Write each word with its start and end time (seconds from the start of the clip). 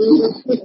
Assalamualaikum 0.00 0.56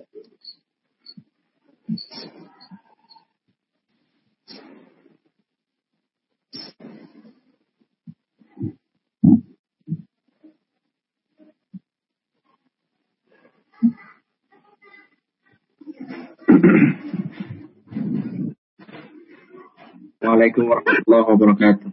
warahmatullahi 20.71 21.27
wabarakatuh. 21.27 21.91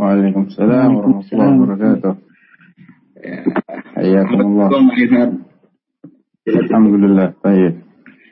Waalaikumsalam 0.00 0.96
warahmatullahi 0.96 1.60
wabarakatuh. 1.60 2.16
Ya. 3.20 3.44
Assalamualaikum 4.24 5.47
Alhamdulillah, 6.68 7.34
baik. 7.40 7.82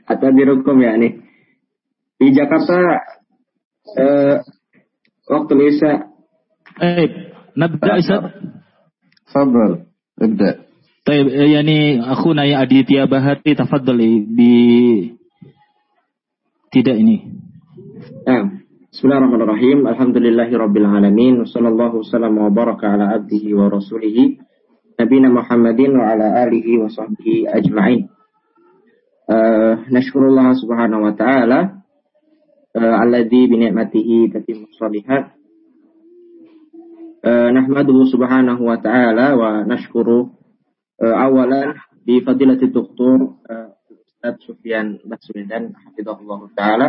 Atau 0.07 0.31
dirukum 0.37 0.77
ya 0.79 0.95
nih. 0.95 1.19
Di 2.17 2.33
Jakarta 2.33 3.01
eh, 3.97 4.37
waktu 5.27 5.55
Isya. 5.73 5.93
Eh, 6.81 7.09
nabda 7.57 7.93
Isya. 8.01 8.19
Sabar, 9.33 9.89
nabda. 10.21 10.51
Taib, 11.07 11.27
eh, 11.31 11.49
yani 11.55 12.03
aku 12.03 12.35
naya 12.37 12.63
Aditya 12.63 13.09
Bahati 13.09 13.57
tafadhal 13.57 13.99
bi 14.31 14.53
eh, 14.53 14.99
tidak 16.71 16.97
ini. 16.99 17.17
Eh, 18.27 18.43
Bismillahirrahmanirrahim. 18.97 19.85
Alhamdulillahirrabbilalamin. 19.87 21.45
Wassalamualaikum 21.45 22.01
warahmatullahi 22.01 22.49
wabarakatuh. 22.49 22.95
ala 22.97 23.07
abdihi 23.21 23.53
wa 23.53 23.69
rasulihi. 23.69 24.41
Nabi 24.97 25.17
Muhammadin 25.29 25.93
wa 25.93 26.17
ala 26.17 26.49
alihi 26.49 26.81
wa 26.81 26.89
sahbihi 26.89 27.45
ajma'in. 27.45 28.09
Uh, 29.32 29.88
nashkurullah 29.88 30.52
subhanahu 30.60 31.08
wa 31.08 31.14
ta'ala 31.16 31.80
uh, 32.76 32.96
alladhi 33.00 33.48
bi 33.48 33.56
ni'matihi 33.64 34.28
tatimmu 34.34 34.68
shalihat. 34.76 35.32
Uh, 37.22 37.54
nahmaduhu 37.54 38.10
subhanahu 38.10 38.66
wa 38.66 38.82
ta'ala 38.82 39.38
wa 39.38 39.64
nashkuru 39.64 40.34
uh, 41.00 41.16
awalan 41.16 41.80
bi 42.02 42.20
fadilati 42.26 42.74
doktor 42.74 43.40
uh, 43.46 43.72
Ustaz 43.88 44.42
Sufyan 44.44 45.00
Baswedan 45.06 45.74
hafizahullah 45.74 46.40
taala 46.58 46.88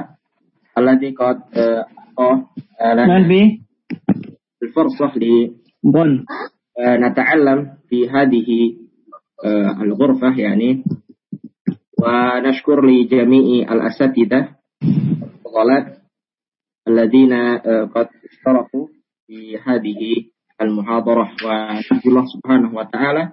alladhi 0.76 1.12
qad 1.12 1.38
uh, 1.52 1.84
من 2.82 3.28
بي 3.28 3.62
الفرصة 4.62 5.12
بون 5.84 6.24
لنتعلم 6.78 7.58
في 7.88 8.10
هذه 8.10 8.48
uh, 9.44 9.80
الغرفة 9.82 10.36
يعني 10.38 10.84
ونشكر 12.07 12.85
لجميع 12.85 13.73
الأساتذة 13.73 14.47
والفضلات 14.81 15.87
الذين 16.87 17.33
uh, 17.59 17.91
قد 17.91 18.07
اشتركوا 18.31 18.87
في 19.27 19.57
هذه 19.59 19.99
المحاضرة 20.61 21.31
ونرجو 21.43 22.07
الله 22.09 22.25
سبحانه 22.25 22.75
وتعالى 22.75 23.31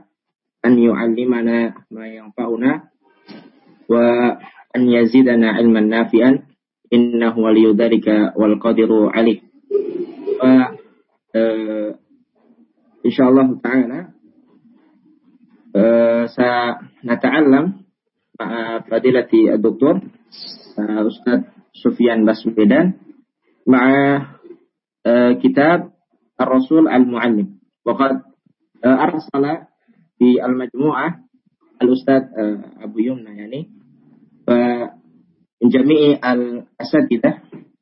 أن 0.66 0.78
يعلمنا 0.78 1.74
ما 1.90 2.06
ينفعنا 2.06 2.82
وأن 3.88 4.82
يزيدنا 4.88 5.52
علما 5.52 5.80
نافعا 5.80 6.38
إنه 6.92 7.38
ولي 7.38 7.72
ذلك 7.72 8.08
والقادر 8.36 8.90
عليه 9.14 9.40
و 10.42 10.46
إن 13.06 13.10
شاء 13.10 13.28
الله 13.28 13.58
تعالى 13.62 14.08
سنتعلم 18.38 18.40
مع 18.40 18.80
فضيلة 18.80 19.28
الدكتور 19.54 20.00
أستاذ 20.78 21.42
سفيان 21.84 22.24
بسميدان 22.26 22.92
مع 23.66 23.92
كتاب 25.42 25.90
الرسول 26.40 26.88
المعلم 26.88 27.58
وقد 27.86 28.22
أرسل 28.84 29.58
في 30.18 30.44
المجموعة 30.44 31.20
الأستاذ 31.82 32.22
أبو 32.80 32.98
يمنى 32.98 33.38
يعني 33.38 33.70
من 35.62 35.68
جميع 35.68 36.32
الأساتذة 36.32 37.40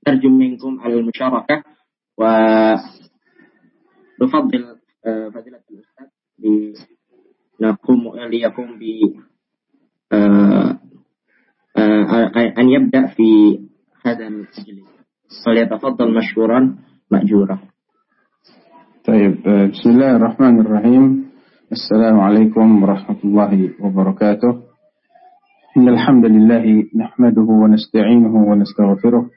نرجو 0.08 0.28
منكم 0.28 0.80
المشاركة 0.86 1.62
ونفضل 2.19 2.82
فضيلة 5.34 5.60
الأستاذ 5.70 6.06
لنقوم 7.60 8.16
ليقوم 8.19 8.78
ب 8.78 8.82
أن 12.58 12.68
يبدأ 12.68 13.06
في 13.06 13.58
هذا 14.06 14.26
المجلس. 14.26 14.92
فليتفضل 15.46 16.14
مشكورا 16.16 16.76
مأجورا. 17.10 17.58
طيب 19.04 19.34
بسم 19.72 19.90
الله 19.90 20.16
الرحمن 20.16 20.60
الرحيم. 20.60 21.24
السلام 21.72 22.20
عليكم 22.20 22.82
ورحمة 22.82 23.16
الله 23.24 23.70
وبركاته. 23.80 24.62
إن 25.76 25.88
الحمد 25.88 26.26
لله 26.26 26.84
نحمده 26.96 27.48
ونستعينه 27.62 28.34
ونستغفره 28.36 29.30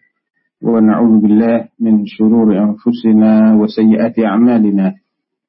ونعوذ 0.64 1.22
بالله 1.22 1.68
من 1.80 2.06
شرور 2.06 2.60
أنفسنا 2.60 3.56
وسيئات 3.56 4.20
أعمالنا. 4.20 4.94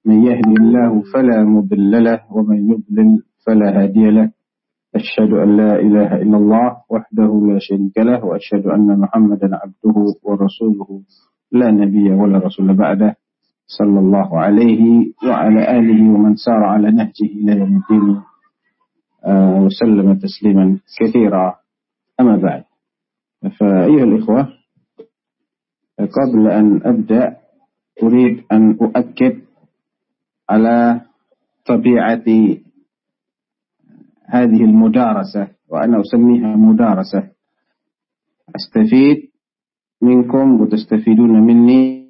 من 0.07 0.23
يهدي 0.23 0.55
الله 0.61 1.03
فلا 1.13 1.45
مضل 1.45 2.05
له 2.05 2.21
ومن 2.31 2.71
يضلل 2.71 3.23
فلا 3.47 3.83
هادي 3.83 4.11
له. 4.11 4.31
أشهد 4.97 5.31
أن 5.33 5.57
لا 5.57 5.73
إله 5.81 6.11
إلا 6.23 6.37
الله 6.37 6.77
وحده 6.91 7.31
لا 7.53 7.59
شريك 7.61 7.99
له 7.99 8.25
وأشهد 8.25 8.67
أن 8.67 8.99
محمدا 9.01 9.49
عبده 9.57 9.97
ورسوله 10.23 10.89
لا 11.53 11.71
نبي 11.71 12.11
ولا 12.11 12.39
رسول 12.39 12.75
بعده 12.77 13.17
صلى 13.67 13.99
الله 13.99 14.39
عليه 14.41 14.83
وعلى 15.29 15.79
آله 15.79 16.01
ومن 16.15 16.35
سار 16.35 16.65
على 16.65 16.91
نهجه 16.91 17.25
إلى 17.43 17.53
يوم 17.59 17.83
الدين 17.83 18.21
آه، 19.25 19.61
وسلم 19.63 20.15
تسليما 20.19 20.79
كثيرا. 21.01 21.55
أما 22.21 22.37
بعد 22.37 22.65
فأيها 23.59 24.05
الإخوة 24.05 24.49
قبل 25.99 26.49
أن 26.51 26.81
أبدأ 26.85 27.37
أريد 28.03 28.43
أن 28.53 28.79
أؤكد 28.83 29.41
على 30.51 31.01
طبيعة 31.67 32.25
هذه 34.27 34.65
المدارسة 34.65 35.49
وأنا 35.69 36.01
أسميها 36.01 36.57
مدارسة. 36.57 37.31
أستفيد 38.57 39.31
منكم 40.03 40.61
وتستفيدون 40.61 41.41
مني 41.41 42.07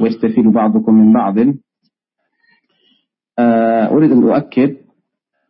ويستفيد 0.00 0.44
بعضكم 0.44 0.94
من 0.94 1.12
بعض. 1.12 1.34
آه، 3.38 3.88
أريد 3.90 4.12
أن 4.12 4.22
أؤكد 4.22 4.76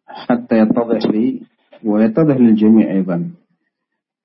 حتى 0.06 0.58
يتضح 0.58 1.10
لي 1.10 1.40
ويتضح 1.84 2.36
للجميع 2.36 2.90
أيضا. 2.90 3.30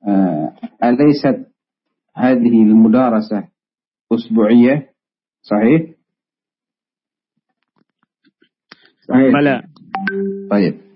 آه، 0.08 0.54
أليست 0.84 1.50
هذه 2.16 2.64
المدارسة 2.64 3.48
أسبوعية؟ 4.14 4.90
صحيح؟ 5.42 5.82
صحيح 9.08 9.34
بلى. 9.34 9.64
طيب. 10.52 10.89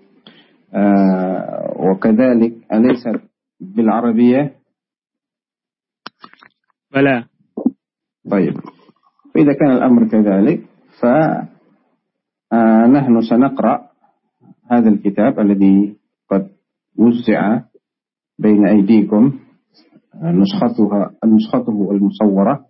وكذلك 1.78 2.52
أليست 2.72 3.20
بالعربية؟ 3.60 4.54
بلى. 6.94 7.24
طيب. 8.30 8.54
فإذا 9.34 9.52
كان 9.52 9.70
الأمر 9.70 10.08
كذلك 10.08 10.60
فنحن 12.50 13.20
سنقرأ 13.30 13.88
هذا 14.70 14.88
الكتاب 14.88 15.40
الذي 15.40 15.96
قد 16.30 16.48
وزع 16.98 17.60
بين 18.38 18.66
أيديكم 18.66 19.38
نسختها 20.22 21.10
نسخته 21.24 21.90
المصورة 21.90 22.66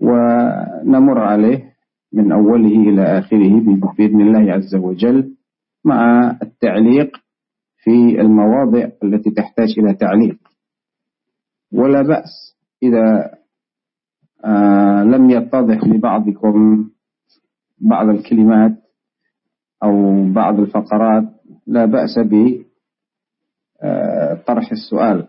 ونمر 0.00 1.18
عليه 1.18 1.72
من 2.12 2.32
أوله 2.32 2.68
إلى 2.88 3.18
آخره 3.18 3.60
بإذن 3.98 4.20
الله 4.20 4.52
عز 4.52 4.74
وجل. 4.74 5.34
مع 5.84 6.30
التعليق 6.42 7.16
في 7.76 8.20
المواضع 8.20 8.88
التي 9.04 9.30
تحتاج 9.30 9.68
إلى 9.78 9.94
تعليق. 9.94 10.38
ولا 11.72 12.02
بأس 12.02 12.56
إذا 12.82 13.30
آه 14.44 15.02
لم 15.04 15.30
يتضح 15.30 15.84
لبعضكم 15.84 16.88
بعض 17.78 18.08
الكلمات 18.08 18.72
أو 19.82 20.24
بعض 20.32 20.60
الفقرات 20.60 21.24
لا 21.66 21.84
بأس 21.84 22.18
بطرح 22.18 22.64
آه 24.68 24.72
السؤال. 24.72 25.28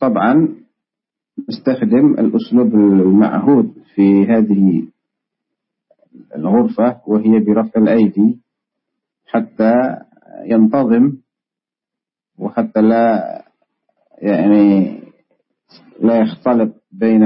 طبعا 0.00 0.48
نستخدم 1.48 2.12
الأسلوب 2.18 2.74
المعهود 2.74 3.74
في 3.94 4.26
هذه 4.26 4.86
الغرفة 6.36 7.00
وهي 7.06 7.38
برفع 7.38 7.80
الأيدي. 7.80 8.43
حتى 9.34 9.72
ينتظم 10.46 11.12
وحتى 12.38 12.80
لا 12.80 13.22
يعني 14.22 15.00
لا 16.00 16.18
يختلط 16.18 16.74
بين 16.92 17.22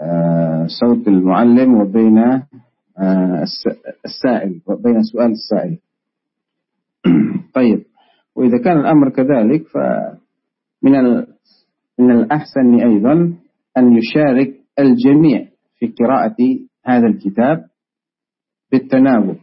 آه، 0.00 0.66
صوت 0.66 1.08
المعلم 1.08 1.80
وبين 1.80 2.18
آه، 2.98 3.44
السائل 4.04 4.60
وبين 4.66 5.02
سؤال 5.02 5.30
السائل. 5.30 5.78
طيب 7.54 7.84
وإذا 8.36 8.58
كان 8.64 8.80
الأمر 8.80 9.08
كذلك 9.08 9.68
فمن 9.68 11.24
من 11.98 12.10
الأحسن 12.10 12.74
أيضا 12.74 13.34
أن 13.78 13.96
يشارك 13.96 14.54
الجميع 14.78 15.48
في 15.78 15.86
قراءة 15.86 16.36
هذا 16.84 17.06
الكتاب 17.06 17.64
بالتناوب 18.72 19.36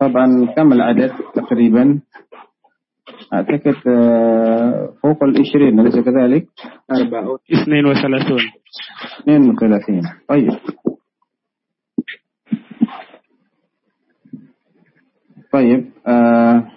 طبعا 0.00 0.54
كم 0.56 0.72
العدد 0.72 1.12
تقريبا؟ 1.34 2.00
أعتقد 3.34 3.76
آه، 3.88 4.94
فوق 5.02 5.24
العشرين 5.24 5.80
أليس 5.80 5.94
كذلك؟ 5.94 6.46
أربعة 6.90 7.38
اثنين 7.62 7.86
وثلاثون. 7.86 8.40
اثنين 9.20 9.50
وثلاثين. 9.50 10.02
طيب. 10.28 10.50
طيب 15.52 15.90
آه 16.06 16.70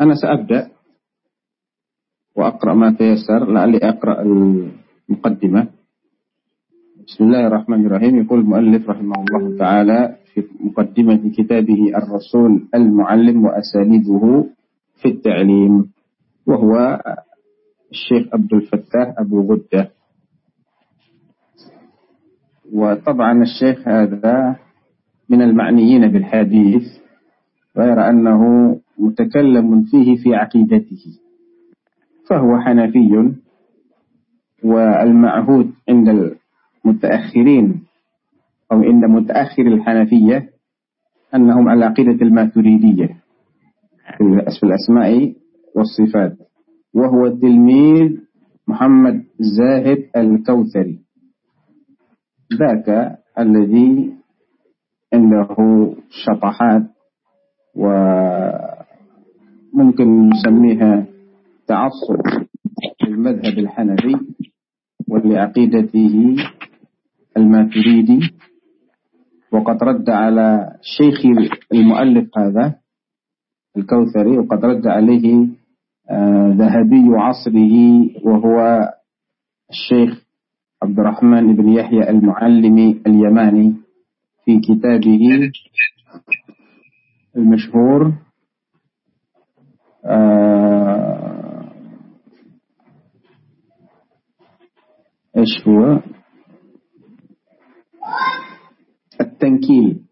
أنا 0.00 0.14
سأبدأ 0.14 0.70
وأقرأ 2.36 2.74
ما 2.74 2.92
تيسر 2.92 3.52
لعلي 3.52 3.78
أقرأ 3.78 4.22
المقدمة. 4.22 5.68
بسم 7.06 7.24
الله 7.24 7.46
الرحمن 7.46 7.86
الرحيم. 7.86 8.16
يقول 8.22 8.40
المؤلف 8.40 8.90
رحمه 8.90 9.14
الله 9.24 9.58
تعالى 9.58 10.17
في 10.34 10.44
مقدمة 10.60 11.30
كتابه 11.36 11.92
الرسول 11.96 12.68
المعلم 12.74 13.44
وأساليبه 13.44 14.46
في 15.02 15.08
التعليم 15.08 15.90
وهو 16.46 17.00
الشيخ 17.90 18.34
عبد 18.34 18.52
الفتاح 18.54 19.14
أبو 19.18 19.52
غدة. 19.52 19.90
وطبعا 22.72 23.42
الشيخ 23.42 23.88
هذا 23.88 24.56
من 25.28 25.42
المعنيين 25.42 26.08
بالحديث 26.08 26.82
غير 27.76 28.08
أنه 28.10 28.40
متكلم 28.98 29.82
فيه 29.84 30.16
في 30.16 30.34
عقيدته. 30.34 31.04
فهو 32.30 32.58
حنفي 32.60 33.34
والمعهود 34.64 35.70
عند 35.88 36.34
المتأخرين 36.84 37.82
أو 38.72 38.82
عند 38.82 39.04
متأخر 39.04 39.62
الحنفية 39.66 40.48
أنهم 41.34 41.68
على 41.68 41.84
عقيدة 41.84 42.26
الماتريدية. 42.26 43.08
في 44.58 44.62
الأسماء 44.66 45.34
والصفات. 45.76 46.36
وهو 46.94 47.28
تلميذ 47.28 48.18
محمد 48.68 49.24
زاهد 49.38 49.98
الكوثري. 50.16 50.98
ذاك 52.58 53.18
الذي 53.38 54.12
عنده 55.14 55.56
شطحات 56.10 56.82
وممكن 59.74 60.28
نسميها 60.28 61.06
تعصب 61.66 62.20
للمذهب 63.08 63.58
الحنفي 63.58 64.16
ولعقيدته 65.08 66.36
الماتريدي. 67.36 68.20
وقد 69.52 69.82
رد 69.82 70.10
على 70.10 70.76
شيخ 70.82 71.48
المؤلف 71.74 72.38
هذا 72.38 72.74
الكوثري 73.76 74.38
وقد 74.38 74.64
رد 74.64 74.86
عليه 74.86 75.46
آه، 76.10 76.54
ذهبي 76.58 77.08
عصره 77.16 77.74
وهو 78.24 78.88
الشيخ 79.70 80.24
عبد 80.82 80.98
الرحمن 80.98 81.56
بن 81.56 81.68
يحيى 81.68 82.10
المعلمي 82.10 83.02
اليماني 83.06 83.74
في 84.44 84.60
كتابه 84.60 85.50
المشهور 87.36 88.12
آه، 90.04 90.78
إيش 95.36 95.68
هو؟ 95.68 96.00
التنكيل. 99.38 100.02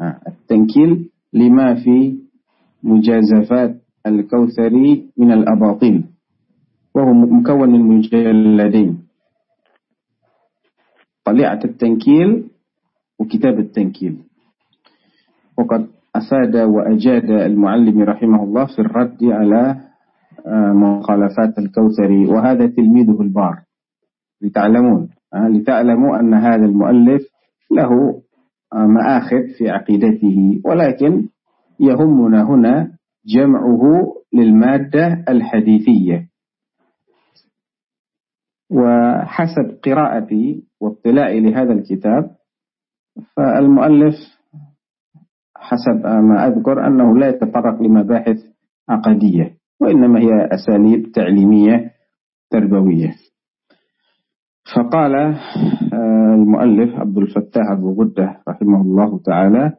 آه، 0.00 0.20
التنكيل 0.28 1.10
لما 1.32 1.74
في 1.74 2.18
مجازفات 2.82 3.76
الكوثري 4.06 5.10
من 5.18 5.32
الأباطيل. 5.32 6.04
وهو 6.94 7.12
مكون 7.12 7.70
من 7.70 7.80
مجلدين. 7.80 8.98
طليعة 11.24 11.60
التنكيل 11.64 12.50
وكتاب 13.18 13.58
التنكيل. 13.58 14.18
وقد 15.58 15.86
أفاد 16.16 16.56
وأجاد 16.56 17.30
المعلم 17.30 18.02
رحمه 18.02 18.44
الله 18.44 18.66
في 18.66 18.78
الرد 18.78 19.24
على 19.24 19.80
آه، 20.46 20.72
مخالفات 20.72 21.58
الكوثري. 21.58 22.26
وهذا 22.26 22.66
تلميذه 22.66 23.20
البار. 23.20 23.62
لتعلمون 24.42 25.08
آه، 25.34 25.48
لتعلموا 25.48 26.20
أن 26.20 26.34
هذا 26.34 26.64
المؤلف 26.64 27.22
له 27.70 28.21
مآخذ 28.74 29.42
في 29.58 29.70
عقيدته 29.70 30.60
ولكن 30.64 31.28
يهمنا 31.80 32.42
هنا 32.42 32.92
جمعه 33.26 33.82
للمادة 34.34 35.24
الحديثية. 35.28 36.28
وحسب 38.70 39.78
قراءتي 39.84 40.64
واطلاعي 40.80 41.40
لهذا 41.40 41.72
الكتاب 41.72 42.30
فالمؤلف 43.36 44.14
حسب 45.56 46.06
ما 46.06 46.46
أذكر 46.46 46.86
أنه 46.86 47.18
لا 47.18 47.28
يتطرق 47.28 47.82
لمباحث 47.82 48.36
عقدية 48.88 49.54
وإنما 49.80 50.20
هي 50.20 50.48
أساليب 50.54 51.12
تعليمية 51.12 51.90
تربوية. 52.50 53.14
فقال 54.76 55.14
آه، 55.14 56.34
المؤلف 56.34 56.94
عبد 56.94 57.18
الفتاح 57.18 57.70
أبو 57.70 58.02
غدة 58.02 58.36
رحمه 58.48 58.80
الله 58.80 59.18
تعالى 59.18 59.72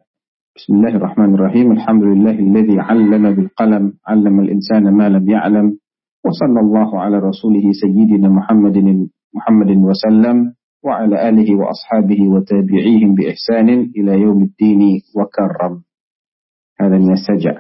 بسم 0.56 0.74
الله 0.74 0.96
الرحمن 0.96 1.34
الرحيم 1.36 1.72
الحمد 1.72 2.04
لله 2.04 2.32
الذي 2.32 2.80
علم 2.80 3.36
بالقلم 3.36 3.94
علم 4.08 4.40
الإنسان 4.40 4.94
ما 4.98 5.10
لم 5.10 5.30
يعلم 5.30 5.78
وصلى 6.26 6.60
الله 6.60 7.00
على 7.02 7.18
رسوله 7.18 7.72
سيدنا 7.82 8.30
محمد 8.30 8.78
محمد 9.36 9.78
وسلم 9.78 10.54
وعلى 10.84 11.30
آله 11.30 11.56
وأصحابه 11.56 12.28
وتابعيهم 12.28 13.16
بإحسان 13.16 13.70
إلى 13.70 14.22
يوم 14.22 14.42
الدين 14.44 15.02
وكرم. 15.18 15.82
هذا 16.82 16.98
من 16.98 17.12
السجع. 17.12 17.58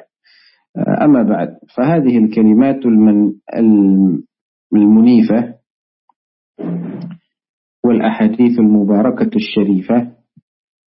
أما 1.01 1.23
بعد 1.23 1.49
فهذه 1.77 2.17
الكلمات 2.17 2.85
المن 2.85 3.33
المنيفة 4.73 5.53
والأحاديث 7.85 8.59
المباركة 8.59 9.29
الشريفة 9.35 10.11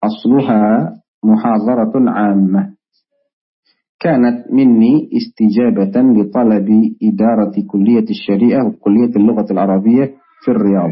أصلها 0.04 0.92
محاضرة 1.24 2.10
عامة. 2.10 2.74
كانت 4.00 4.52
مني 4.52 5.10
استجابة 5.16 6.00
لطلب 6.02 6.68
إدارة 7.02 7.66
كلية 7.70 8.04
الشريعة 8.10 8.66
وكلية 8.68 9.16
اللغة 9.16 9.52
العربية 9.52 10.04
في 10.44 10.50
الرياض 10.50 10.90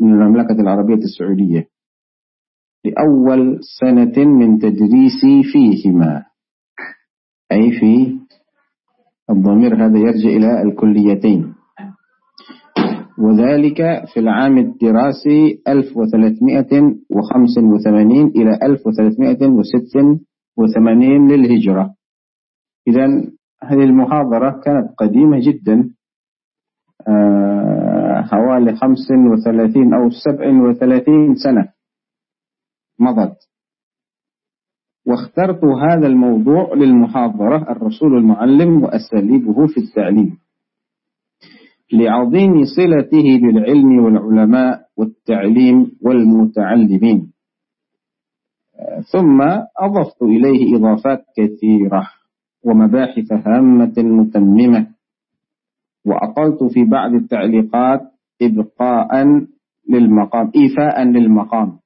من 0.00 0.12
المملكة 0.12 0.60
العربية 0.60 0.94
السعودية. 0.94 1.68
لأول 2.84 3.58
سنة 3.80 4.24
من 4.24 4.58
تدريسي 4.58 5.42
فيهما. 5.52 6.24
أي 7.52 7.70
في 7.80 8.18
الضمير 9.30 9.86
هذا 9.86 9.98
يرجع 9.98 10.28
إلى 10.28 10.62
الكليتين. 10.62 11.55
وذلك 13.18 13.76
في 14.14 14.20
العام 14.20 14.58
الدراسي 14.58 15.62
1385 15.68 18.26
إلى 18.26 18.58
1386 18.62 21.28
للهجرة. 21.28 21.94
إذا 22.88 23.06
هذه 23.62 23.84
المحاضرة 23.84 24.60
كانت 24.64 24.94
قديمة 24.98 25.38
جدا 25.40 25.90
آه، 27.08 28.22
حوالي 28.22 28.76
35 28.76 29.94
أو 29.94 30.10
37 30.10 31.34
سنة 31.34 31.68
مضت. 33.00 33.36
واخترت 35.06 35.64
هذا 35.64 36.06
الموضوع 36.06 36.74
للمحاضرة 36.74 37.70
الرسول 37.70 38.16
المعلم 38.16 38.82
وأساليبه 38.82 39.66
في 39.66 39.80
التعليم. 39.80 40.38
لعظيم 41.92 42.64
صلته 42.76 43.26
بالعلم 43.42 44.04
والعلماء 44.04 44.80
والتعليم 44.96 45.92
والمتعلمين. 46.02 47.32
ثم 49.12 49.40
أضفت 49.78 50.22
إليه 50.22 50.76
إضافات 50.76 51.24
كثيرة 51.36 52.08
ومباحث 52.64 53.32
هامة 53.32 53.94
متممة 53.96 54.86
وأطلت 56.06 56.64
في 56.72 56.84
بعض 56.84 57.14
التعليقات 57.14 58.00
إبقاء 58.42 59.08
للمقام 59.90 60.50
إيفاء 60.56 61.02
للمقام 61.04 61.78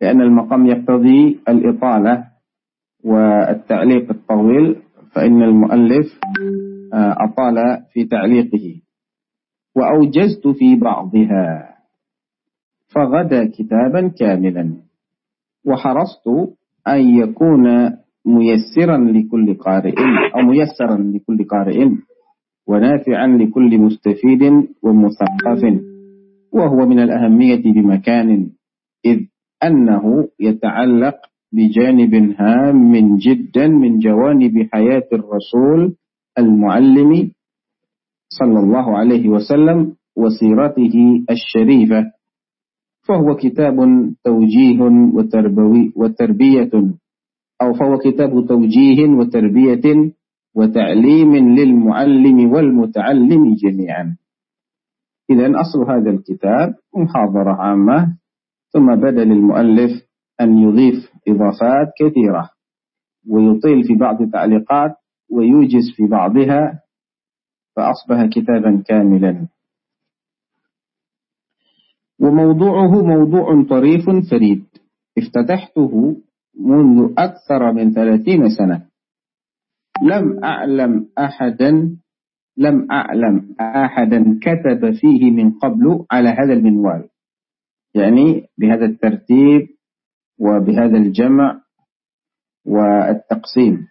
لأن 0.00 0.20
المقام 0.20 0.66
يقتضي 0.66 1.40
الإطالة 1.48 2.24
والتعليق 3.04 4.10
الطويل 4.10 4.76
فإن 5.14 5.42
المؤلف 5.42 6.06
آه، 6.24 6.79
أطال 6.94 7.56
في 7.92 8.04
تعليقه. 8.04 8.80
وأوجزت 9.76 10.48
في 10.48 10.76
بعضها. 10.76 11.76
فغدا 12.94 13.46
كتابا 13.46 14.08
كاملا. 14.08 14.76
وحرصت 15.66 16.28
أن 16.88 17.00
يكون 17.00 17.90
ميسرا 18.26 18.96
لكل 18.98 19.54
قارئ 19.54 19.94
أو 20.34 20.42
ميسرا 20.42 20.96
لكل 20.96 21.44
قارئ 21.44 21.88
ونافعا 22.66 23.26
لكل 23.26 23.78
مستفيد 23.78 24.42
ومثقف. 24.82 25.80
وهو 26.52 26.86
من 26.86 26.98
الأهمية 26.98 27.62
بمكان 27.72 28.50
إذ 29.04 29.20
أنه 29.64 30.28
يتعلق 30.40 31.16
بجانب 31.52 32.34
هام 32.38 33.18
جدا 33.18 33.66
من 33.68 33.98
جوانب 33.98 34.68
حياة 34.72 35.08
الرسول 35.12 35.96
المعلم 36.38 37.32
صلى 38.28 38.58
الله 38.60 38.98
عليه 38.98 39.28
وسلم 39.28 39.96
وسيرته 40.16 40.94
الشريفة 41.30 42.12
فهو 43.08 43.36
كتاب 43.36 43.76
توجيه 44.24 44.80
وتربوي 45.14 45.92
وتربية 45.96 46.70
أو 47.62 47.72
فهو 47.72 47.98
كتاب 47.98 48.46
توجيه 48.48 49.06
وتربية 49.18 50.12
وتعليم 50.54 51.36
للمعلم 51.36 52.52
والمتعلم 52.52 53.54
جميعا. 53.54 54.16
إذا 55.30 55.46
أصل 55.60 55.90
هذا 55.90 56.10
الكتاب 56.10 56.74
محاضرة 56.96 57.52
عامة 57.52 58.16
ثم 58.72 58.94
بدأ 58.96 59.24
للمؤلف 59.24 59.90
أن 60.40 60.58
يضيف 60.58 61.12
إضافات 61.28 61.88
كثيرة 62.00 62.50
ويطيل 63.30 63.84
في 63.84 63.94
بعض 63.94 64.22
التعليقات 64.22 64.92
ويوجز 65.32 65.92
في 65.96 66.06
بعضها 66.06 66.82
فأصبح 67.76 68.26
كتابا 68.26 68.82
كاملا. 68.86 69.48
وموضوعه 72.20 73.02
موضوع 73.02 73.64
طريف 73.70 74.04
فريد. 74.30 74.64
افتتحته 75.18 76.16
منذ 76.60 77.12
أكثر 77.18 77.72
من 77.72 77.92
ثلاثين 77.92 78.48
سنة. 78.58 78.86
لم 80.02 80.44
أعلم 80.44 81.08
أحدا 81.18 81.96
لم 82.56 82.92
أعلم 82.92 83.56
أحدا 83.60 84.38
كتب 84.42 84.90
فيه 84.90 85.30
من 85.30 85.52
قبل 85.52 86.06
على 86.10 86.28
هذا 86.28 86.52
المنوال. 86.52 87.08
يعني 87.94 88.46
بهذا 88.58 88.84
الترتيب 88.84 89.68
وبهذا 90.40 90.96
الجمع 90.96 91.60
والتقسيم. 92.66 93.86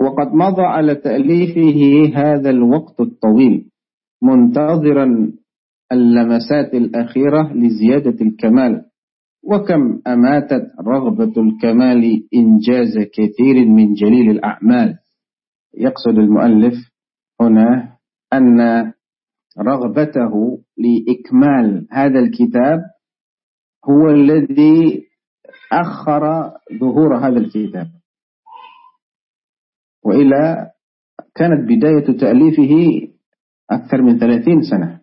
وقد 0.00 0.34
مضى 0.34 0.62
على 0.62 0.94
تأليفه 0.94 2.10
هذا 2.14 2.50
الوقت 2.50 3.00
الطويل 3.00 3.70
منتظرا 4.22 5.32
اللمسات 5.92 6.74
الأخيرة 6.74 7.52
لزيادة 7.52 8.16
الكمال. 8.26 8.84
وكم 9.44 10.00
أماتت 10.06 10.66
رغبة 10.86 11.32
الكمال 11.42 12.28
إنجاز 12.34 12.98
كثير 13.12 13.66
من 13.68 13.94
جليل 13.94 14.30
الأعمال. 14.30 14.94
يقصد 15.76 16.18
المؤلف 16.18 16.74
هنا 17.40 17.96
أن 18.32 18.60
رغبته 19.58 20.58
لإكمال 20.78 21.86
هذا 21.90 22.20
الكتاب 22.20 22.80
هو 23.90 24.10
الذي 24.10 25.04
أخر 25.72 26.52
ظهور 26.80 27.16
هذا 27.16 27.38
الكتاب. 27.38 27.86
وإلى 30.04 30.70
كانت 31.34 31.68
بداية 31.68 32.18
تأليفه 32.20 32.74
أكثر 33.70 34.02
من 34.02 34.18
ثلاثين 34.18 34.62
سنة. 34.70 35.00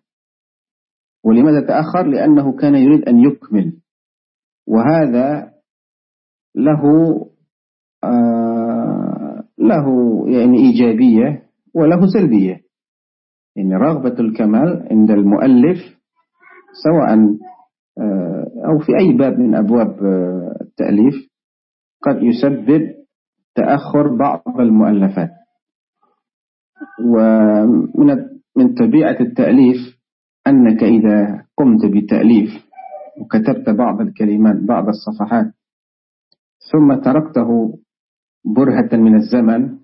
ولماذا 1.23 1.67
تأخر؟ 1.67 2.07
لأنه 2.07 2.57
كان 2.57 2.75
يريد 2.75 3.09
أن 3.09 3.19
يكمل. 3.19 3.73
وهذا 4.67 5.51
له 6.55 6.81
آه 8.03 9.43
له 9.57 9.85
يعني 10.29 10.57
إيجابية 10.57 11.43
وله 11.75 12.07
سلبية. 12.13 12.61
يعني 13.55 13.75
رغبة 13.75 14.19
الكمال 14.19 14.87
عند 14.91 15.11
المؤلف 15.11 15.77
سواء 16.83 17.13
آه 17.97 18.40
أو 18.67 18.79
في 18.79 18.91
أي 18.99 19.13
باب 19.17 19.39
من 19.39 19.55
أبواب 19.55 20.03
آه 20.03 20.55
التأليف 20.61 21.13
قد 22.03 22.23
يسبب 22.23 22.81
تأخر 23.55 24.15
بعض 24.15 24.59
المؤلفات. 24.59 25.29
ومن 27.05 28.17
من 28.57 28.73
طبيعة 28.73 29.17
التأليف 29.19 29.77
أنك 30.47 30.83
إذا 30.83 31.45
قمت 31.57 31.85
بتأليف 31.85 32.49
وكتبت 33.21 33.69
بعض 33.69 34.01
الكلمات 34.01 34.55
بعض 34.67 34.83
الصفحات 34.87 35.53
ثم 36.71 36.93
تركته 36.93 37.79
برهة 38.55 38.89
من 38.97 39.15
الزمن 39.15 39.77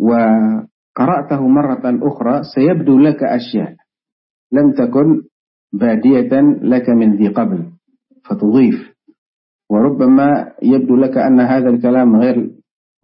وقرأته 0.00 1.48
مرة 1.48 1.82
أخرى 2.08 2.42
سيبدو 2.54 2.98
لك 2.98 3.22
أشياء 3.24 3.74
لم 4.52 4.72
تكن 4.72 5.22
بادية 5.78 6.40
لك 6.62 6.88
من 6.88 7.16
ذي 7.16 7.28
قبل 7.28 7.64
فتضيف. 8.24 8.96
وربما 9.70 10.52
يبدو 10.62 10.96
لك 10.96 11.18
أن 11.18 11.40
هذا 11.40 11.70
الكلام 11.70 12.16
غير 12.16 12.50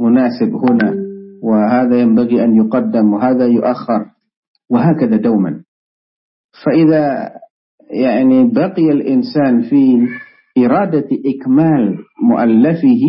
مناسب 0.01 0.55
هنا 0.55 0.95
وهذا 1.43 2.01
ينبغي 2.01 2.45
أن 2.45 2.55
يقدم 2.57 3.13
وهذا 3.13 3.47
يؤخر 3.47 4.07
وهكذا 4.71 5.17
دوما. 5.17 5.65
فإذا 6.65 7.31
يعني 7.91 8.51
بقي 8.51 8.91
الإنسان 8.91 9.63
في 9.63 10.09
إرادة 10.59 11.09
إكمال 11.27 11.99
مؤلفه 12.23 13.05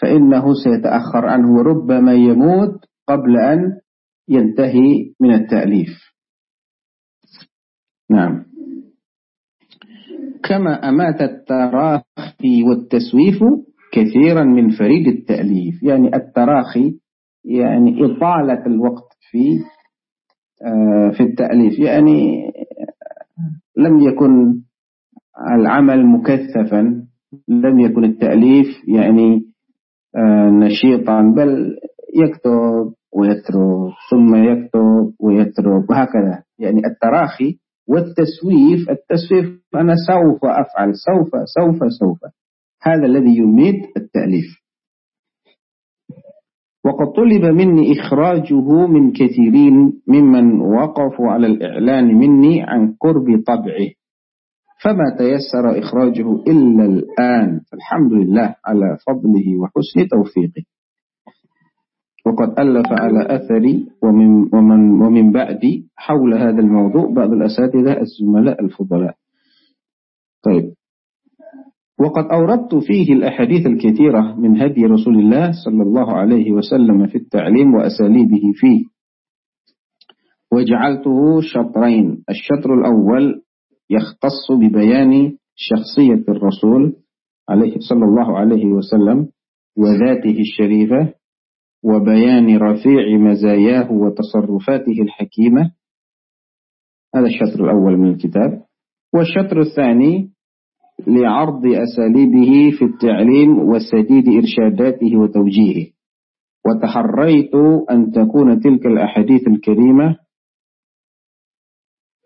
فإنه 0.00 0.54
سيتأخر 0.64 1.26
عنه 1.26 1.52
وربما 1.52 2.12
يموت 2.14 2.84
قبل 3.08 3.36
أن 3.36 3.80
ينتهي 4.28 5.12
من 5.20 5.34
التأليف. 5.34 5.88
نعم. 8.10 8.47
كما 10.44 10.88
أمات 10.88 11.20
التراخي 11.20 12.62
والتسويف 12.68 13.38
كثيرا 13.92 14.44
من 14.44 14.70
فريد 14.70 15.06
التأليف. 15.06 15.82
يعني 15.82 16.16
التراخي 16.16 16.98
يعني 17.44 18.04
إطالة 18.04 18.66
الوقت 18.66 19.08
في 19.30 19.58
آه، 20.66 21.10
في 21.16 21.22
التأليف. 21.22 21.78
يعني 21.78 22.50
لم 23.76 23.98
يكن 23.98 24.62
العمل 25.58 26.06
مكثفا 26.06 27.06
لم 27.48 27.80
يكن 27.80 28.04
التأليف 28.04 28.66
يعني 28.88 29.42
آه، 30.16 30.50
نشيطا 30.50 31.22
بل 31.36 31.76
يكتب 32.14 32.92
ويترك 33.12 33.92
ثم 34.10 34.34
يكتب 34.34 35.12
ويترك 35.20 35.90
وهكذا. 35.90 36.42
يعني 36.58 36.80
التراخي 36.86 37.58
والتسويف 37.88 38.90
التسويف 38.90 39.60
أنا 39.74 39.94
سوف 40.06 40.44
أفعل 40.44 40.92
سوف 40.94 41.30
سوف 41.44 41.92
سوف. 41.92 42.18
هذا 42.82 43.06
الذي 43.06 43.36
يميت 43.36 43.96
التأليف. 43.96 44.58
وقد 46.84 47.06
طلب 47.16 47.44
مني 47.44 47.92
إخراجه 48.00 48.86
من 48.86 49.12
كثيرين 49.12 50.02
ممن 50.08 50.60
وقفوا 50.60 51.28
على 51.28 51.46
الإعلان 51.46 52.04
مني 52.14 52.62
عن 52.62 52.94
قرب 53.00 53.42
طبعه. 53.46 53.88
فما 54.82 55.16
تيسر 55.18 55.78
إخراجه 55.78 56.32
إلا 56.32 56.84
الآن. 56.84 57.60
الحمد 57.74 58.12
لله 58.12 58.54
على 58.66 58.98
فضله 59.06 59.58
وحسن 59.60 60.08
توفيقه. 60.08 60.62
وقد 62.28 62.60
ألف 62.60 62.86
على 62.92 63.26
أثري 63.36 63.86
ومن, 64.02 64.54
ومن, 64.54 65.02
ومن 65.02 65.32
بعدي 65.32 65.86
حول 65.96 66.34
هذا 66.34 66.60
الموضوع 66.60 67.12
بعض 67.16 67.32
الأساتذة 67.32 68.00
الزملاء 68.00 68.64
الفضلاء. 68.64 69.14
طيب. 70.44 70.72
وقد 72.00 72.24
أوردت 72.32 72.74
فيه 72.74 73.12
الأحاديث 73.12 73.66
الكثيرة 73.66 74.34
من 74.40 74.60
هدي 74.60 74.84
رسول 74.86 75.18
الله 75.18 75.50
صلى 75.64 75.82
الله 75.82 76.12
عليه 76.12 76.52
وسلم 76.52 77.06
في 77.06 77.18
التعليم 77.18 77.74
وأساليبه 77.74 78.42
فيه. 78.54 78.84
وجعلته 80.52 81.40
شطرين. 81.40 82.24
الشطر 82.30 82.74
الأول 82.74 83.42
يختص 83.90 84.52
ببيان 84.60 85.32
شخصية 85.54 86.24
الرسول 86.28 86.92
عليه 87.48 87.76
صلى 87.78 88.04
الله 88.04 88.38
عليه 88.38 88.64
وسلم 88.66 89.28
وذاته 89.76 90.36
الشريفة 90.40 91.17
وبيان 91.84 92.56
رفيع 92.56 93.18
مزاياه 93.18 93.92
وتصرفاته 93.92 95.02
الحكيمة. 95.02 95.70
هذا 97.14 97.26
الشطر 97.26 97.64
الأول 97.64 97.96
من 97.96 98.10
الكتاب. 98.10 98.62
والشطر 99.14 99.60
الثاني 99.60 100.30
لعرض 101.06 101.66
أساليبه 101.66 102.70
في 102.78 102.84
التعليم 102.84 103.58
وسديد 103.58 104.28
إرشاداته 104.28 105.16
وتوجيهه. 105.16 105.86
وتحريت 106.66 107.54
أن 107.90 108.10
تكون 108.10 108.60
تلك 108.60 108.86
الأحاديث 108.86 109.48
الكريمة 109.48 110.16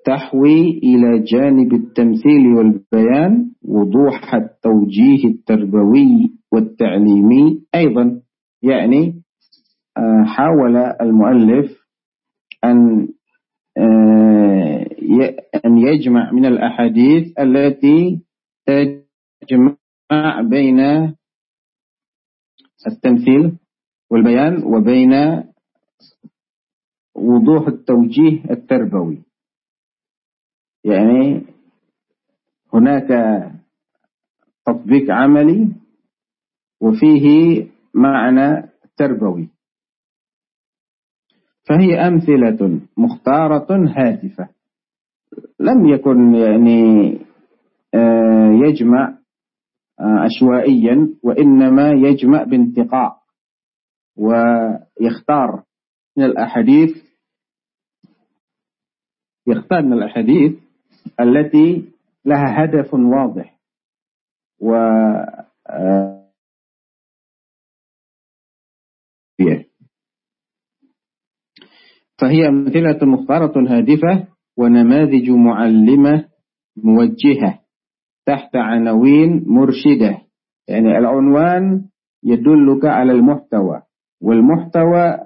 تحوي 0.07 0.71
إلى 0.71 1.19
جانب 1.33 1.73
التمثيل 1.73 2.47
والبيان 2.47 3.51
وضوح 3.65 4.35
التوجيه 4.35 5.25
التربوي 5.29 6.33
والتعليمي 6.53 7.63
أيضا. 7.75 8.21
يعني 8.63 9.22
حاول 10.27 10.77
المؤلف 10.77 11.83
أن 12.65 13.09
آه، 13.79 14.87
أن 15.65 15.79
يجمع 15.79 16.33
من 16.33 16.47
الأحاديث 16.47 17.39
التي 17.41 18.21
تجمع 18.67 20.41
بين 20.51 20.81
التمثيل 22.87 23.59
والبيان 24.11 24.65
وبين 24.65 25.13
وضوح 27.17 27.67
التوجيه 27.69 28.51
التربوي. 28.51 29.23
يعني 30.85 31.43
هناك 32.75 33.09
تطبيق 34.67 35.11
عملي 35.11 35.69
وفيه 36.81 37.27
معنى 37.95 38.69
تربوي. 38.97 39.49
فهي 41.73 41.95
أمثلة 42.09 42.81
مختارة 42.97 43.67
هادفة 43.97 44.49
لم 45.61 45.89
يكن 45.89 46.35
يعني 46.35 47.13
آه، 47.95 48.51
يجمع 48.67 49.19
آه، 50.01 50.19
عشوائيا 50.19 51.09
وإنما 51.23 51.91
يجمع 51.91 52.43
بانتقاء 52.43 53.23
ويختار 54.17 55.63
من 56.17 56.25
الأحاديث 56.25 56.97
يختار 59.47 59.83
من 59.83 59.93
الأحاديث 59.93 60.59
التي 61.21 61.93
لها 62.25 62.65
هدف 62.65 62.95
واضح 62.95 63.59
و 64.61 64.75
آه، 65.69 66.23
فهي 72.23 72.49
أمثلة 72.49 72.99
مختارة 73.03 73.53
هادفة 73.69 74.27
ونماذج 74.57 75.31
معلمة 75.31 76.25
موجهة 76.77 77.59
تحت 78.27 78.57
عناوين 78.57 79.45
مرشدة. 79.47 80.19
يعني 80.69 80.99
العنوان 80.99 81.85
يدلك 82.25 82.85
على 82.85 83.13
المحتوى 83.13 83.83
والمحتوى 84.23 85.19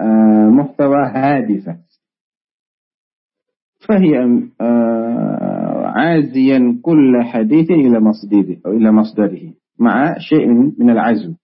آه، 0.00 0.48
محتوى 0.50 1.06
هادفة. 1.14 1.78
فهي 3.88 4.18
آه، 4.60 5.86
عازيا 5.86 6.78
كل 6.82 7.22
حديث 7.22 7.70
إلى 7.70 8.00
مصدره 8.00 8.56
أو 8.66 8.72
إلى 8.72 8.92
مصدره 8.92 9.52
مع 9.78 10.18
شيء 10.18 10.48
من 10.78 10.90
العزو. 10.90 11.34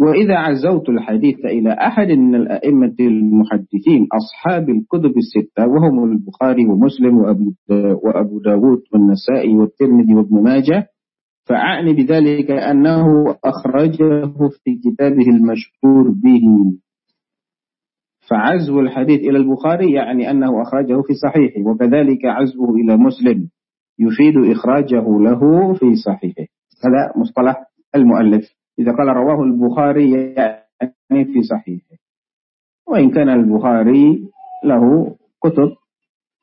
وإذا 0.00 0.34
عزوت 0.34 0.88
الحديث 0.88 1.38
إلى 1.44 1.72
أحد 1.72 2.06
من 2.06 2.34
الأئمة 2.34 2.94
المحدثين 3.00 4.06
أصحاب 4.12 4.68
الكتب 4.70 5.12
الستة 5.16 5.66
وهم 5.66 6.12
البخاري 6.12 6.66
ومسلم 6.66 7.18
وأبو, 7.18 7.52
وأبو 8.04 8.40
داود 8.40 8.82
والنسائي 8.92 9.56
والترمذي 9.56 10.14
وابن 10.14 10.42
ماجه 10.42 10.86
فأعني 11.48 11.92
بذلك 11.92 12.50
أنه 12.50 13.06
أخرجه 13.44 14.32
في 14.64 14.80
كتابه 14.84 15.26
المشهور 15.28 16.10
به. 16.10 16.42
فعزو 18.30 18.80
الحديث 18.80 19.20
إلى 19.20 19.38
البخاري 19.38 19.92
يعني 19.92 20.30
أنه 20.30 20.62
أخرجه 20.62 21.02
في 21.02 21.14
صحيحه 21.14 21.70
وكذلك 21.70 22.24
عزوه 22.24 22.74
إلى 22.74 22.96
مسلم 22.96 23.48
يفيد 23.98 24.50
إخراجه 24.56 25.04
له 25.20 25.72
في 25.74 25.94
صحيحه. 25.94 26.46
هذا 26.84 27.20
مصطلح 27.20 27.56
المؤلف. 27.94 28.57
إذا 28.78 28.92
قال 28.92 29.08
رواه 29.08 29.42
البخاري 29.44 30.12
يعني 30.12 31.24
في 31.24 31.42
صحيحه. 31.42 31.96
وإن 32.88 33.10
كان 33.10 33.28
البخاري 33.28 34.28
له 34.64 35.16
كتب 35.42 35.72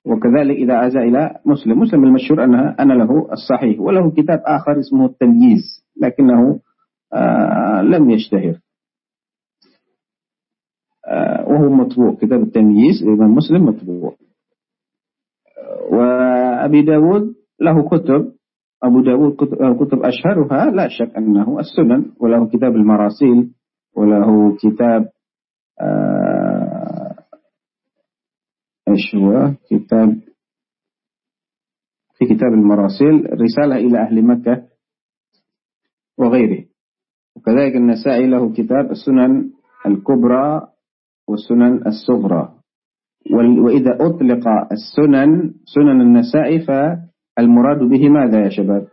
وكذلك 0.06 0.56
إذا 0.56 0.78
عزى 0.78 1.00
إلى 1.00 1.40
مسلم. 1.46 1.80
مسلم 1.80 2.04
المشهور 2.04 2.44
أنها 2.44 2.76
أنا 2.80 2.94
له 2.94 3.32
الصحيح 3.32 3.80
وله 3.80 4.12
كتاب 4.12 4.42
آخر 4.46 4.80
اسمه 4.80 5.06
التمييز 5.06 5.86
لكنه 6.02 6.60
آه 7.14 7.82
لم 7.82 8.10
يشتهر. 8.10 8.60
آه 11.08 11.48
وهو 11.50 11.70
مطبوع 11.70 12.14
كتاب 12.14 12.44
التمييز 12.44 13.04
الإمام 13.04 13.36
مسلم 13.36 13.66
مطبوع. 13.66 14.16
وأبي 15.92 16.82
داود 16.82 17.36
له 17.60 17.90
كتب 17.90 18.32
أبو 18.84 19.02
داود 19.02 19.36
كتب 19.80 20.04
أشهرها 20.04 20.72
لا 20.72 20.88
شك 20.88 21.18
أنه 21.18 21.60
السنن 21.60 22.12
وله 22.20 22.48
كتاب 22.48 22.76
المراسيل 22.76 23.52
وله 23.96 24.58
كتاب 24.58 25.10
آه، 25.82 27.16
إيش 28.90 29.16
هو؟ 29.16 29.52
كتاب 29.70 30.22
في 32.18 32.26
كتاب 32.26 32.54
المراسيل 32.54 33.42
رسالة 33.42 33.76
إلى 33.76 33.98
أهل 34.00 34.26
مكة 34.26 34.64
وغيره. 36.18 36.66
وكذلك 37.36 37.76
النسائي 37.76 38.28
له 38.28 38.54
كتاب 38.54 38.92
السنن 38.92 39.52
الكبرى 39.86 40.68
والسنن 41.28 41.88
الصغرى. 41.88 42.54
وإذا 43.34 43.98
أطلق 44.02 44.48
السنن 44.72 45.54
سنن 45.66 46.02
النسائي 46.02 46.60
فالمراد 47.36 47.78
به 47.90 48.10
ماذا 48.10 48.44
يا 48.44 48.50
شباب؟ 48.50 48.88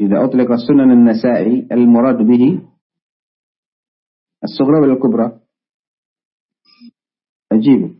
إذا 0.00 0.24
أطلق 0.24 0.50
السنن 0.52 0.90
النسائي 0.90 1.68
المراد 1.72 2.16
به 2.16 2.68
الصغرى 4.44 4.80
ولا 4.82 4.92
الكبرى 4.92 5.40
أجيبه 7.52 7.94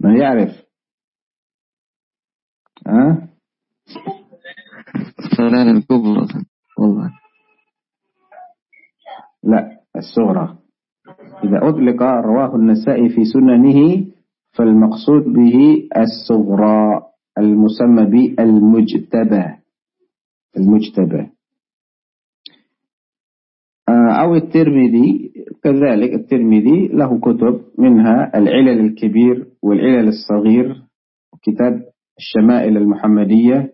ما 0.00 0.18
يعرف؟ 0.18 0.66
ها؟ 2.86 3.28
السنن 5.18 5.76
الكبرى 5.76 6.44
والله 6.78 7.20
لا 9.42 9.84
الصغرى. 9.96 10.65
إذا 11.44 11.68
أطلق 11.68 12.02
رواه 12.02 12.56
النسائي 12.56 13.08
في 13.08 13.24
سننه 13.24 14.06
فالمقصود 14.52 15.22
به 15.24 15.88
الصغرى 15.96 17.02
المسمى 17.38 18.04
بالمجتبى. 18.04 19.44
المجتبى. 20.56 21.30
آه، 23.88 24.12
أو 24.22 24.34
الترمذي 24.34 25.32
كذلك 25.62 26.14
الترمذي 26.14 26.88
له 26.88 27.20
كتب 27.20 27.60
منها 27.78 28.38
العلل 28.38 28.80
الكبير 28.80 29.46
والعلل 29.62 30.08
الصغير 30.08 30.82
كتاب 31.42 31.82
الشمائل 32.18 32.76
المحمدية 32.76 33.72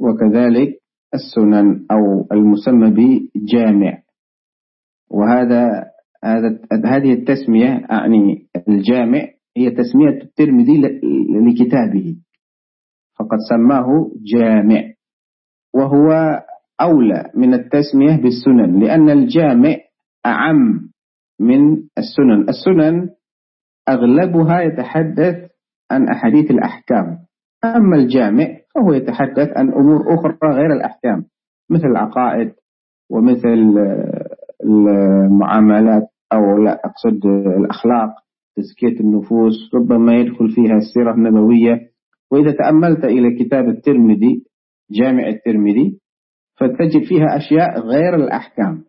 وكذلك 0.00 0.78
السنن 1.14 1.86
أو 1.90 2.26
المسمى 2.32 2.90
بجامع. 2.90 3.98
وهذا 5.10 5.64
هذا 5.64 5.91
هذه 6.84 7.12
التسمية 7.12 7.86
أعني 7.90 8.46
الجامع 8.68 9.28
هي 9.56 9.70
تسمية 9.70 10.22
الترمذي 10.22 10.82
لكتابه. 11.48 12.16
فقد 13.18 13.38
سماه 13.50 14.10
جامع. 14.34 14.82
وهو 15.74 16.40
أولى 16.80 17.30
من 17.34 17.54
التسمية 17.54 18.16
بالسنن 18.16 18.80
لأن 18.80 19.10
الجامع 19.10 19.76
أعم 20.26 20.90
من 21.40 21.76
السنن. 21.98 22.48
السنن 22.48 23.08
أغلبها 23.88 24.60
يتحدث 24.60 25.50
عن 25.90 26.08
أحاديث 26.08 26.50
الأحكام. 26.50 27.18
أما 27.64 27.96
الجامع 27.96 28.46
فهو 28.74 28.92
يتحدث 28.92 29.48
عن 29.56 29.72
أمور 29.72 30.14
أخرى 30.14 30.54
غير 30.54 30.72
الأحكام 30.72 31.24
مثل 31.70 31.86
العقائد 31.86 32.52
ومثل 33.10 33.74
المعاملات 34.64 36.11
أو 36.32 36.62
لا 36.64 36.80
أقصد 36.84 37.26
الأخلاق 37.60 38.10
تزكية 38.56 39.00
النفوس 39.00 39.74
ربما 39.74 40.14
يدخل 40.14 40.48
فيها 40.50 40.76
السيرة 40.76 41.14
النبوية. 41.14 41.80
وإذا 42.30 42.52
تأملت 42.52 43.04
إلى 43.04 43.44
كتاب 43.44 43.68
الترمذي 43.68 44.44
جامع 44.90 45.28
الترمذي 45.28 45.98
فتجد 46.60 47.04
فيها 47.08 47.36
أشياء 47.36 47.80
غير 47.80 48.14
الأحكام. 48.14 48.84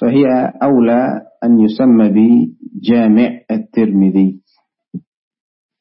فهي 0.00 0.24
أولى 0.62 1.22
أن 1.44 1.60
يسمى 1.60 2.08
بجامع 2.08 3.40
الترمذي. 3.50 4.40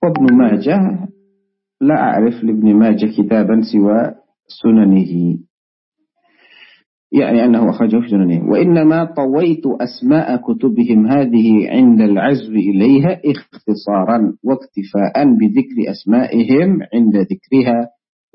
وابن 0.03 0.37
ماجه 0.37 1.07
لا 1.81 1.95
أعرف 1.95 2.43
لابن 2.43 2.75
ماجه 2.75 3.05
كتابا 3.21 3.61
سوى 3.73 4.15
سننه. 4.61 5.37
يعني 7.11 7.45
أنه 7.45 7.69
أخرجه 7.69 7.99
في 7.99 8.07
سننه. 8.09 8.49
وإنما 8.51 9.03
طويت 9.05 9.63
أسماء 9.81 10.37
كتبهم 10.37 11.07
هذه 11.07 11.69
عند 11.69 12.01
العزو 12.01 12.51
إليها 12.51 13.21
اختصارا 13.25 14.33
واكتفاء 14.43 15.25
بذكر 15.39 15.91
أسمائهم 15.91 16.79
عند 16.93 17.15
ذكرها. 17.17 17.89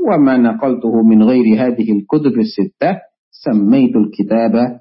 وما 0.08 0.37
نقلته 0.37 1.02
من 1.02 1.22
غير 1.22 1.44
هذه 1.66 1.92
الكتب 1.92 2.38
الستة 2.38 2.98
سميت 3.30 3.96
الكتاب 3.96 4.80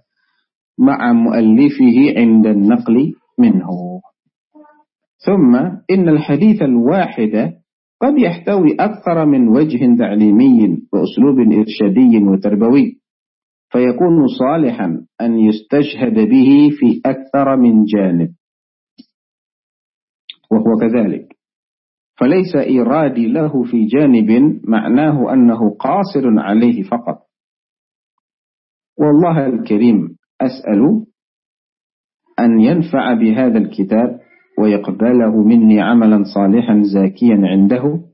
مع 0.80 1.14
مؤلفه 1.14 2.14
عند 2.18 2.48
النقل 2.48 3.14
منه. 3.40 3.70
ثم 5.26 5.56
إن 5.92 6.10
الحديث 6.10 6.62
الواحد 6.62 7.54
قد 8.02 8.20
يحتوي 8.20 8.76
أكثر 8.80 9.26
من 9.26 9.48
وجه 9.48 9.98
تعليمي 10.00 10.78
وأسلوب 10.94 11.40
إرشادي 11.40 12.18
وتربوي. 12.18 13.01
فيكون 13.72 14.28
صالحا 14.40 15.06
أن 15.22 15.40
يستشهد 15.40 16.14
به 16.14 16.70
في 16.80 17.02
أكثر 17.06 17.56
من 17.56 17.84
جانب. 17.84 18.34
وهو 20.52 20.78
كذلك. 20.82 21.36
فليس 22.20 22.56
إيرادي 22.56 23.28
له 23.28 23.64
في 23.64 23.86
جانب 23.86 24.60
معناه 24.68 25.34
أنه 25.34 25.76
قاصر 25.76 26.40
عليه 26.40 26.84
فقط. 26.84 27.18
والله 29.00 29.46
الكريم 29.48 30.18
أسأل 30.42 31.06
أن 32.40 32.60
ينفع 32.60 33.14
بهذا 33.14 33.58
الكتاب 33.58 34.20
ويقبله 34.60 35.44
مني 35.44 35.82
عملا 35.82 36.24
صالحا 36.36 36.82
زاكيا 36.94 37.42
عنده. 37.44 38.11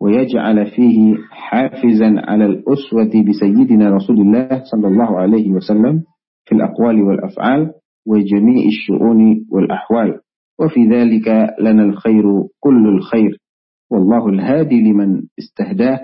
ويجعل 0.00 0.66
فيه 0.66 1.16
حافزا 1.30 2.14
على 2.28 2.46
الأسوة 2.46 3.22
بسيدنا 3.28 3.90
رسول 3.90 4.20
الله 4.20 4.48
صلى 4.64 4.88
الله 4.88 5.18
عليه 5.18 5.50
وسلم 5.50 6.02
في 6.44 6.54
الأقوال 6.54 7.02
والأفعال 7.02 7.70
وجميع 8.06 8.66
الشؤون 8.66 9.46
والأحوال. 9.52 10.20
وفي 10.60 10.80
ذلك 10.88 11.28
لنا 11.60 11.82
الخير 11.82 12.24
كل 12.60 12.88
الخير. 12.88 13.38
والله 13.90 14.28
الهادي 14.28 14.92
لمن 14.92 15.22
استهداه. 15.38 16.00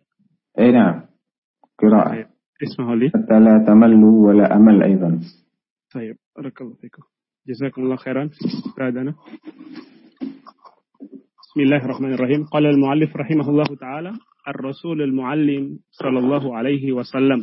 أي 0.60 0.72
نعم 0.72 1.08
قراءة. 1.80 2.37
طيب. 2.62 2.70
اسمه 2.70 2.96
لي. 2.96 3.10
حتى 3.10 3.40
لا 3.40 3.64
تملوا 3.68 4.28
ولا 4.28 4.56
أمل 4.56 4.84
أيضا. 4.84 5.20
طيب 5.94 6.16
بارك 6.38 6.62
الله 6.62 6.74
فيكم. 6.74 7.04
جزاكم 7.48 7.82
الله 7.82 7.96
خيرا. 7.96 8.30
أستاذنا 8.70 9.14
بسم 11.42 11.62
الله 11.62 11.86
الرحمن 11.86 12.14
الرحيم. 12.14 12.44
قال 12.44 12.66
المؤلف 12.66 13.18
رحمه 13.18 13.50
الله 13.50 13.76
تعالى 13.80 14.14
الرسول 14.48 15.02
المعلم 15.02 15.80
صلى 15.92 16.20
الله 16.20 16.58
عليه 16.58 16.92
وسلم. 16.92 17.40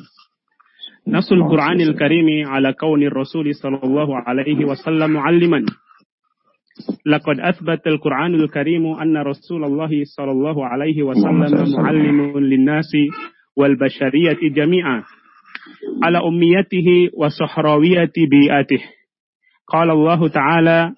نص 1.08 1.32
القرآن 1.32 1.80
الكريم 1.80 2.48
على 2.48 2.72
كون 2.72 3.02
الرسول 3.02 3.54
صلى 3.54 3.80
الله 3.84 4.16
عليه 4.16 4.64
وسلم 4.64 5.10
معلما. 5.10 5.64
لقد 7.06 7.40
أثبت 7.40 7.86
القرآن 7.86 8.34
الكريم 8.34 8.86
أن 8.86 9.16
رسول 9.16 9.64
الله 9.64 10.04
صلى 10.04 10.30
الله 10.30 10.66
عليه 10.66 11.02
وسلم. 11.02 11.76
معلم 11.82 12.38
للناس. 12.38 12.92
والبشرية 13.56 14.54
جميعا 14.54 15.02
على 16.02 16.18
أميته 16.18 17.10
وصحراوية 17.16 18.12
بيئته. 18.30 18.84
قال 19.68 19.90
الله 19.90 20.28
تعالى 20.28 20.92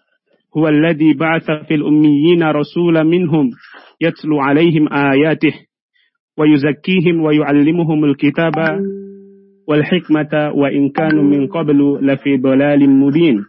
هو 0.57 0.69
الذي 0.69 1.15
بعث 1.15 1.51
في 1.69 1.75
الأميين 1.75 2.43
رسولا 2.43 3.03
منهم 3.03 3.51
يتلو 4.01 4.41
عليهم 4.41 4.93
آياته 4.93 5.53
ويزكيهم 6.39 7.21
ويعلمهم 7.21 8.05
الكتاب 8.05 8.53
والحكمة 9.69 10.53
وإن 10.55 10.89
كانوا 10.89 11.23
من 11.23 11.47
قبل 11.47 11.99
لفي 12.03 12.37
ضلال 12.37 12.91
مبين. 12.91 13.45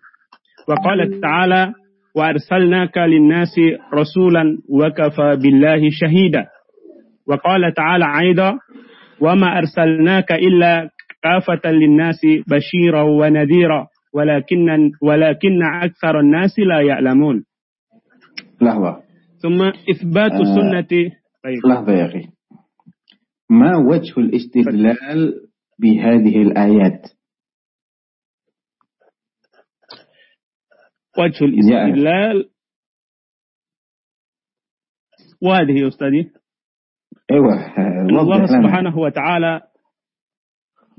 وقال 0.69 1.21
تعالى 1.21 1.73
وأرسلناك 2.15 2.97
للناس 2.97 3.55
رسولا 3.93 4.57
وكفى 4.69 5.37
بالله 5.43 5.89
شهيدا. 5.89 6.45
وقال 7.27 7.73
تعالى 7.73 8.05
أيضا 8.19 8.57
وما 9.21 9.57
أرسلناك 9.57 10.31
إلا 10.31 10.89
كافة 11.23 11.71
للناس 11.71 12.21
بشيرا 12.47 13.01
ونذيرا 13.01 13.87
ولكن 14.13 14.91
ولكن 15.01 15.63
أكثر 15.83 16.19
الناس 16.19 16.59
لا 16.59 16.81
يعلمون. 16.81 17.43
لحظة. 18.61 19.03
ثم 19.41 19.61
إثبات 19.91 20.31
آه 20.31 20.41
السنة 20.41 21.11
طيب. 21.43 21.65
لحظة 21.65 21.93
يا 21.93 22.05
أخي. 22.05 22.27
ما 23.49 23.77
وجه 23.77 24.19
الاستدلال 24.19 25.47
بهذه 25.79 26.41
الآيات؟ 26.41 27.01
وجه 31.19 31.45
الاستدلال 31.45 32.49
وهذه 35.41 35.79
يا 35.79 35.87
أستاذي. 35.87 36.31
إيوه 37.31 37.53
الله 38.09 38.45
سبحانه 38.45 38.97
وتعالى. 38.97 39.61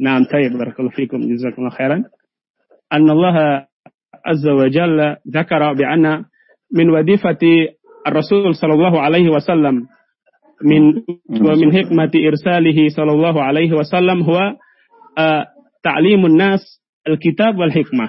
نعم 0.00 0.24
طيب 0.24 0.58
بارك 0.58 0.80
الله 0.80 0.90
فيكم 0.90 1.18
جزاكم 1.18 1.56
الله 1.58 1.70
خيرا. 1.70 2.04
أن 2.92 3.10
الله 3.10 3.66
عز 4.26 4.48
وجل 4.48 5.16
ذكر 5.28 5.72
بأن 5.72 6.24
من 6.74 6.90
وظيفة 6.90 7.38
الرسول 8.06 8.54
صلى 8.54 8.72
الله 8.72 9.00
عليه 9.00 9.30
وسلم 9.30 9.86
من 10.64 10.82
ومن 11.40 11.72
حكمة 11.72 12.10
إرساله 12.28 12.88
صلى 12.88 13.12
الله 13.12 13.42
عليه 13.42 13.72
وسلم 13.72 14.22
هو 14.22 14.38
آه، 15.18 15.46
تعليم 15.82 16.26
الناس 16.26 16.60
الكتاب 17.08 17.58
والحكمة. 17.58 18.08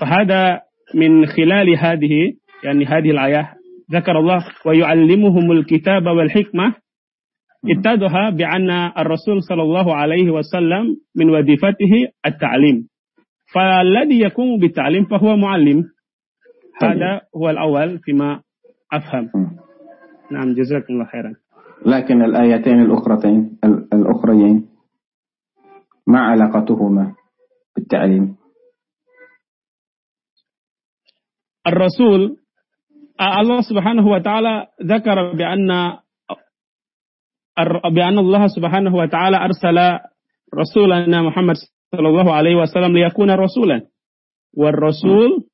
فهذا 0.00 0.60
من 0.94 1.26
خلال 1.26 1.78
هذه 1.78 2.32
يعني 2.64 2.84
هذه 2.84 3.10
الآية 3.10 3.52
ذكر 3.92 4.18
الله 4.18 4.46
ويعلمهم 4.66 5.52
الكتاب 5.52 6.06
والحكمة 6.06 6.74
اتضح 7.70 8.28
بأن 8.30 8.70
الرسول 8.98 9.42
صلى 9.42 9.62
الله 9.62 9.94
عليه 9.94 10.30
وسلم 10.30 10.96
من 11.16 11.30
وظيفته 11.30 11.92
التعليم. 12.26 12.88
فالذي 13.54 14.18
يقوم 14.20 14.60
بالتعليم 14.60 15.04
فهو 15.04 15.36
معلم. 15.36 15.84
هذا 16.82 17.20
هو 17.36 17.50
الأول 17.50 17.98
فيما 17.98 18.40
أفهم. 18.92 19.30
نعم 20.30 20.54
جزاكم 20.54 20.92
الله 20.92 21.04
خيرا. 21.04 21.34
لكن 21.86 22.22
الآيتين 22.22 22.82
الأخرتين 22.82 23.58
الأخريين 23.92 24.68
ما 26.06 26.20
علاقتهما 26.20 27.14
بالتعليم؟ 27.76 28.36
الرسول 31.66 32.36
الله 33.20 33.60
سبحانه 33.60 34.06
وتعالى 34.06 34.66
ذكر 34.82 35.32
بأن 35.32 35.70
بأن 37.94 38.18
الله 38.18 38.46
سبحانه 38.46 38.94
وتعالى 38.96 39.36
أرسل 39.36 39.98
رسولنا 40.54 41.22
محمد 41.22 41.54
صلى 41.96 42.08
الله 42.08 42.32
عليه 42.32 42.56
وسلم 42.56 42.96
ليكون 42.96 43.30
رسولا. 43.30 43.82
والرسول 44.56 45.44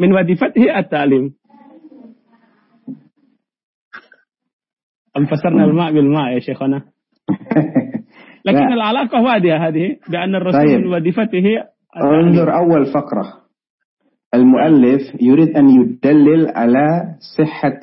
من 0.00 0.12
وظيفته 0.12 0.78
التعليم. 0.78 1.34
أم 5.16 5.26
فسرنا 5.26 5.64
الماء 5.64 5.92
بالماء 5.92 6.34
يا 6.34 6.38
شيخنا. 6.38 6.82
لكن 8.46 8.72
العلاقة 8.72 9.22
واضحة 9.22 9.68
هذه 9.68 9.96
بأن 10.08 10.34
الرسول 10.34 10.66
طيب. 10.66 10.80
من 10.80 10.94
وظيفته 10.94 11.44
انظر 11.96 12.56
أول 12.56 12.86
فقرة. 12.86 13.46
المؤلف 14.34 15.00
يريد 15.20 15.56
أن 15.56 15.68
يدلل 15.68 16.48
على 16.56 17.16
صحة 17.38 17.80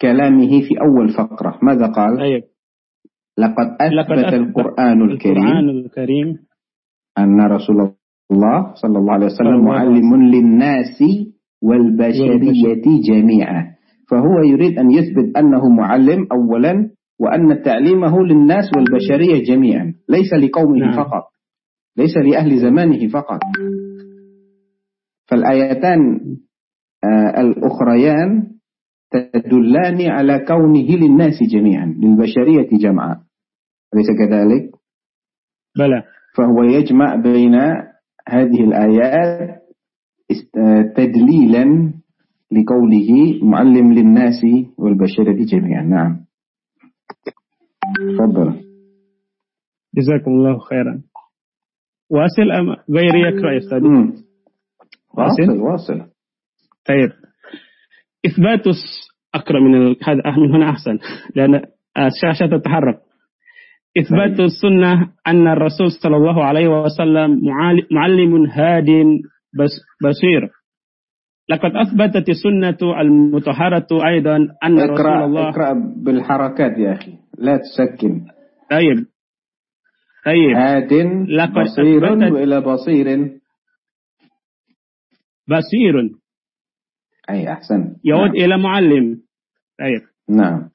كلامه 0.00 0.60
في 0.68 0.74
أول 0.80 1.08
فقرة. 1.08 1.58
ماذا 1.62 1.86
قال؟ 1.86 2.18
طيب. 2.18 2.42
لقد 3.38 3.66
أثبت 3.80 4.34
القرآن 4.34 5.02
الكريم, 5.02 5.36
القرآن 5.36 5.68
الكريم. 5.68 6.36
أن 7.18 7.40
رسول 7.40 7.76
الله 8.32 8.74
صلى 8.74 8.98
الله 8.98 9.12
عليه 9.12 9.26
وسلم 9.26 9.64
معلم 9.64 10.22
للناس 10.22 11.02
والبشرية. 11.62 12.82
جميعا. 13.08 13.76
فهو 14.10 14.42
يريد 14.44 14.78
أن 14.78 14.90
يثبت 14.90 15.36
أنه 15.36 15.68
معلم 15.68 16.26
أولا 16.32 16.90
وأن 17.20 17.62
تعليمه 17.62 18.24
للناس 18.24 18.64
والبشرية 18.76 19.44
جميعا. 19.44 19.94
ليس 20.08 20.32
لقومه 20.32 20.78
نعم. 20.78 20.96
فقط. 20.96 21.24
ليس 21.96 22.16
لأهل 22.16 22.58
زمانه 22.58 23.08
فقط. 23.08 23.40
فالآيتان 25.26 26.20
آه، 27.04 27.40
الأخريان 27.40 28.55
تدلان 29.10 30.10
على 30.10 30.44
كونه 30.48 30.96
للناس 30.96 31.34
جميعا 31.52 31.86
للبشرية 31.86 32.78
جمعا. 32.78 33.20
أليس 33.94 34.06
كذلك؟ 34.18 34.70
بلى. 35.78 36.02
فهو 36.36 36.62
يجمع 36.62 37.14
بين 37.14 37.54
هذه 38.28 38.64
الآيات 38.64 39.62
تدليلا 40.96 41.92
لقوله 42.52 43.40
معلم 43.42 43.92
للناس 43.92 44.42
والبشرة 44.78 45.44
جميعا. 45.44 45.82
نعم. 45.82 46.26
تفضل. 48.18 48.60
جزاكم 49.94 50.30
الله 50.30 50.58
خيرا. 50.58 51.02
واصل 52.10 52.50
أم 52.50 52.76
غير 52.90 53.14
يقرأ 53.14 53.52
يا 53.52 53.58
أستاذ؟ 53.58 53.82
واصل 55.14 55.60
واصل. 55.60 55.98
طيب. 56.88 57.25
إثبات 58.26 58.64
أقرأ 59.34 59.60
من 59.60 59.96
هذا 60.04 60.36
من 60.36 60.54
هنا 60.54 60.70
أحسن. 60.70 60.98
لأن 61.34 61.54
الشاشة 61.98 62.56
تتحرك 62.56 62.98
إثبات. 63.98 64.40
السنة 64.40 65.12
أن 65.26 65.48
الرسول 65.48 65.90
صلى 66.02 66.16
الله 66.16 66.44
عليه 66.44 66.68
وسلم 66.68 67.40
معلم 67.90 68.46
هاد 68.46 68.86
بصير 70.04 70.50
لقد 71.48 71.70
أثبتت 71.76 72.28
السنة 72.28 73.00
المطهرة 73.00 73.86
أيضا 74.06 74.36
أن 74.36 74.78
اقرأ 74.78 74.92
رسول 74.92 75.22
الله 75.22 75.48
اقرأ 75.48 75.72
بالحركات 75.96 76.78
يا 76.78 76.92
أخي. 76.92 77.12
لا 77.38 77.56
تسكن. 77.56 78.20
طيب. 78.70 79.06
طيب. 80.26 80.56
هاد 80.56 80.92
بصير 81.46 82.04
وإلى 82.04 82.60
بصير. 82.60 83.06
بصير. 85.48 85.94
أي 87.30 87.52
أحسن. 87.52 87.96
يعود 88.04 88.30
نعم. 88.30 88.44
إلى 88.44 88.58
معلم. 88.58 89.16
طيب. 89.80 90.02
نعم. 90.36 90.68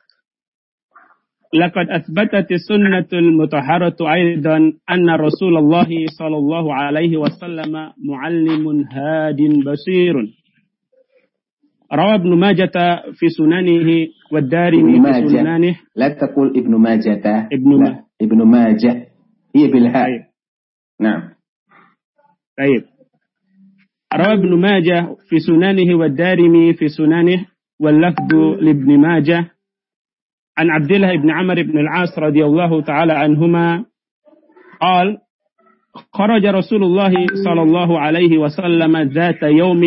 لقد 1.54 1.90
أثبتت 1.90 2.52
السنة 2.52 3.20
المطهرة 3.20 3.96
أيضا 4.14 4.58
أن 4.92 5.10
رسول 5.10 5.58
الله 5.58 5.88
صلى 6.20 6.38
الله 6.38 6.74
عليه 6.74 7.18
وسلم 7.18 7.72
معلم 8.08 8.86
هاد 8.92 9.38
بصير. 9.66 10.16
روى 11.94 12.16
ابن 12.16 12.40
ماجة 12.40 13.02
في 13.14 13.30
سننه 13.30 14.08
والدارمي 14.32 15.02
في 15.02 15.28
سننه. 15.28 15.80
لا 15.96 16.10
تقول 16.10 16.58
ابن 16.58 16.76
ماجة. 16.76 17.48
ابن 17.54 17.84
لا. 17.84 18.04
ابن 18.22 18.44
ماجة. 18.48 19.08
هي 19.56 19.68
بالهاء. 19.68 20.06
طيب. 20.06 20.22
نعم. 21.00 21.22
طيب. 22.58 22.91
روى 24.16 24.34
ابن 24.34 24.60
ماجه 24.62 25.16
في 25.30 25.40
سننه 25.40 25.96
والدارمي 25.96 26.74
في 26.74 26.88
سننه 26.88 27.46
واللفظ 27.80 28.34
لابن 28.62 29.00
ماجه. 29.00 29.52
عن 30.58 30.70
عبد 30.70 30.92
الله 30.92 31.16
بن 31.16 31.32
عمر 31.32 31.62
بن 31.64 31.80
العاص 31.80 32.20
رضي 32.20 32.46
الله 32.46 32.82
تعالى 32.82 33.14
عنهما 33.14 33.86
قال 34.82 35.18
خرج 36.14 36.46
رسول 36.46 36.84
الله 36.84 37.14
صلى 37.46 37.62
الله 37.62 38.00
عليه 38.00 38.38
وسلم 38.38 38.98
ذات 38.98 39.44
يوم 39.44 39.82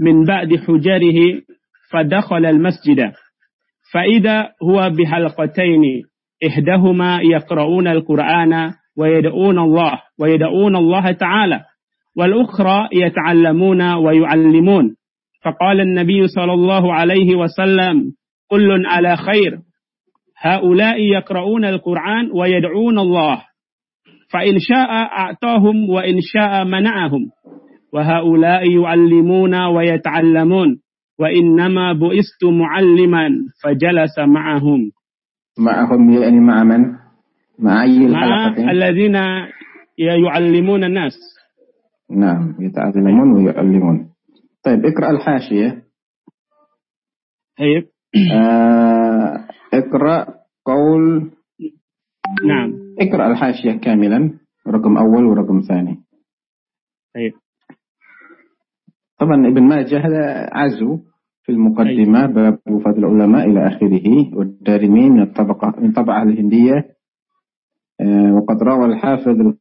من 0.00 0.24
بعد 0.24 0.56
حجره 0.56 1.42
فدخل 1.90 2.46
المسجد. 2.46 3.12
فإذا 3.92 4.48
هو 4.62 4.90
بحلقتين 4.90 6.02
إحداهما 6.46 7.20
يقرؤون 7.22 7.88
القرآن 7.88 8.72
ويدعون 8.98 9.58
الله 9.58 10.00
ويدعون 10.20 10.76
الله 10.76 11.12
تعالى. 11.12 11.60
والأخرى 12.16 12.88
يتعلمون 12.92 13.92
ويعلمون. 13.92 14.94
فقال 15.44 15.80
النبي 15.80 16.26
صلى 16.26 16.52
الله 16.52 16.94
عليه 16.94 17.36
وسلم 17.36 18.12
كل 18.50 18.86
على 18.86 19.16
خير. 19.16 19.58
هؤلاء 20.40 21.00
يقرؤون 21.00 21.64
القرآن 21.64 22.30
ويدعون 22.34 22.98
الله. 22.98 23.42
فإن 24.32 24.58
شاء 24.58 24.90
أعطاهم 24.90 25.90
وإن 25.90 26.16
شاء 26.20 26.64
منعهم. 26.64 27.30
وهؤلاء 27.92 28.70
يعلمون 28.70 29.54
ويتعلمون. 29.64 30.76
وإنما 31.20 31.92
بئست 31.92 32.44
معلما 32.44 33.28
فجلس 33.64 34.18
معهم. 34.18 34.90
معهم 35.58 36.10
يعني 36.10 36.40
مع 36.40 36.64
من؟ 36.64 36.84
مع 37.58 37.82
أي 37.82 38.08
مع 38.08 38.54
الذين 38.70 39.16
يعلمون 39.98 40.84
الناس. 40.84 41.33
نعم 42.10 42.54
يتعلمون 42.60 43.32
ويعلمون. 43.32 44.10
طيب 44.64 44.86
اقرأ 44.86 45.10
الحاشية. 45.10 45.84
طيب. 47.58 47.88
آه 48.34 49.48
اقرأ 49.74 50.26
قول. 50.64 51.30
نعم. 52.48 52.72
اقرأ 53.00 53.30
الحاشية 53.30 53.72
كاملا 53.72 54.38
رقم 54.68 54.96
أول 54.96 55.24
ورقم 55.24 55.60
ثاني. 55.68 56.04
طيب. 57.14 57.32
طبعا 59.18 59.46
ابن 59.46 59.62
ماجه 59.62 59.98
هذا 60.06 60.50
عزو 60.52 60.98
في 61.42 61.52
المقدمة 61.52 62.26
طيب. 62.26 62.34
باب 62.34 62.58
وفاة 62.70 62.90
العلماء 62.98 63.50
إلى 63.50 63.66
آخره 63.68 64.36
والدارمين 64.36 65.12
من 65.12 65.22
الطبقة 65.22 65.80
من 65.80 65.92
طبعة 65.92 66.22
الهندية. 66.22 66.94
آه 68.00 68.34
وقد 68.34 68.62
روى 68.62 68.84
الحافظ 68.86 69.54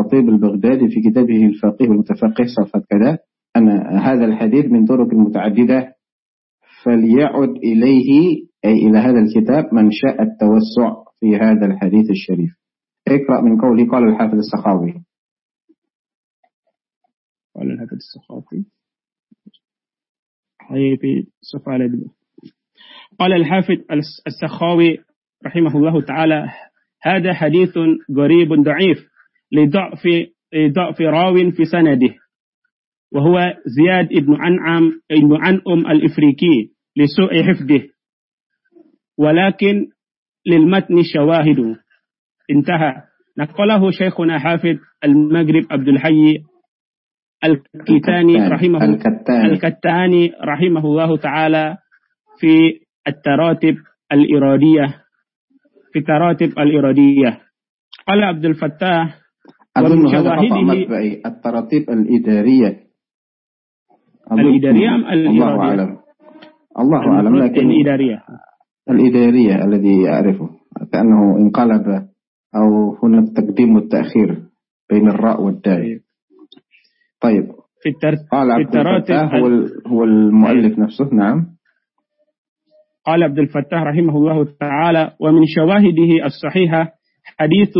الخطيب 0.00 0.28
البغدادي 0.28 0.88
في 0.88 1.10
كتابه 1.10 1.46
الفقيه 1.46 1.88
والمتفقه 1.88 2.44
صفحة 2.56 2.82
كذا 2.90 3.18
أن 3.56 3.68
هذا 3.98 4.24
الحديث 4.24 4.64
من 4.66 4.86
طرق 4.86 5.14
متعددة 5.14 5.94
فليعد 6.84 7.48
إليه 7.48 8.36
أي 8.64 8.72
إلى 8.72 8.98
هذا 8.98 9.18
الكتاب 9.18 9.74
من 9.74 9.90
شاء 9.90 10.22
التوسع 10.22 11.04
في 11.20 11.36
هذا 11.36 11.66
الحديث 11.66 12.10
الشريف. 12.10 12.50
اقرأ 13.08 13.40
من 13.40 13.60
قوله 13.60 13.90
قال 13.90 14.08
الحافظ 14.08 14.34
السخاوي. 14.34 15.02
قال 17.56 17.70
الحافظ 17.70 17.92
السخاوي. 17.92 18.64
في 21.00 21.26
صفحة 21.40 21.78
قال 23.18 23.32
الحافظ 23.32 23.76
السخاوي 24.26 24.98
رحمه 25.46 25.76
الله 25.76 26.02
تعالى 26.02 26.48
هذا 27.02 27.34
حديث 27.34 27.78
غريب 28.16 28.48
ضعيف. 28.52 29.09
لضعف 29.52 30.02
ضعف 30.74 31.00
راو 31.00 31.50
في 31.50 31.64
سنده 31.64 32.14
وهو 33.12 33.54
زياد 33.66 34.08
بن 34.08 34.34
عنعم 34.34 34.90
بن 35.10 35.36
عنأم 35.36 35.90
الإفريقي 35.90 36.68
لسوء 36.96 37.42
حفظه. 37.42 37.88
ولكن 39.18 39.86
للمتن 40.46 40.94
شواهد. 41.14 41.76
انتهى. 42.50 43.02
نقله 43.38 43.90
شيخنا 43.90 44.38
حافظ 44.38 44.76
المغرب 45.04 45.62
عبد 45.70 45.88
الحي 45.88 46.38
الكتاني 47.44 48.48
رحمه 48.48 48.84
الكتاني. 48.84 49.52
الكتاني 49.52 50.32
رحمه 50.44 50.84
الله 50.84 51.16
تعالى 51.16 51.76
في 52.40 52.80
التراتب 53.08 53.76
الإرادية 54.12 55.04
في 55.92 55.98
التراتب 55.98 56.58
الإرادية. 56.58 57.40
قال 58.08 58.24
عبد 58.24 58.44
الفتاح 58.44 59.19
أظن 59.76 60.06
هذا 60.06 60.36
خطأ 60.36 60.60
مطبعي 60.60 61.22
التراتيب 61.26 61.90
الإدارية. 61.90 62.80
الإدارية 64.32 64.88
أم 64.88 65.04
الإرادية؟ 65.04 65.28
الله 65.28 65.60
أعلم. 65.60 65.98
الله 66.78 66.98
أعلم 66.98 67.36
لكن 67.36 67.70
الإدارية. 67.70 68.22
الإدارية 68.90 69.64
الذي 69.64 70.08
أعرفه 70.08 70.48
كأنه 70.92 71.36
انقلب 71.36 72.08
أو 72.56 72.96
هناك 73.02 73.28
تقديم 73.36 73.74
والتأخير 73.76 74.42
بين 74.90 75.08
الراء 75.08 75.42
والدال. 75.42 76.00
طيب. 77.20 77.44
في 77.82 77.88
التر... 77.88 78.14
قال 78.32 78.50
عبد 78.50 78.76
الفتاح 78.76 79.34
هو, 79.34 79.46
هو 79.86 80.04
المؤلف 80.04 80.78
نفسه. 80.78 81.14
نعم. 81.14 81.46
قال 83.06 83.22
عبد 83.22 83.38
الفتاح 83.38 83.82
رحمه 83.82 84.16
الله 84.16 84.44
تعالى 84.60 85.12
ومن 85.20 85.42
شواهده 85.46 86.26
الصحيحة 86.26 86.92
حديث 87.38 87.74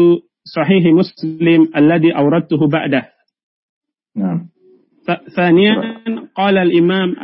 صحيح 0.45 0.85
مسلم 0.87 1.69
الذي 1.77 2.17
أوردته 2.17 2.69
بعده. 2.69 3.09
نعم. 4.17 4.49
ثانيا 5.37 5.75
قال 6.35 6.59
الإمام 6.59 7.15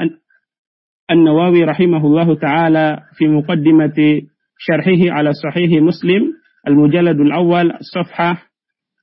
النووي 1.11 1.65
رحمه 1.65 2.07
الله 2.07 2.35
تعالى 2.35 2.99
في 3.17 3.29
مقدمة 3.29 4.23
شرحه 4.59 5.13
على 5.15 5.33
صحيح 5.33 5.83
مسلم 5.83 6.33
المجلد 6.69 7.21
الأول 7.21 7.73
صفحة 7.95 8.43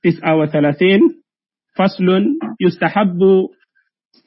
39 0.02 1.00
فصل 1.76 2.24
يستحب 2.60 3.18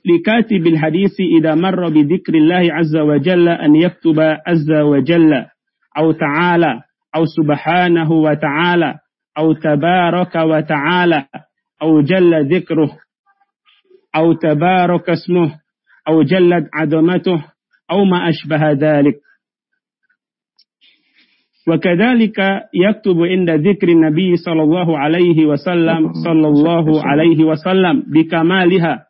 لكاتب 0.06 0.67
الحديث 0.67 1.19
إذا 1.39 1.56
مر 1.56 1.89
بذكر 1.89 2.36
الله 2.36 2.73
عز 2.73 2.97
وجل 2.97 3.50
أن 3.50 3.76
يكتب 3.76 4.19
عز 4.19 4.71
وجل 4.71 5.34
أو 5.97 6.12
تعالى 6.12 6.82
أو 7.15 7.26
سبحانه 7.26 8.12
وتعالى. 8.12 8.95
أو 9.38 9.54
تبارك 9.54 10.36
وتعالى 10.36 11.26
أو 11.82 12.02
جل 12.02 12.56
ذكره 12.56 12.91
أو 14.15 14.34
تبارك 14.34 15.10
اسمه 15.10 15.60
أو 16.08 16.21
جلت 16.23 16.69
عظمته 16.73 17.45
أو 17.91 18.06
ما 18.06 18.30
أشبه 18.30 18.71
ذلك. 18.71 19.15
وكذلك 21.67 22.39
يكتب 22.73 23.17
عند 23.21 23.50
ذكر 23.50 23.89
النبي 23.89 24.36
صلى 24.36 24.63
الله 24.63 24.97
عليه 25.00 25.45
وسلم 25.45 26.13
صلى 26.23 26.47
الله 26.47 27.08
عليه 27.08 27.43
وسلم 27.43 28.04
بكمالها 28.08 29.06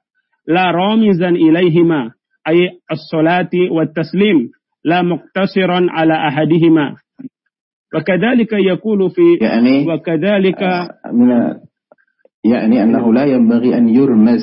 لا 0.47 0.71
رامزا 0.71 1.29
إليهما 1.29 2.11
أي 2.47 2.69
الصلاة 2.91 3.49
والتسليم 3.71 4.49
لا 4.85 5.01
مقتصرا 5.01 5.87
على 5.89 6.13
أحدهما. 6.13 6.95
وكذلك 7.95 8.53
يقول 8.53 9.09
في 9.09 9.45
يعني 9.45 9.85
وكذلك 9.93 10.61
من 11.13 11.29
يعني 12.43 12.83
أنه 12.83 13.13
لا 13.13 13.25
ينبغي 13.25 13.77
أن 13.77 13.89
يرمز 13.89 14.41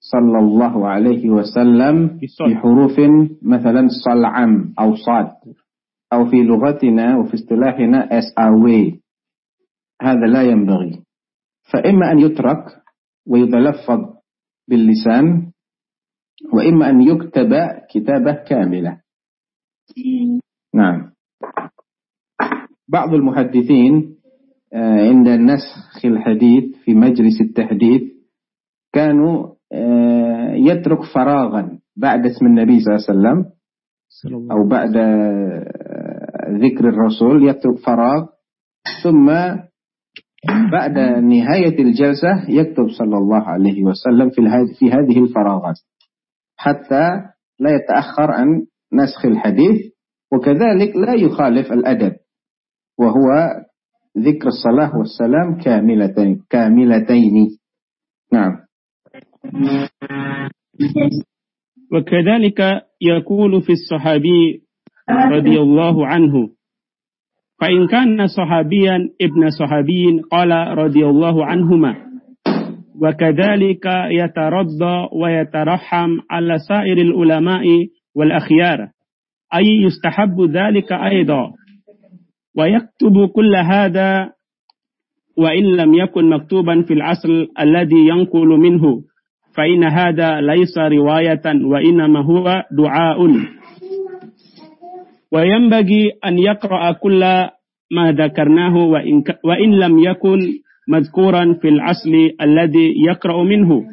صلى 0.00 0.38
الله 0.38 0.88
عليه 0.88 1.30
وسلم 1.30 2.20
بحروف 2.40 3.00
مثلا 3.42 3.88
صلعم 4.04 4.74
أو 4.80 4.94
صاد 4.94 5.30
أو 6.12 6.30
في 6.30 6.36
لغتنا 6.36 7.16
وفي 7.18 7.34
اصطلاحنا 7.34 8.18
اس 8.18 8.24
أوي 8.38 9.00
هذا 10.02 10.26
لا 10.26 10.42
ينبغي. 10.42 11.02
فإما 11.72 12.12
أن 12.12 12.18
يترك 12.18 12.64
ويتلفظ 13.26 14.00
باللسان 14.68 15.52
وإما 16.52 16.90
أن 16.90 17.00
يكتب 17.00 17.54
كتابة 17.90 18.32
كاملة. 18.32 19.00
نعم. 20.74 21.09
بعض 22.92 23.14
المحدثين 23.14 24.16
آه، 24.74 25.08
عند 25.08 25.28
نسخ 25.28 26.04
الحديث 26.04 26.64
في 26.84 26.94
مجلس 26.94 27.40
التحديث 27.40 28.02
كانوا 28.92 29.46
آه، 29.72 30.52
يترك 30.54 30.98
فراغا 31.14 31.78
بعد 31.96 32.26
اسم 32.26 32.46
النبي 32.46 32.80
صلى 32.80 32.94
الله 32.94 33.28
عليه 33.28 33.38
وسلم 33.38 33.52
أو 34.52 34.68
بعد 34.68 34.96
ذكر 36.62 36.88
الرسول 36.88 37.48
يترك 37.48 37.78
فراغ. 37.78 38.26
ثم 39.02 39.26
بعد 40.72 40.98
نهاية 41.22 41.78
الجلسة 41.82 42.44
يكتب 42.48 42.88
صلى 42.98 43.18
الله 43.18 43.42
عليه 43.42 43.82
وسلم 43.82 44.30
في 44.30 44.42
في 44.78 44.90
هذه 44.90 45.24
الفراغات 45.24 45.76
حتى 46.56 47.10
لا 47.60 47.70
يتأخر 47.70 48.30
عن 48.30 48.46
نسخ 48.92 49.26
الحديث 49.26 49.92
وكذلك 50.32 50.96
لا 50.96 51.14
يخالف 51.14 51.72
الأدب. 51.72 52.12
وهو 53.00 53.28
ذكر 54.18 54.48
الصلاة 54.48 54.98
والسلام 54.98 55.58
كاملتين 55.64 56.42
كاملتين. 56.50 57.58
نعم. 58.32 58.52
وكذلك 61.92 62.60
يقول 63.00 63.62
في 63.62 63.72
الصحابي 63.72 64.62
رضي 65.10 65.60
الله 65.60 66.06
عنه 66.06 66.48
فإن 67.60 67.86
كان 67.86 68.26
صحابيا 68.26 68.96
ابن 69.20 69.50
صحابي 69.50 70.20
قال 70.30 70.50
رضي 70.78 71.06
الله 71.06 71.46
عنهما 71.46 71.96
وكذلك 73.02 73.86
يترضى 74.10 75.08
ويترحم 75.12 76.10
على 76.30 76.58
سائر 76.68 76.98
العلماء 76.98 77.64
والأخيار 78.14 78.88
أي 79.54 79.66
يستحب 79.66 80.40
ذلك 80.40 80.92
أيضا. 80.92 81.52
ويكتب 82.58 83.28
كل 83.34 83.56
هذا 83.56 84.30
وإن 85.38 85.64
لم 85.64 85.94
يكن 85.94 86.30
مكتوبا 86.30 86.82
في 86.82 86.94
العصر 86.94 87.46
الذي 87.60 88.08
ينقل 88.08 88.48
منه 88.48 89.02
فإن 89.56 89.84
هذا 89.84 90.40
ليس 90.40 90.78
رواية 90.78 91.42
وإنما 91.64 92.20
هو 92.24 92.62
دعاء. 92.72 93.18
وينبغي 95.32 96.10
أن 96.24 96.38
يقرأ 96.38 96.92
كل 96.92 97.20
ما 97.90 98.12
ذكرناه 98.12 98.76
وإن, 98.76 99.24
وإن 99.44 99.70
لم 99.78 99.98
يكن 99.98 100.38
مذكورا 100.88 101.54
في 101.62 101.68
الأصل 101.68 102.14
الذي 102.42 102.94
يقرأ 103.08 103.42
منه. 103.42 103.84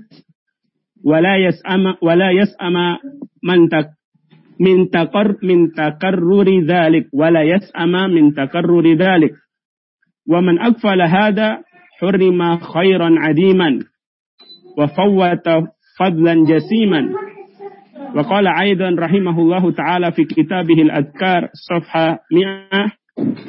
ولا 1.06 1.38
يسأم 1.38 1.96
ولا 2.02 2.32
يسأم 2.32 2.98
من 3.44 3.70
من 4.60 4.90
تقر 4.90 5.36
من 5.44 5.72
تكرر 5.72 6.66
ذلك 6.68 7.06
ولا 7.14 7.42
يسأم 7.44 7.92
من 7.92 8.34
تكرر 8.34 8.94
ذلك. 8.94 9.32
ومن 10.30 10.60
أغفل 10.60 11.02
هذا 11.02 11.58
حرم 12.02 12.58
خيرا 12.58 13.16
عديما 13.18 13.80
وفوت 14.78 15.48
فضلا 16.00 16.34
جسيما. 16.46 17.10
وقال 18.16 18.48
أيضا 18.48 18.96
رحمه 19.00 19.40
الله 19.40 19.72
تعالى 19.72 20.12
في 20.12 20.24
كتابه 20.24 20.82
الأذكار 20.82 21.50
صفحة 21.70 22.20
100 22.32 22.88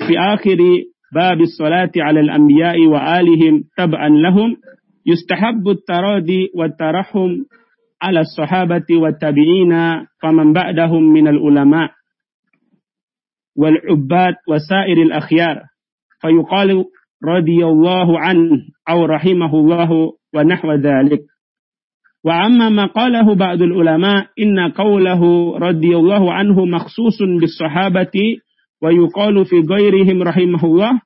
في 0.09 0.19
آخر 0.19 0.59
باب 1.15 1.41
الصلاة 1.41 1.91
على 1.97 2.21
الأنبياء 2.21 2.87
وآلهم 2.87 3.65
تبعا 3.77 4.09
لهم 4.09 4.57
يستحب 5.07 5.69
التراضي 5.69 6.51
والترحم 6.55 7.37
على 8.03 8.21
الصحابة 8.21 8.87
والتابعين 8.91 9.73
فمن 10.23 10.53
بعدهم 10.53 11.03
من 11.13 11.29
العلماء 11.29 11.91
والعباد 13.57 14.35
وسائر 14.49 15.03
الأخيار. 15.03 15.63
فيقال 16.21 16.85
رضي 17.25 17.65
الله 17.65 18.21
عنه 18.21 18.51
أو 18.89 19.05
رحمه 19.05 19.55
الله 19.55 20.13
ونحو 20.35 20.73
ذلك. 20.73 21.21
وأما 22.25 22.69
ما 22.69 22.87
قاله 22.87 23.35
بعض 23.35 23.63
العلماء 23.63 24.27
إن 24.39 24.73
قوله 24.73 25.53
رضي 25.59 25.97
الله 25.97 26.33
عنه 26.33 26.65
مخصوص 26.65 27.19
بالصحابة 27.41 28.13
ويقال 28.83 29.45
في 29.45 29.57
غيرهم 29.61 30.23
رحمه 30.23 30.65
الله 30.65 31.01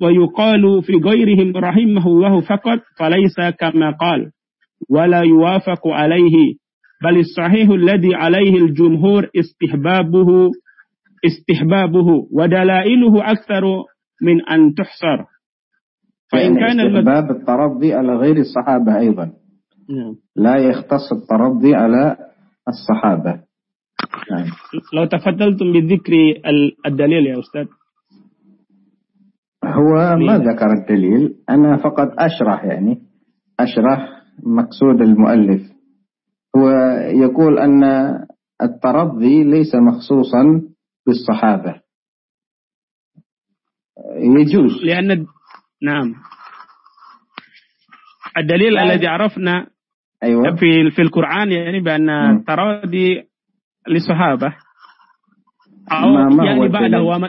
ويقال 0.00 0.82
في 0.82 0.92
غيرهم 0.92 1.56
رحمه 1.56 2.06
الله 2.06 2.40
فقط 2.40 2.78
فليس 2.98 3.36
كما 3.58 3.90
قال. 3.90 4.30
ولا 4.90 5.20
يوافق 5.20 5.88
عليه 5.88 6.54
بل 7.04 7.18
الصحيح 7.18 7.70
الذي 7.70 8.14
عليه 8.14 8.56
الجمهور 8.56 9.30
استحبابه 9.36 10.50
استحبابه 11.26 12.28
ودلائله 12.32 13.30
أكثر 13.30 13.62
من 14.22 14.48
أن 14.48 14.74
تحصر. 14.74 15.24
فإن 16.32 16.54
كان 16.54 16.80
استحباب 16.80 17.30
الترضي 17.30 17.94
على 17.94 18.16
غير 18.16 18.36
الصحابة 18.36 18.98
أيضا. 18.98 19.24
نعم. 19.90 20.14
لا 20.36 20.56
يختص 20.56 21.12
الترضي 21.12 21.74
على 21.74 22.16
الصحابة. 22.68 23.30
نعم. 24.30 24.46
لو 24.94 25.04
تفضلتم 25.04 25.72
بذكر 25.72 26.12
الدليل 26.86 27.26
يا 27.26 27.38
أستاذ. 27.38 27.66
هو 29.64 30.16
ما 30.16 30.38
ذكر 30.38 30.72
الدليل؟ 30.72 31.34
أنا 31.50 31.76
فقط 31.76 32.08
أشرح 32.18 32.64
يعني. 32.64 32.98
أشرح 33.60 34.23
مقصود 34.42 35.00
المؤلف. 35.02 35.62
هو 36.56 36.68
يقول 37.24 37.58
أن 37.58 37.84
الترضي 38.62 39.44
ليس 39.44 39.74
مخصوصا 39.74 40.62
بالصحابة. 41.06 41.80
يجوز. 44.16 44.84
لأن 44.84 45.26
نعم. 45.82 46.14
الدليل 48.38 48.78
الذي 48.78 49.06
عرفنا 49.06 49.66
أيوة. 50.22 50.56
في 50.56 50.90
في 50.96 51.02
القرآن 51.02 51.52
يعني 51.52 51.80
بأن 51.80 52.06
مم. 52.06 52.36
التراضي 52.38 53.22
للصحابة 53.88 54.56
أو 55.92 56.08
ما- 56.08 56.28
ما 56.28 56.44
يعني 56.46 56.68
بعد؟ 56.68 56.94
ومن 56.94 57.28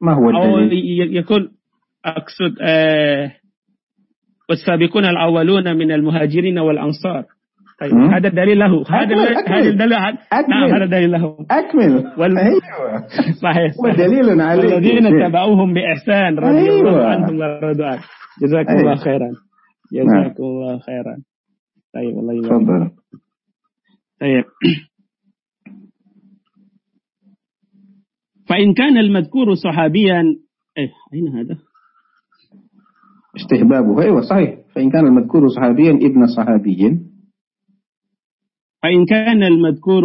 ما 0.00 0.14
هو 0.14 0.30
أو 0.30 0.58
الدليل؟ 0.58 0.72
ي- 0.72 1.16
يكون 1.16 1.52
أقصد 2.04 2.56
آه 2.62 3.32
والسابقون 4.48 5.04
الأولون 5.04 5.76
من 5.76 5.92
المهاجرين 5.92 6.58
والأنصار 6.58 7.24
طيب 7.80 7.94
مم. 7.94 8.14
هذا 8.14 8.28
دليل 8.28 8.58
له 8.58 8.82
هذا. 8.90 9.16
هذا 9.48 9.68
الدليل. 9.68 9.90
نعم 10.48 10.74
هذا 10.74 10.86
دليل 10.86 11.10
له 11.12 11.36
أكمل 11.50 12.04
وال- 12.18 12.38
أيوة 12.38 12.60
صحيح 13.42 13.72
ودليل 13.84 14.40
عليك 14.40 14.64
يا 14.70 14.74
والذين 14.74 15.10
شيخ. 15.10 15.28
تبعوهم 15.28 15.74
بإحسان 15.74 16.38
رضي 16.38 16.68
الله 16.68 16.90
أيوة. 16.90 17.06
عنهم 17.06 17.38
ورضوا 17.40 17.86
عنه 17.86 18.00
جزاكم 18.42 18.68
أيوة. 18.70 18.80
الله 18.80 18.96
خيرا 18.96 19.30
جزاكم 19.92 20.42
الله 20.42 20.78
خيرا 20.78 21.16
طيب 21.94 22.18
الله 22.18 22.34
يبارك 22.34 22.50
تفضل 22.50 22.90
طيب 24.20 24.44
فإن 28.48 28.74
كان 28.74 28.98
المذكور 28.98 29.54
صحابيا 29.54 30.22
إيه 30.78 30.90
أين 31.14 31.28
هذا؟ 31.28 31.58
استحبابه 33.36 34.02
أيوة 34.02 34.20
صحيح. 34.20 34.54
فإن 34.74 34.90
كان 34.90 35.06
المذكور 35.06 35.48
صحابيا 35.48 35.90
ابن 35.90 36.26
صحابي 36.36 37.00
فإن 38.82 39.04
كان 39.06 39.42
المذكور 39.42 40.02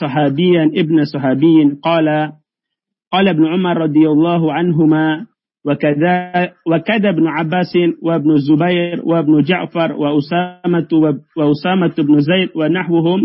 صحابيا 0.00 0.64
ابن 0.64 1.04
صحابي 1.04 1.78
قال 1.82 2.32
قال 3.12 3.28
ابن 3.28 3.46
عمر 3.46 3.76
رضي 3.76 4.08
الله 4.08 4.52
عنهما 4.52 5.26
وكذا 5.64 6.32
وكذا 6.66 7.08
ابن 7.10 7.26
عباس 7.26 7.72
وابن 8.02 8.30
الزبير 8.30 9.00
وابن 9.04 9.42
جعفر 9.42 9.92
وأسامة 9.92 10.88
وأسامة 11.36 11.94
بن 11.98 12.20
زيد 12.20 12.48
ونحوهم 12.56 13.20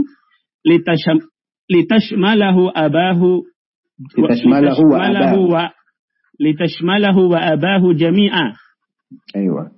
لتشم 0.66 1.28
لتشمله 1.72 2.72
أباه 2.76 3.42
لتشمله 4.18 4.82
وأباه. 4.92 5.72
لتشمله 6.40 7.18
وأباه 7.18 7.94
جميعا. 7.94 8.54
أيوة. 9.36 9.72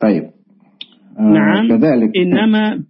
طيب. 0.00 0.24
آه، 1.18 1.22
نعم. 1.22 1.68
كذلك. 1.68 2.16
إنما 2.16 2.84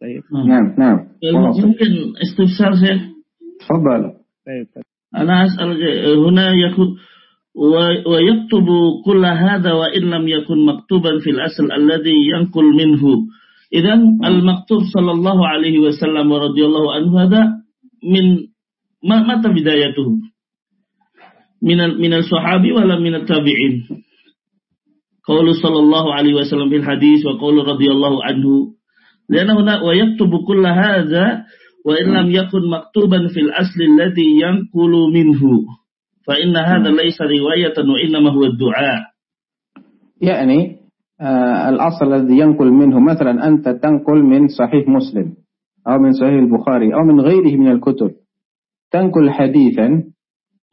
طيب. 0.00 0.22
نعم 0.46 0.74
نعم. 0.78 1.08
ممكن 1.34 1.86
استفسار 2.22 2.72
شيخ 2.86 3.02
تفضل. 3.60 4.12
طيب 4.46 4.66
أنا 5.16 5.44
أسأل 5.44 5.68
هنا 6.18 6.50
يكون 6.50 6.96
ويكتب 8.06 8.66
كل 9.04 9.24
هذا 9.24 9.72
وإن 9.72 10.02
لم 10.02 10.28
يكن 10.28 10.66
مكتوبا 10.66 11.18
في 11.18 11.30
الأصل 11.30 11.72
الذي 11.72 12.16
ينقل 12.34 12.64
منه. 12.64 13.02
إذا 13.72 13.94
المكتوب 14.24 14.80
صلى 14.94 15.12
الله 15.12 15.48
عليه 15.48 15.78
وسلم 15.78 16.32
ورضي 16.32 16.64
الله 16.64 16.94
عنه 16.94 17.22
هذا 17.22 17.42
من 18.12 18.36
ما 19.08 19.36
متى 19.36 19.48
بدايته؟ 19.48 20.08
من 21.62 21.78
من 22.00 22.12
الصحابي 22.14 22.72
ولا 22.72 22.98
من 22.98 23.14
التابعين؟ 23.14 23.82
قول 25.28 25.54
صلى 25.54 25.78
الله 25.78 26.14
عليه 26.14 26.34
وسلم 26.34 26.68
في 26.68 26.76
الحديث 26.76 27.26
وقول 27.26 27.68
رضي 27.68 27.90
الله 27.90 28.24
عنه. 28.24 28.46
لأن 29.28 29.50
هنا 29.50 29.82
ويكتب 29.82 30.30
كل 30.46 30.66
هذا 30.66 31.44
وإن 31.86 32.06
لم 32.14 32.30
يكن 32.30 32.70
مكتوبا 32.70 33.28
في 33.34 33.40
الأصل 33.40 33.80
الذي 33.82 34.40
ينقل 34.42 34.92
منه. 35.12 35.40
فإن 36.26 36.56
هذا 36.56 36.90
ليس 36.90 37.18
رواية 37.22 37.74
وإنما 37.78 38.30
هو 38.30 38.44
الدعاء. 38.44 39.02
يعني 40.22 40.76
آه 41.20 41.68
الأصل 41.68 42.12
الذي 42.12 42.38
ينقل 42.38 42.70
منه 42.70 43.00
مثلا 43.00 43.48
أنت 43.48 43.68
تنقل 43.68 44.22
من 44.22 44.48
صحيح 44.48 44.88
مسلم 44.88 45.34
أو 45.88 45.98
من 45.98 46.12
صحيح 46.12 46.32
البخاري 46.32 46.94
أو 46.94 47.04
من 47.04 47.20
غيره 47.20 47.56
من 47.56 47.72
الكتب. 47.72 48.10
تنقل 48.90 49.30
حديثا 49.30 50.02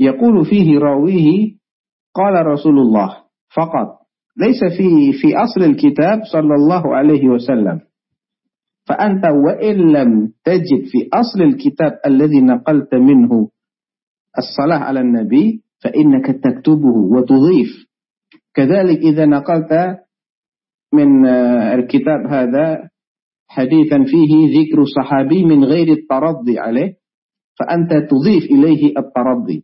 يقول 0.04 0.46
فيه 0.46 0.80
راويه 0.80 1.56
قال 2.14 2.46
رسول 2.46 2.80
الله 2.80 3.18
فقط 3.56 4.04
ليس 4.38 4.60
في 4.78 5.14
في 5.22 5.38
أصل 5.38 5.62
الكتاب 5.64 6.22
صلى 6.32 6.56
الله 6.56 6.96
عليه 6.96 7.30
وسلم. 7.30 7.80
فأنت 8.88 9.26
وإن 9.26 9.76
لم 9.76 10.34
تجد 10.44 10.84
في 10.92 11.10
أصل 11.14 11.42
الكتاب 11.42 11.92
الذي 12.06 12.42
نقلت 12.42 12.96
منه 12.96 13.50
الصلاة 14.38 14.78
على 14.78 15.00
النبي 15.00 15.62
فإنك 15.84 16.26
تكتبه 16.26 16.96
وتضيف. 17.16 17.88
كذلك 18.54 18.98
إذا 18.98 19.26
نقلت 19.26 20.00
من 20.94 21.26
آه، 21.26 21.76
الكتاب 21.76 22.20
هذا 22.30 22.90
حديثا 23.48 24.04
فيه 24.04 24.60
ذكر 24.60 24.86
صحابي 24.86 25.44
من 25.46 25.64
غير 25.64 25.88
الترضي 25.88 26.60
عليه 26.60 26.94
فأنت 27.60 27.92
تضيف 28.10 28.44
إليه 28.52 28.94
الترضي. 28.98 29.64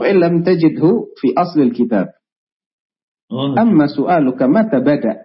وإن 0.00 0.20
لم 0.20 0.42
تجده 0.42 1.06
في 1.16 1.28
أصل 1.38 1.60
الكتاب. 1.60 2.06
Oh, 3.32 3.58
أما 3.58 3.86
سؤالك 3.86 4.42
متى 4.42 4.80
بدأ 4.80 5.16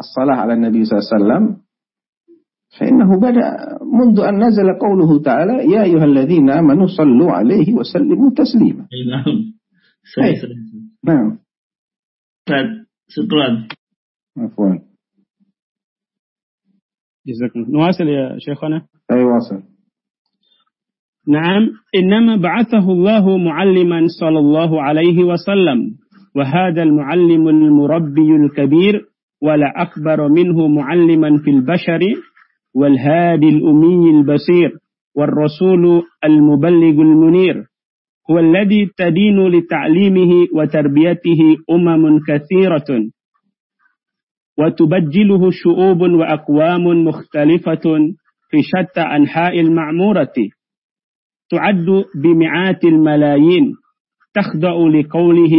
الصلاة 0.00 0.36
على 0.36 0.52
النبي 0.52 0.84
صلى 0.84 0.98
الله 0.98 1.08
عليه 1.12 1.16
وسلم؟ 1.24 1.62
فإنه 2.80 3.20
بدأ 3.20 3.78
منذ 3.82 4.20
أن 4.20 4.44
نزل 4.44 4.78
قوله 4.78 5.22
تعالى 5.22 5.72
يا 5.72 5.82
أيها 5.82 6.04
الذين 6.04 6.50
آمنوا 6.50 6.86
صلوا 6.86 7.32
عليه 7.32 7.74
وسلموا 7.74 8.30
تسليما. 8.36 8.88
نعم. 9.10 9.52
سيد 10.14 10.50
نعم. 11.04 11.38
شكرا. 13.08 13.68
عفوا. 14.38 14.78
جزاكم. 17.26 17.60
نواصل 17.60 18.04
يا 18.04 18.38
شيخنا؟ 18.38 18.86
أي 19.10 19.24
واصل. 19.24 19.77
نعم. 21.28 21.68
إنما 21.96 22.36
بعثه 22.36 22.92
الله 22.92 23.36
معلما 23.36 24.06
صلى 24.20 24.38
الله 24.38 24.82
عليه 24.82 25.24
وسلم. 25.24 25.78
وهذا 26.36 26.82
المعلم 26.82 27.48
المربي 27.48 28.30
الكبير 28.36 29.02
ولا 29.42 29.72
أكبر 29.76 30.28
منه 30.28 30.68
معلما 30.68 31.38
في 31.44 31.50
البشر 31.50 32.00
والهادي 32.74 33.48
الأمي 33.48 34.10
البصير 34.10 34.70
والرسول 35.16 36.02
المبلغ 36.24 37.02
المنير. 37.02 37.64
هو 38.30 38.38
الذي 38.38 38.86
تدين 38.96 39.48
لتعليمه 39.48 40.46
وتربيته 40.54 41.40
أمم 41.70 42.18
كثيرة. 42.28 43.10
وتبجله 44.58 45.50
شعوب 45.50 46.00
وأقوام 46.00 46.84
مختلفة 47.04 47.84
في 48.50 48.58
شتى 48.62 49.00
أنحاء 49.00 49.60
المعمورة. 49.60 50.32
تعد 51.50 51.86
بمئات 52.22 52.84
الملايين 52.84 53.72
تخضع 54.34 54.72
لقوله 54.98 55.54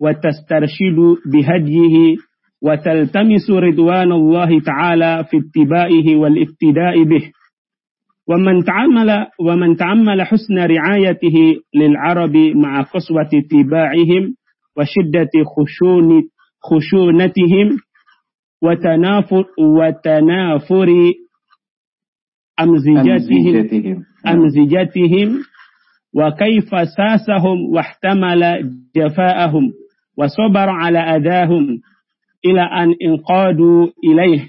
وتسترشد 0.00 0.98
بهديه 1.32 2.16
وتلتمس 2.62 3.50
رضوان 3.50 4.12
الله 4.12 4.60
تعالى 4.60 5.24
في 5.30 5.36
اتباعه 5.36 6.16
والاقتداء 6.16 7.04
به. 7.04 7.30
ومن 8.28 8.64
تعمل 8.64 9.26
ومن 9.40 9.76
تعمل 9.76 10.22
حسن 10.22 10.58
رعايته 10.58 11.54
للعرب 11.74 12.36
مع 12.36 12.82
قسوة 12.82 13.30
اتباعهم 13.34 14.34
وشدة 14.76 15.30
خشون 15.56 16.22
خشونتهم 16.62 17.78
وتنافر 18.62 19.44
وتنافر 19.58 20.88
أمزجتهم 22.62 23.54
أمزجتهم 24.26 25.38
وكيف 26.14 26.70
ساسهم 26.96 27.58
واحتمل 27.74 28.70
جفاءهم 28.96 29.70
وصبر 30.18 30.68
على 30.68 30.98
أذاهم 30.98 31.66
إلى 32.44 32.60
أن 32.62 32.94
انقادوا 33.04 33.86
إليه؟ 34.04 34.48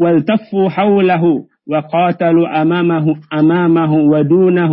والتفوا 0.00 0.68
حوله 0.68 1.22
وقاتلوا 1.70 2.62
أمامه 2.62 3.14
أمامه 3.32 3.94
ودونه 3.94 4.70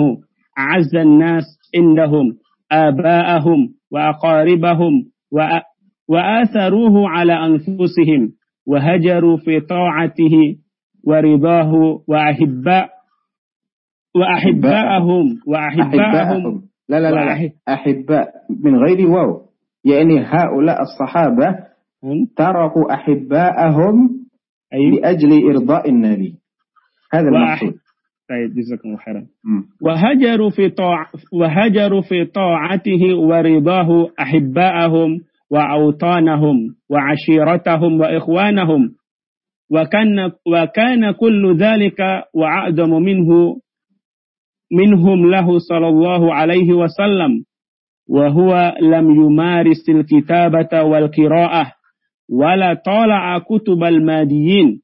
أعز 0.60 0.96
الناس 0.96 1.44
عندهم 1.78 2.34
آباءهم 2.72 3.70
وأقاربهم 3.92 4.92
وأ- 5.36 5.64
وآثروه 6.10 7.10
على 7.10 7.34
أنفسهم 7.34 8.32
وهجروا 8.68 9.38
في 9.38 9.60
طاعته 9.60 10.56
ورضاه 11.08 12.02
وأحباء 12.08 12.90
وأحباءهم 14.16 15.26
وأحباءهم. 15.48 16.00
أحباءهم. 16.00 16.62
لا 16.90 17.00
لا 17.00 17.12
لا, 17.12 17.50
أحباء. 17.68 18.28
من 18.64 18.76
غير 18.76 19.08
واو. 19.08 19.42
يعني 19.86 20.20
هؤلاء 20.20 20.82
الصحابة 20.82 21.56
تركوا 22.38 22.94
أحباءهم 22.94 24.10
لأجل 24.74 25.48
إرضاء 25.50 25.90
النبي. 25.90 26.36
هذا 27.14 27.28
المقصود. 27.28 27.74
طيب 28.30 28.56
جزاكم 28.56 28.90
الله 28.90 28.98
خيرا. 28.98 29.26
وهجروا 29.82 30.50
في 30.50 30.70
طاع 30.70 31.06
وهجروا 31.34 32.02
في 32.02 32.26
طاعته 32.26 33.16
ورضاه 33.16 34.08
أحباءهم 34.20 35.20
وأوطانهم 35.52 36.56
وعشيرتهم 36.90 38.00
وإخوانهم 38.00 38.90
وكان 39.72 40.32
وكان 40.48 41.12
كل 41.12 41.58
ذلك 41.58 42.00
وأعظم 42.34 42.90
منه 42.90 43.56
منهم 44.72 45.30
له 45.30 45.60
صلى 45.60 45.88
الله 45.88 46.34
عليه 46.34 46.74
وسلم 46.74 47.44
وهو 48.10 48.76
لم 48.82 49.12
يمارس 49.12 49.90
الكتابة 49.90 50.84
والقراءة 50.84 51.72
ولا 52.30 52.74
طالع 52.86 53.40
كتب 53.40 53.84
الماديين 53.84 54.82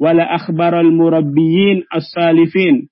ولا 0.00 0.34
أخبر 0.34 0.80
المربيين 0.80 1.82
السالفين 1.96 2.88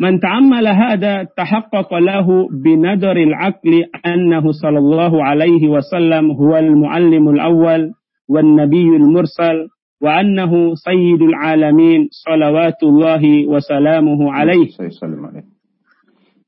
من 0.00 0.20
تعمل 0.20 0.68
هذا 0.68 1.22
تحقق 1.36 1.94
له 1.94 2.48
بنظر 2.64 3.16
العقل 3.16 3.84
أنه 4.06 4.52
صلى 4.62 4.78
الله 4.78 5.24
عليه 5.24 5.68
وسلم 5.68 6.30
هو 6.30 6.56
المعلم 6.56 7.28
الأول 7.28 7.90
والنبي 8.28 8.88
المرسل. 8.96 9.68
وأنه 10.04 10.74
سيد 10.74 11.22
العالمين 11.22 12.08
صلوات 12.10 12.82
الله 12.82 13.46
وسلامه 13.46 14.32
عليه. 14.32 14.68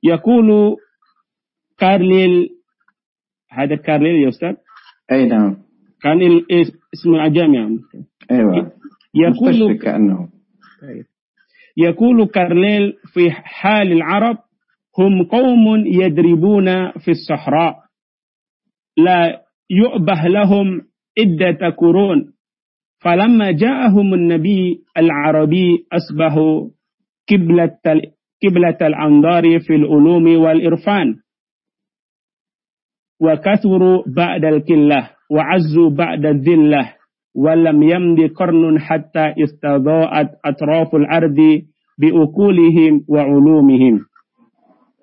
يقول 0.02 0.76
كارليل 1.78 2.48
هذا 3.50 3.76
كارليل 3.76 4.22
يا 4.22 4.28
أستاذ؟ 4.28 4.54
أي 5.12 5.26
نعم. 5.26 5.56
كارليل 6.02 6.46
اسم 6.94 7.14
الجامعة. 7.14 7.70
أيوة. 8.30 8.72
يقول 9.14 9.78
كأنه. 9.78 10.28
يقول 11.76 12.26
كارليل 12.26 12.92
في 13.14 13.30
حال 13.30 13.92
العرب 13.92 14.38
هم 14.98 15.22
قوم 15.22 15.86
يدربون 15.86 16.90
في 16.90 17.10
الصحراء. 17.10 17.76
لا 18.96 19.42
يؤبه 19.70 20.22
لهم 20.28 20.80
عدة 21.18 21.68
قرون. 21.68 22.32
فلما 22.98 23.50
جاءهم 23.52 24.14
النبي 24.14 24.84
العربي 24.98 25.86
أصبحوا 25.92 26.68
قبلة 27.30 27.78
قبلة 28.44 28.78
الأنظار 28.82 29.60
في 29.60 29.74
العلوم 29.74 30.36
والإرفان. 30.40 31.14
وكثروا 33.20 34.02
بعد 34.16 34.44
الكلة 34.44 35.10
وعزوا 35.30 35.90
بعد 35.90 36.26
الذلة 36.26 36.92
ولم 37.34 37.82
يمض 37.82 38.30
قرن 38.36 38.78
حتى 38.78 39.34
استضاءت 39.44 40.30
أطراف 40.44 40.94
الأرض 40.94 41.36
بأكولهم 41.98 43.04
وعلومهم. 43.08 44.00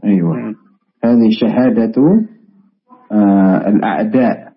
أيوة. 0.05 0.35
نعم. 0.37 0.55
هذه 1.03 1.29
شهادة 1.41 1.93
آه 3.11 3.67
الأعداء. 3.67 4.53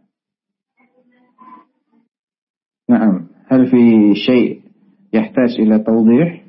نعم. 2.88 3.25
هل 3.48 3.70
في 3.70 4.14
شيء 4.26 4.62
يحتاج 5.12 5.60
إلى 5.60 5.78
توضيح؟ 5.78 6.46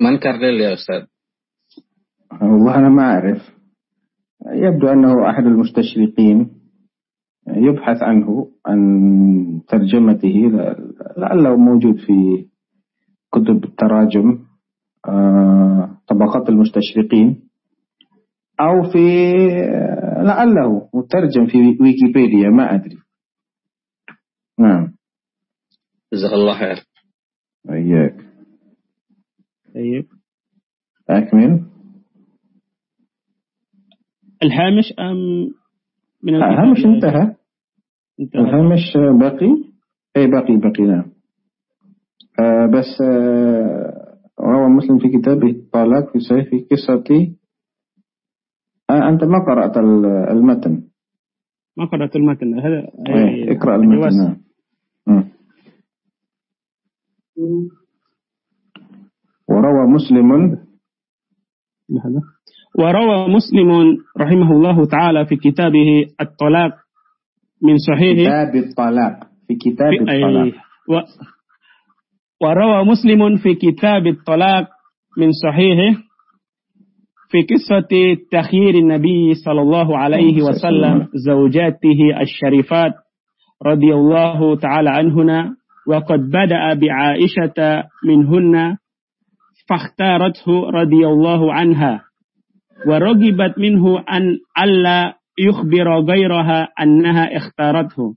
من 0.00 0.18
كارليل 0.18 0.60
يا 0.60 0.74
أستاذ؟ 0.74 1.06
والله 2.42 2.74
أنا 2.78 2.88
ما 2.88 3.02
أعرف. 3.02 3.38
يبدو 4.46 4.88
أنه 4.88 5.30
أحد 5.30 5.44
المستشرقين. 5.44 6.50
يبحث 7.48 8.02
عنه 8.02 8.48
عن 8.66 8.80
ترجمته 9.68 10.50
لعله 11.16 11.56
موجود 11.56 11.96
في 11.96 12.46
كتب 13.32 13.64
التراجم. 13.64 14.38
آه، 15.08 15.98
طبقات 16.08 16.48
المستشرقين. 16.48 17.41
أو 18.60 18.90
في 18.92 19.32
لعله 20.22 20.88
مترجم 20.94 21.46
في 21.46 21.58
ويكيبيديا 21.80 22.48
ما 22.48 22.74
أدري. 22.74 22.96
نعم. 24.58 24.92
جزاك 26.12 26.32
الله 26.32 26.58
خير. 26.58 26.76
وإياك 27.68 28.16
طيب 29.74 30.06
أكمل. 31.10 31.64
الهامش 34.42 34.92
أم 34.98 35.16
من 36.22 36.34
الهامش 36.34 36.84
انتهى. 36.84 37.36
الهامش 38.34 38.96
باقي؟ 39.20 39.72
أي 40.16 40.26
باقي 40.26 40.56
باقي 40.56 40.82
نعم. 40.82 41.12
آه 42.40 42.66
بس 42.66 43.00
آه 43.02 44.18
روى 44.40 44.68
مسلم 44.68 44.98
في 44.98 45.18
كتابه 45.18 45.50
الطلاق 45.50 46.12
في 46.12 46.18
صحيح 46.20 46.44
في 46.50 46.66
قصة 46.70 47.32
أنت 48.92 49.24
ما 49.24 49.38
قرأت 49.38 49.76
المتن. 50.30 50.82
ما 51.76 51.84
قرأت 51.84 52.16
المتن. 52.16 52.58
هذا 52.58 52.88
أيه. 53.08 53.56
اقرأ 53.56 53.76
المتن. 53.76 54.36
نعم. 55.08 55.24
وروى 59.48 59.86
مسلم. 59.94 60.32
هذا 61.92 62.20
وروى 62.78 63.28
مسلم 63.34 63.70
رحمه 64.20 64.52
الله 64.52 64.86
تعالى 64.86 65.26
في 65.26 65.36
كتابه 65.36 66.06
الطلاق 66.20 66.72
من 67.62 67.76
صحيح. 67.76 68.20
كتاب 68.20 68.56
الطلاق. 68.56 69.16
في 69.48 69.54
كتاب 69.54 69.90
في 69.90 70.02
الطلاق. 70.02 70.52
و 70.88 71.00
وروى 72.42 72.84
مسلم 72.84 73.36
في 73.36 73.54
كتاب 73.54 74.06
الطلاق 74.06 74.68
من 75.18 75.30
صحيحه 75.32 76.02
في 77.32 77.38
قصة 77.42 77.88
تخيير 78.30 78.74
النبي 78.74 79.34
صلى 79.34 79.60
الله 79.60 79.98
عليه 79.98 80.42
وسلم 80.42 81.08
زوجاته 81.14 82.20
الشريفات 82.20 82.92
رضي 83.66 83.94
الله 83.94 84.56
تعالى 84.56 84.90
عنهن 84.90 85.54
وقد 85.88 86.20
بدأ 86.20 86.74
بعائشة 86.74 87.84
منهن 88.04 88.76
فاختارته 89.68 90.70
رضي 90.70 91.06
الله 91.06 91.52
عنها 91.54 92.02
ورغبت 92.86 93.58
منه 93.58 93.98
أن 93.98 94.38
ألا 94.62 95.14
يخبر 95.38 96.00
غيرها 96.00 96.68
أنها 96.82 97.36
اختارته. 97.36 98.14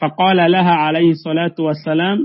فقال 0.00 0.52
لها 0.52 0.74
عليه 0.74 1.10
الصلاة 1.10 1.54
والسلام 1.60 2.18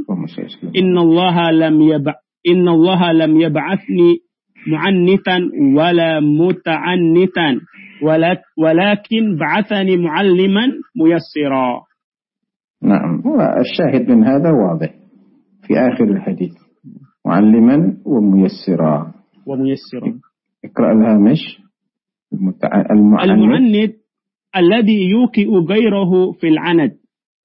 إن 0.77 0.97
الله 0.97 1.51
لم 1.51 1.81
يبع 1.81 2.13
إن 2.47 2.67
الله 2.67 3.11
لم 3.11 3.41
يبعثني 3.41 4.24
معنتا 4.67 5.49
ولا 5.77 6.19
متعنتا 6.19 7.59
ولكن 8.57 9.35
بعثني 9.39 9.97
معلما 9.97 10.65
ميسرا. 10.95 11.81
نعم 12.83 13.21
الشاهد 13.59 14.11
من 14.11 14.23
هذا 14.23 14.51
واضح 14.51 14.93
في 15.67 15.73
آخر 15.73 16.03
الحديث. 16.03 16.53
معلما 17.25 17.97
وميسرا. 18.05 19.13
وميسرا. 19.47 20.13
اقرأ 20.65 20.91
الهامش 20.91 21.39
المعند 23.23 23.93
الذي 24.57 25.09
يوكئ 25.09 25.49
غيره 25.49 26.31
في 26.31 26.47
العند 26.47 26.91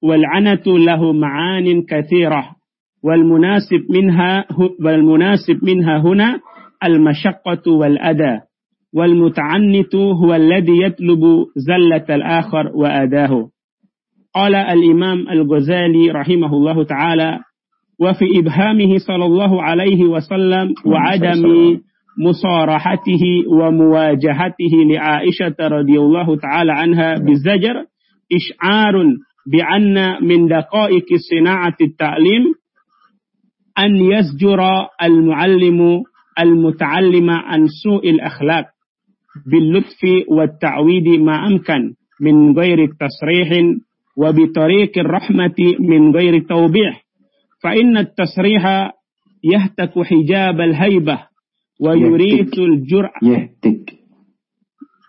والعنت 0.02 0.66
له 0.66 1.12
معان 1.12 1.82
كثيرة. 1.82 2.60
والمناسب 3.04 3.80
منها 3.90 4.44
والمناسب 4.84 5.64
منها 5.64 5.98
هنا 5.98 6.40
المشقة 6.84 7.72
والأذى 7.72 8.40
والمتعنت 8.94 9.94
هو 9.94 10.34
الذي 10.34 10.82
يطلب 10.82 11.20
زلة 11.56 12.16
الآخر 12.16 12.70
وأداه 12.74 13.48
قال 14.34 14.54
الإمام 14.54 15.28
الغزالي 15.28 16.10
رحمه 16.10 16.52
الله 16.52 16.84
تعالى 16.84 17.38
وفي 18.00 18.24
إبهامه 18.38 18.98
صلى 18.98 19.24
الله 19.24 19.62
عليه 19.62 20.04
وسلم 20.04 20.74
وعدم 20.86 21.42
مصارحته 22.18 23.22
ومواجهته 23.48 24.72
لعائشة 24.90 25.54
رضي 25.60 25.98
الله 25.98 26.36
تعالى 26.36 26.72
عنها 26.72 27.14
بالزجر 27.18 27.84
إشعار 28.32 28.94
بأن 29.52 30.24
من 30.24 30.48
دقائق 30.48 31.06
صناعة 31.30 31.76
التعليم 31.80 32.44
أن 33.78 33.96
يزجر 33.96 34.60
المعلم 35.02 36.02
المتعلم 36.38 37.30
عن 37.30 37.66
سوء 37.82 38.10
الأخلاق 38.10 38.66
باللطف 39.46 40.28
والتعويد 40.28 41.08
ما 41.08 41.46
أمكن 41.46 41.94
من 42.20 42.58
غير 42.58 42.84
التصريح 42.84 43.76
وبطريق 44.16 44.98
الرحمة 44.98 45.54
من 45.80 46.16
غير 46.16 46.42
توبيح 46.42 47.04
فإن 47.62 47.96
التصريح 47.96 48.92
يهتك 49.44 49.98
حجاب 49.98 50.60
الهيبة 50.60 51.18
ويريث 51.80 52.58
الجرأة. 52.58 53.20
يهتك. 53.22 53.92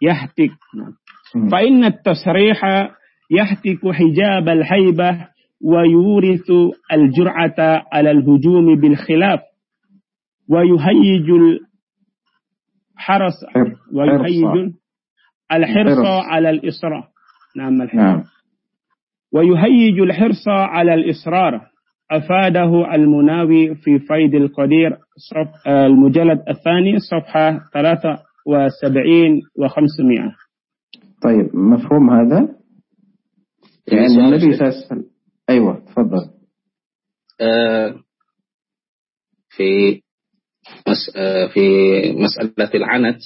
يهتك. 0.01 0.51
فإن 1.51 1.83
التصريح 1.83 2.65
يهتك 3.31 3.91
حجاب 3.91 4.49
الهيبة 4.49 5.27
ويورث 5.63 6.51
الجرعة 6.93 7.85
على 7.93 8.11
الهجوم 8.11 8.75
بالخلاف. 8.75 9.39
ويهيج 10.51 11.29
الحرس 12.97 13.33
ويهيج 13.93 14.73
الحرص 15.51 16.05
على 16.05 16.49
الإصرار 16.49 17.07
نعم 17.57 17.81
الحرص. 17.81 17.99
نعم. 17.99 18.23
ويهيج 19.33 19.99
الحرص 19.99 20.47
على 20.47 20.93
الإصرار. 20.93 21.71
أفاده 22.11 22.95
المناوي 22.95 23.75
في 23.75 23.99
فيد 23.99 24.35
القدير 24.35 24.97
صف 25.17 25.67
المجلد 25.67 26.43
الثاني 26.49 26.99
صفحة 26.99 27.59
73 27.73 29.41
و500 29.59 30.35
طيب 31.23 31.55
مفهوم 31.55 32.09
هذا؟ 32.09 32.55
يعني 33.87 34.05
النبي 34.05 34.39
صلى 34.39 34.53
الله 34.53 34.63
عليه 34.65 34.85
وسلم 34.85 35.03
أيوة 35.49 35.79
تفضل. 35.85 36.29
آه 37.41 37.95
في 39.49 39.95
آه 39.95 40.10
في 41.53 41.61
مسألة 42.11 42.69
العنت. 42.75 43.19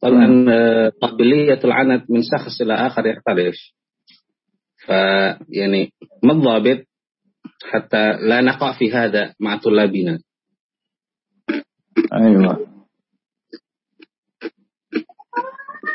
طبعا 0.00 0.46
آه، 0.48 0.92
قابلية 1.02 1.60
العنت 1.64 2.10
من 2.10 2.22
شخص 2.22 2.60
إلى 2.60 2.74
آخر 2.74 3.06
يختلف. 3.06 3.56
فيعني 4.86 5.92
ما 6.22 6.32
الضابط 6.32 6.86
حتى 7.72 8.12
لا 8.12 8.40
نقع 8.40 8.78
في 8.78 8.92
هذا 8.92 9.34
مع 9.40 9.56
طلابنا؟ 9.56 10.18
أيوة. 12.12 12.66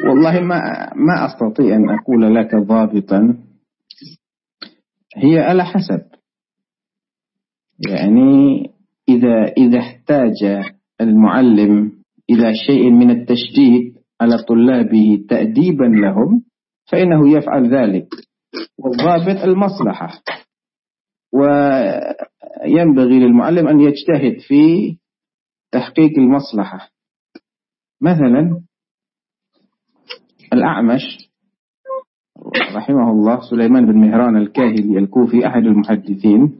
والله 0.07 0.39
ما 0.39 0.61
ما 0.95 1.25
أستطيع 1.25 1.75
أن 1.75 1.89
أقول 1.89 2.35
لك 2.35 2.55
ضابطا. 2.55 3.37
هي 5.17 5.39
على 5.39 5.65
حسب. 5.65 6.01
يعني 7.89 8.74
إذا 9.09 9.43
إذا 9.57 9.79
احتاج 9.79 10.63
المعلم 11.01 11.91
إلى 12.29 12.51
شيء 12.67 12.89
من 12.89 13.11
التشديد 13.11 13.95
على 14.21 14.37
طلابه 14.47 15.25
تأديبا 15.29 15.83
لهم 15.83 16.43
فإنه 16.91 17.37
يفعل 17.37 17.75
ذلك. 17.75 18.07
والضابط 18.79 19.43
المصلحة. 19.43 20.21
وينبغي 21.33 23.19
للمعلم 23.19 23.67
أن 23.67 23.79
يجتهد 23.79 24.39
في 24.47 24.95
تحقيق 25.71 26.11
المصلحة. 26.17 26.89
مثلا 28.01 28.61
الأعمش 30.53 31.01
رحمه 32.75 33.11
الله 33.11 33.49
سليمان 33.49 33.85
بن 33.85 33.97
مهران 33.97 34.37
الكاهلي 34.37 34.99
الكوفي 34.99 35.47
أحد 35.47 35.61
المحدثين 35.63 36.57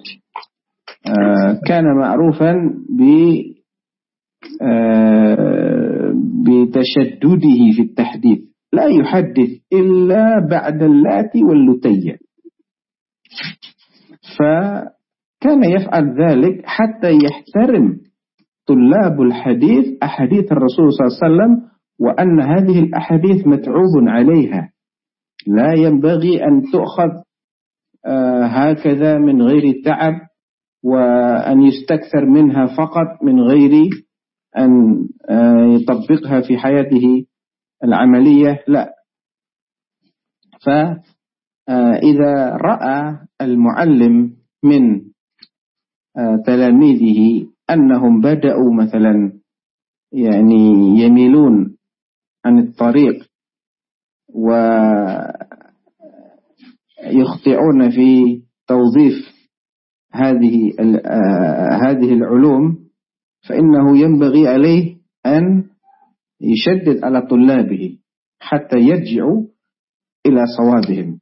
كان 1.68 1.84
معروفا 1.98 2.54
ب 2.90 3.02
آه، 4.62 6.14
بتشدده 6.46 7.58
في 7.76 7.82
التحديث. 7.82 8.40
لا 8.74 8.86
يحدث 8.86 9.50
إلا 9.74 10.48
بعد 10.52 10.84
اللات 10.84 11.36
واللتية. 11.36 12.18
فكان 14.40 15.64
يفعل 15.64 16.22
ذلك 16.22 16.62
حتى 16.66 17.18
يحترم 17.24 17.98
طلاب 18.68 19.22
الحديث 19.22 20.04
أحاديث 20.04 20.52
الرسول 20.52 20.94
صلى 20.94 21.08
الله 21.08 21.18
عليه 21.24 21.36
وسلم 21.36 21.70
وأن 22.00 22.42
هذه 22.42 22.80
الأحاديث 22.80 23.48
متعوب 23.48 24.08
عليها. 24.08 24.70
لا 25.48 25.74
ينبغي 25.74 26.44
أن 26.46 26.62
تؤخذ 26.72 27.10
آه، 28.06 28.46
هكذا 28.46 29.18
من 29.18 29.42
غير 29.42 29.82
تعب. 29.86 30.14
وأن 30.86 31.62
يستكثر 31.62 32.26
منها 32.26 32.66
فقط 32.66 33.24
من 33.24 33.42
غير 33.42 33.90
أن 34.58 35.08
آه، 35.30 35.66
يطبقها 35.66 36.42
في 36.42 36.58
حياته 36.58 37.26
العملية 37.84 38.64
لا. 38.68 38.96
فإذا 40.66 42.58
رأى 42.58 43.18
المعلم 43.42 44.38
من 44.64 45.02
آه، 46.18 46.38
تلاميذه 46.46 47.48
أنهم 47.70 48.22
بدأوا 48.22 48.74
مثلا 48.74 49.40
يعني 50.12 50.70
يميلون 51.00 51.78
عن 52.46 52.60
الطريق 52.60 53.28
ويخطئون 57.04 57.90
في 57.90 58.42
توظيف 58.68 59.35
هذه 60.16 60.74
آه، 61.06 61.80
هذه 61.86 62.14
العلوم 62.14 62.78
فإنه 63.50 63.98
ينبغي 63.98 64.48
عليه 64.48 64.96
أن 65.26 65.64
يشدد 66.42 67.04
على 67.04 67.22
طلابه 67.22 67.98
حتى 68.40 68.78
يرجعوا 68.78 69.44
إلى 70.26 70.44
صوابهم. 70.58 71.20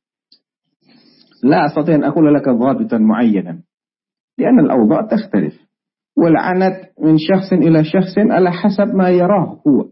لا 1.43 1.65
أستطيع 1.65 1.95
أن 1.95 2.03
أقول 2.03 2.33
لك 2.33 2.49
ضابطا 2.49 2.97
معينا 2.97 3.61
لأن 4.37 4.59
الأوضاع 4.59 5.01
تختلف 5.01 5.53
والعنت 6.17 6.75
من 7.01 7.17
شخص 7.17 7.53
إلى 7.53 7.83
شخص 7.83 8.17
على 8.17 8.51
حسب 8.51 8.95
ما 8.95 9.09
يراه 9.09 9.61
هو. 9.67 9.89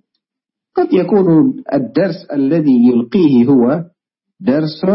قد 0.76 0.93
يكون 0.93 1.54
الدرس 1.74 2.28
الذي 2.34 2.88
يلقيه 2.88 3.45
هو 3.45 3.84
درس 4.39 4.86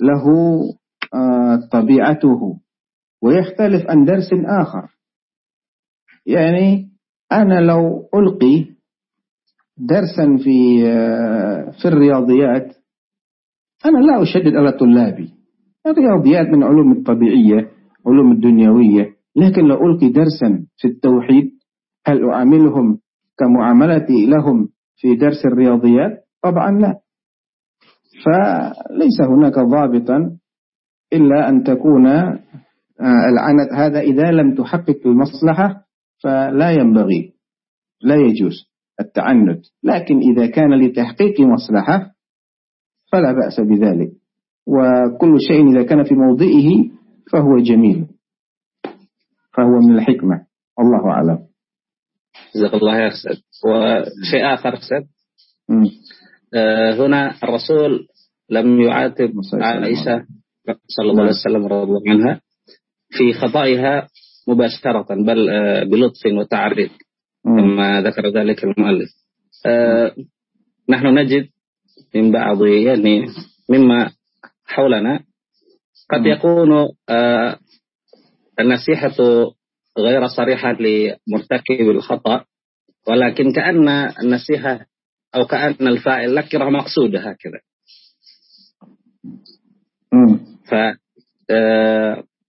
له 0.00 0.24
آه، 1.14 1.68
طبيعته. 1.72 2.58
ويختلف 3.22 3.90
عن 3.90 4.04
درس 4.04 4.30
آخر. 4.60 4.88
يعني 6.26 6.88
أنا 7.32 7.60
لو 7.60 8.08
ألقي 8.14 8.64
درسا 9.78 10.44
في 10.44 10.86
آه، 10.86 11.70
في 11.82 11.88
الرياضيات 11.88 12.76
أنا 13.86 13.98
لا 13.98 14.22
أشدد 14.22 14.56
على 14.56 14.72
طلابي. 14.72 15.32
الرياضيات 15.86 16.46
من 16.46 16.62
علوم 16.62 16.92
الطبيعية 16.92 17.70
علوم 18.06 18.32
الدنيوية 18.32 19.16
لكن 19.36 19.64
لو 19.64 19.86
ألقي 19.86 20.08
درسا 20.08 20.66
في 20.76 20.88
التوحيد 20.88 21.50
هل 22.06 22.30
أعاملهم 22.30 22.98
كمعاملتي 23.38 24.26
لهم 24.26 24.68
في 24.96 25.14
درس 25.14 25.46
الرياضيات؟ 25.46 26.24
طبعا 26.42 26.70
لا. 26.70 27.00
فليس 28.24 29.20
هناك 29.20 29.58
ضابطا 29.58 30.38
إلا 31.12 31.48
أن 31.48 31.62
تكون 31.64 32.06
العنت 33.00 33.72
هذا 33.72 34.00
إذا 34.00 34.30
لم 34.30 34.54
تحقق 34.54 35.00
المصلحة 35.06 35.86
فلا 36.22 36.70
ينبغي 36.70 37.32
لا 38.02 38.14
يجوز 38.14 38.70
التعنت. 39.00 39.64
لكن 39.82 40.18
إذا 40.18 40.46
كان 40.46 40.80
لتحقيق 40.80 41.40
مصلحة 41.40 42.10
فلا 43.12 43.32
بأس 43.32 43.60
بذلك. 43.60 44.12
وكل 44.66 45.36
شيء 45.48 45.70
إذا 45.72 45.82
كان 45.82 46.04
في 46.04 46.14
موضعه 46.14 46.96
فهو 47.32 47.58
جميل 47.58 48.06
فهو 49.56 49.78
من 49.80 49.94
الحكمة. 49.94 50.46
الله 50.80 51.10
أعلم. 51.10 51.38
جزاك 52.56 52.74
الله 52.74 52.96
يا 52.98 53.08
أستاذ. 53.08 53.36
وشيء 53.66 54.54
آخر 54.54 54.74
أستاذ؟ 54.74 55.02
آه 56.54 57.06
هنا 57.06 57.34
الرسول 57.44 58.06
لم 58.50 58.80
يعاتب 58.80 59.32
عائشة 59.54 60.26
صلى 60.86 61.10
الله 61.10 61.22
عليه 61.22 61.32
وسلم 61.32 61.66
رضي 61.66 61.82
الله 61.82 62.02
عنها. 62.08 62.40
في 63.10 63.32
خطائها 63.32 64.08
مباشرة 64.48 65.06
بل 65.10 65.50
آه، 65.50 65.84
بلطف 65.84 66.26
وتعريف 66.26 66.92
كما 67.44 68.02
ذكر 68.02 68.28
ذلك 68.28 68.64
المؤلف. 68.64 69.08
آه، 69.66 70.14
نحن 70.88 71.06
نجد 71.18 71.48
من 72.14 72.32
بعض 72.32 72.64
يعني 72.64 73.26
مما 73.70 74.10
حولنا 74.64 75.20
قد 76.10 76.26
يكون 76.26 76.88
آه، 77.08 77.58
النصيحة 78.60 79.16
غير 79.98 80.26
صريحة 80.26 80.72
لمرتكب 80.72 81.90
الخطأ 81.90 82.44
ولكن 83.08 83.52
كأن 83.52 83.88
النصيحة 84.22 84.86
أو 85.34 85.46
كأن 85.46 85.88
الفاعل 85.88 86.34
نكرة 86.34 86.70
مقصودة 86.70 87.20
هكذا. 87.20 87.60
ف 90.66 90.74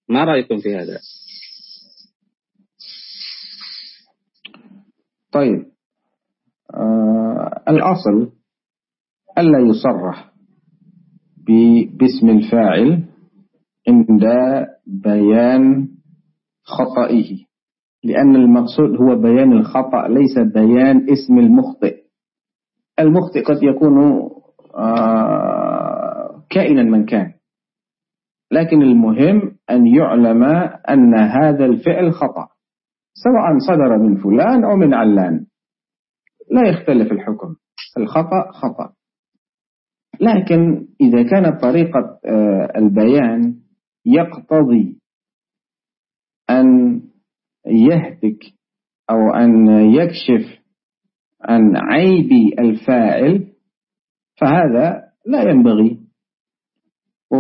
ما 0.10 0.24
رأيكم 0.24 0.58
في 0.58 0.76
هذا؟ 0.76 1.00
طيب 5.32 5.66
آه 6.74 7.64
الأصل 7.70 8.32
ألا 9.38 9.60
يصرح 9.60 10.32
باسم 12.00 12.30
الفاعل 12.30 13.04
عند 13.88 14.24
بيان 14.88 15.88
خطئه 16.64 17.38
لأن 18.04 18.36
المقصود 18.36 18.90
هو 19.02 19.16
بيان 19.22 19.54
الخطأ 19.54 20.08
ليس 20.08 20.40
بيان 20.54 21.10
اسم 21.10 21.38
المخطئ 21.40 22.04
المخطئ 23.00 23.44
قد 23.44 23.64
يكون 23.64 23.98
آه 24.76 26.44
كائنا 26.50 26.84
من 26.84 27.06
كان 27.06 27.34
لكن 28.52 28.82
المهم 28.82 29.57
أن 29.70 29.88
يعلم 29.88 30.44
أن 30.90 31.16
هذا 31.16 31.66
الفعل 31.66 32.14
خطأ 32.14 32.48
سواء 33.14 33.58
صدر 33.68 33.98
من 33.98 34.16
فلان 34.16 34.64
أو 34.64 34.76
من 34.76 34.94
علان. 34.94 35.46
لا 36.52 36.70
يختلف 36.70 37.12
الحكم 37.12 37.56
الخطأ 37.98 38.52
خطأ. 38.52 38.94
لكن 40.22 40.88
إذا 41.02 41.24
كانت 41.30 41.62
طريقة 41.62 42.20
آه، 42.26 42.72
البيان 42.76 43.56
يقتضي 44.06 45.00
أن 46.50 47.02
يهتك 47.66 48.40
أو 49.10 49.34
أن 49.36 49.68
يكشف 49.94 50.62
عن 51.42 51.76
عيب 51.76 52.60
الفاعل 52.60 53.48
فهذا 54.42 55.04
لا 55.26 55.50
ينبغي 55.50 56.07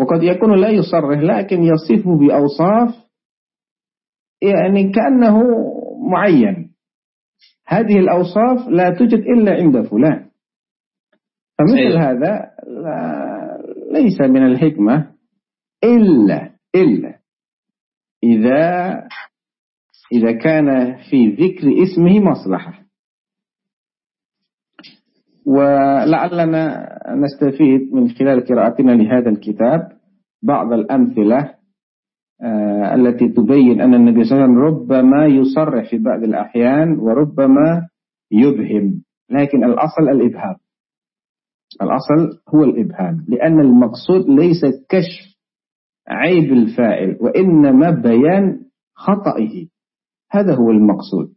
وقد 0.01 0.23
يكون 0.23 0.59
لا 0.61 0.69
يصرح 0.69 1.19
لكن 1.19 1.63
يصفه 1.63 2.17
بأوصاف 2.17 3.07
يعني 4.41 4.91
كأنه 4.91 5.43
معين. 6.11 6.71
هذه 7.67 7.99
الأوصاف 7.99 8.67
لا 8.67 8.89
توجد 8.89 9.19
إلا 9.19 9.51
عند 9.51 9.81
فلان. 9.81 10.29
فمثل 11.57 11.77
أيوة. 11.77 12.11
هذا 12.11 12.49
ليس 13.91 14.21
من 14.21 14.45
الحكمة 14.45 15.11
إلا 15.83 16.51
إلا 16.75 17.19
إذا 18.23 18.93
إذا 20.13 20.31
كان 20.31 20.97
في 21.09 21.27
ذكر 21.27 21.83
اسمه 21.83 22.19
مصلحة. 22.19 22.86
ولعلنا 25.47 26.89
نستفيد 27.15 27.93
من 27.93 28.09
خلال 28.09 28.45
قراءتنا 28.45 28.91
لهذا 28.91 29.29
الكتاب 29.29 29.91
بعض 30.43 30.73
الأمثلة 30.73 31.53
آه، 32.41 32.95
التي 32.95 33.29
تبين 33.29 33.81
أن 33.81 33.93
النبي 33.93 34.23
صلى 34.23 34.31
الله 34.31 34.43
عليه 34.43 34.53
وسلم 34.53 34.65
ربما 34.65 35.25
يصرح 35.25 35.89
في 35.89 35.97
بعض 35.97 36.23
الأحيان 36.23 36.99
وربما 36.99 37.87
يبهم 38.31 39.03
لكن 39.29 39.63
الأصل 39.63 40.09
الإبهام. 40.09 40.55
الأصل 41.81 42.39
هو 42.55 42.63
الإبهام 42.63 43.25
لأن 43.27 43.59
المقصود 43.59 44.29
ليس 44.29 44.61
كشف 44.89 45.37
عيب 46.07 46.53
الفاعل 46.53 47.17
وإنما 47.21 47.89
بيان 47.89 48.59
خطئه. 48.95 49.67
هذا 50.31 50.55
هو 50.55 50.71
المقصود. 50.71 51.29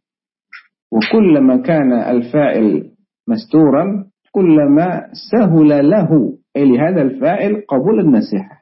وكلما 0.93 1.57
كان 1.57 1.93
الفاعل 1.93 2.91
مستورا 3.29 4.05
كلما 4.33 5.03
سهل 5.33 5.91
له 5.91 6.39
أي 6.57 6.65
لهذا 6.65 7.03
الفاعل 7.03 7.63
قبول 7.69 8.01
النصيحة. 8.01 8.61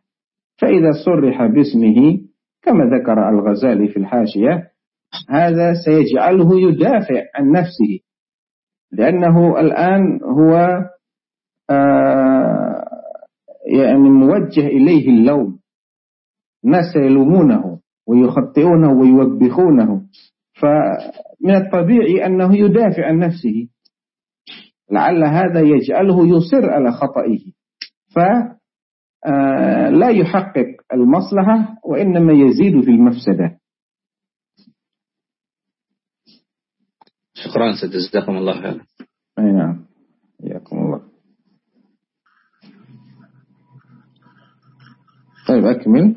فإذا 0.60 0.90
صرح 1.04 1.46
باسمه 1.46 2.20
كما 2.62 2.84
ذكر 2.84 3.28
الغزالي 3.28 3.88
في 3.88 3.96
الحاشية 3.96 4.70
هذا 5.28 5.72
سيجعله 5.84 6.60
يدافع 6.60 7.22
عن 7.34 7.50
نفسه. 7.50 8.00
لأنه 8.92 9.60
الآن 9.60 10.20
هو 10.22 10.78
آه 11.70 12.84
يعني 13.66 14.10
موجه 14.10 14.66
إليه 14.66 15.08
اللوم. 15.08 15.58
الناس 16.64 16.96
يلومونه 16.96 17.78
ويخطئونه 18.08 18.92
ويوبخونه. 18.92 20.02
فمن 20.60 21.54
الطبيعي 21.54 22.26
أنه 22.26 22.56
يدافع 22.56 23.06
عن 23.06 23.18
نفسه. 23.18 23.68
لعل 24.90 25.24
هذا 25.24 25.60
يجعله 25.60 26.36
يصر 26.36 26.70
على 26.70 26.92
خطئه. 26.92 27.52
فلا 28.14 28.58
آه، 30.06 30.10
يحقق 30.10 30.66
المصلحة 30.92 31.76
وإنما 31.84 32.32
يزيد 32.32 32.80
في 32.84 32.90
المفسدة. 32.90 33.58
شكرا 37.34 37.72
سيد 37.80 37.90
جزاكم 37.90 38.36
الله 38.36 38.60
خيرا. 38.60 38.80
أي 39.38 39.52
نعم 39.52 39.86
حياكم 40.42 40.76
الله. 40.76 41.02
طيب 45.48 45.64
أكمل. 45.64 46.16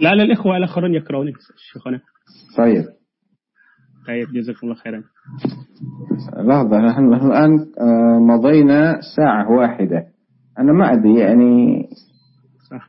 لا 0.00 0.14
لا 0.14 0.22
الإخوة 0.22 0.56
الآخرون 0.56 0.94
يقرؤون 0.94 1.32
شيخنا. 1.72 2.00
طيب. 2.56 2.84
طيب 4.06 4.28
جزاكم 4.32 4.58
الله 4.62 4.74
خيرا. 4.74 5.02
لحظة 6.36 6.78
نحن 6.78 7.14
الآن 7.14 7.52
آه، 7.80 8.18
مضينا 8.18 9.00
ساعة 9.16 9.50
واحدة. 9.50 10.06
أنا 10.58 10.72
ما 10.72 10.92
أدري 10.92 11.18
يعني 11.18 11.82
صح. 12.70 12.88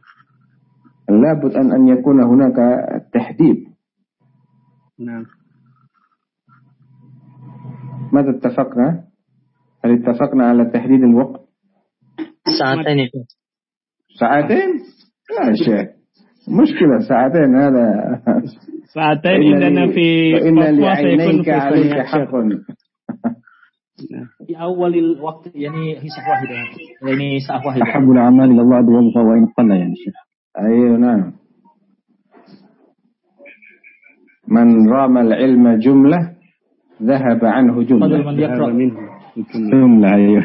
لابد 1.10 1.56
أن 1.56 1.72
أن 1.72 1.88
يكون 1.88 2.24
هناك 2.24 2.56
تحديد. 3.14 3.66
نعم. 5.00 5.26
ماذا 8.14 8.38
اتفقنا؟ 8.38 9.04
هل 9.86 9.92
اتفقنا 9.92 10.46
على 10.46 10.72
تحديد 10.74 11.04
الوقت؟ 11.04 11.42
ساعتين 12.60 13.10
ساعتين؟ 14.20 14.70
لا 15.30 15.54
شيء 15.66 15.90
مشكلة 16.62 17.00
ساعتين 17.10 17.56
هذا 17.56 18.22
ساعتين 18.96 19.64
إننا 19.64 19.88
في 19.92 20.38
إن 20.50 20.80
لعينيك 20.80 21.50
عليك 21.50 22.06
حق. 22.06 22.32
في 24.48 24.62
أول 24.62 24.96
الوقت 24.96 25.56
يعني 25.56 25.96
حساب 25.96 26.26
واحدة 26.30 26.56
يعني 27.08 27.40
ساعة 27.48 27.68
واحدة 27.68 27.84
أحب 27.84 28.12
الأعمال 28.12 28.52
إلى 28.52 28.62
الله 28.62 28.80
أدومها 28.80 29.32
وإن 29.32 29.46
قل 29.58 29.72
يعني 29.72 29.94
شيخ. 30.06 30.14
أيوة 30.60 30.98
نعم. 30.98 31.34
من 34.48 34.90
رام 34.90 35.18
العلم 35.18 35.78
جملة 35.80 36.18
ذهب 37.04 37.46
عنه 37.46 37.84
جملة. 37.84 38.08
بدل 38.08 38.26
من 38.26 38.40
يقرأ. 38.40 38.74
منه 38.74 39.00
جملة. 39.72 40.16
أيوة 40.16 40.44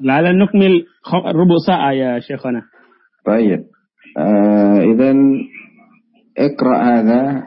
لعل 0.00 0.38
نكمل 0.38 0.84
ربع 1.26 1.54
ساعة 1.66 1.92
يا 1.92 2.18
شيخنا. 2.20 2.62
طيب. 3.26 3.64
آه 4.18 4.78
إذا 4.92 5.14
اقرأ 6.38 6.76
هذا 6.82 7.42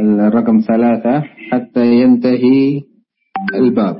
الرقم 0.00 0.60
ثلاثة 0.60 1.20
حتى 1.20 1.86
ينتهي 1.86 2.82
الباب. 3.54 3.96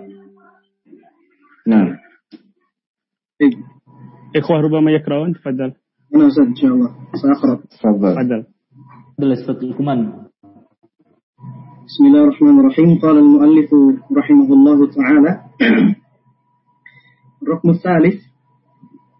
نعم. 1.66 1.96
إخوة 4.36 4.60
ربما 4.60 4.90
يقرأون؟ 4.90 5.34
تفضل. 5.34 5.72
أنا 6.16 6.26
أستاذ 6.28 6.44
إن 6.44 6.54
شاء 6.54 6.70
الله. 6.70 6.90
سأقرأ. 7.22 7.54
تفضل. 7.56 8.14
تفضل. 8.14 8.44
تفضل 9.18 9.32
أستاذ 9.32 9.68
لقمان 9.68 10.12
بسم 11.86 12.06
الله 12.06 12.24
الرحمن 12.24 12.60
الرحيم. 12.60 12.98
قال 12.98 13.18
المؤلف 13.18 13.70
رحمه 14.16 14.48
الله 14.52 14.90
تعالى. 14.90 15.40
الرقم 17.42 17.70
الثالث. 17.70 18.31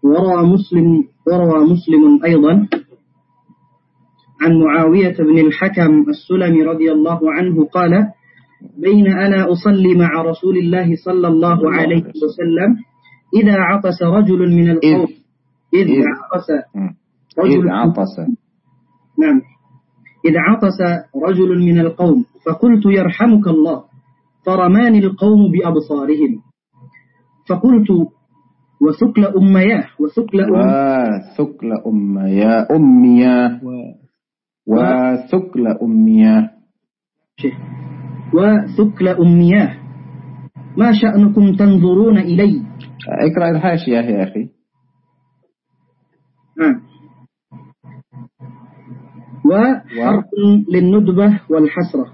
وروى 0.03 0.47
مسلم 0.53 1.03
وروى 1.27 1.63
مسلم 1.63 2.23
أيضا 2.25 2.67
عن 4.41 4.59
معاوية 4.59 5.15
بن 5.17 5.37
الحكم 5.47 6.09
السلمي 6.09 6.63
رضي 6.63 6.91
الله 6.91 7.19
عنه 7.31 7.65
قال 7.65 7.91
بين 8.77 9.07
أنا 9.07 9.51
أصلي 9.51 9.95
مع 9.95 10.21
رسول 10.21 10.57
الله 10.57 10.95
صلى 11.05 11.27
الله 11.27 11.71
عليه 11.71 12.03
وسلم 12.03 12.69
إذا 13.33 13.55
عطس 13.59 14.03
رجل 14.03 14.39
من 14.55 14.69
القوم. 14.69 15.07
إذ 15.73 15.87
عطس 15.89 16.47
رجل 17.39 17.69
عطس. 17.69 18.19
نعم. 19.19 19.41
إذ 20.25 20.33
عطس 20.37 20.79
رجل 21.27 21.59
من 21.59 21.79
القوم 21.79 22.25
فقلت 22.45 22.85
يرحمك 22.85 23.47
الله 23.47 23.83
فرماني 24.45 24.99
القوم 24.99 25.51
بأبصارهم. 25.51 26.41
فقلت 27.49 27.89
وثكل 28.83 29.25
أمياه 29.25 29.85
وثكل 29.99 30.37
وثكل 30.51 31.71
أمياه 31.87 32.67
أمياه. 32.71 33.61
وثكل 34.67 35.67
أمياه. 35.67 36.49
وثكل 38.33 39.07
أمياه. 39.07 39.77
ما 40.77 40.91
شأنكم 41.01 41.55
تنظرون 41.55 42.17
إلي؟ 42.17 42.61
اقرأ 43.09 43.49
الحاشية 43.49 43.97
يا 43.97 44.23
أخي. 44.23 44.49
نعم 46.59 46.81
وحرف 49.45 50.25
للندبة 50.73 51.39
والحسرة. 51.49 52.13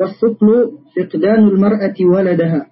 والثقل 0.00 0.48
فقدان 0.96 1.38
المرأة 1.48 1.94
ولدها. 2.14 2.66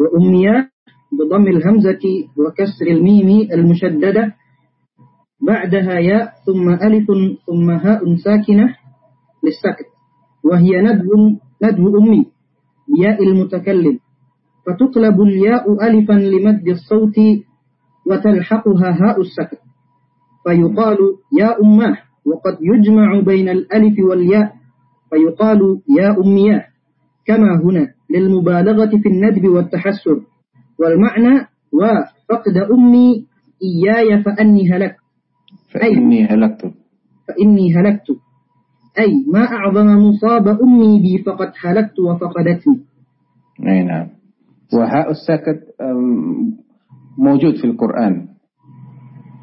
وأمياه 0.00 0.68
بضم 1.12 1.46
الهمزة 1.46 2.04
وكسر 2.38 2.86
الميم 2.86 3.48
المشددة. 3.52 4.34
بعدها 5.46 5.92
ياء 5.98 6.32
ثم 6.46 6.68
ألف 6.68 7.06
ثم 7.46 7.70
هاء 7.70 8.14
ساكنة 8.16 8.74
للسكت 9.44 9.86
وهي 10.44 10.82
ندب 10.82 11.08
ندب 11.62 11.96
أمي 11.96 12.26
بياء 12.96 13.22
المتكلم. 13.22 13.98
فتقلب 14.66 15.20
الياء 15.22 15.72
ألفا 15.88 16.12
لمد 16.12 16.68
الصوت 16.68 17.16
وتلحقها 18.06 18.90
هاء 19.02 19.20
السكن 19.20 19.56
فيقال 20.44 20.98
يا 21.38 21.60
أماه 21.62 21.96
وقد 22.26 22.58
يجمع 22.60 23.20
بين 23.20 23.48
الألف 23.48 23.94
والياء. 24.10 24.52
فيقال 25.10 25.60
يا 25.98 26.16
أمياه 26.24 26.64
كما 27.26 27.60
هنا 27.64 27.86
للمبالغة 28.10 28.90
في 29.02 29.08
الندب 29.08 29.48
والتحسر. 29.48 30.20
والمعنى 30.80 31.46
وفقد 31.72 32.56
أمي 32.72 33.26
إياي 33.62 34.22
فأني 34.22 34.72
هلكت 34.72 34.96
فإني 35.74 36.24
هلكت 36.26 36.72
فإني 37.28 37.74
هلكت 37.76 38.06
أي 38.98 39.24
ما 39.32 39.44
أعظم 39.44 39.86
مصاب 39.86 40.48
أمي 40.48 41.00
بي 41.00 41.22
فقد 41.22 41.52
هلكت 41.64 41.98
وفقدتني 41.98 42.80
أي 43.68 43.82
نعم 43.82 44.08
وهاء 44.74 45.10
الساكت 45.10 45.60
موجود 47.18 47.56
في 47.56 47.64
القرآن 47.64 48.28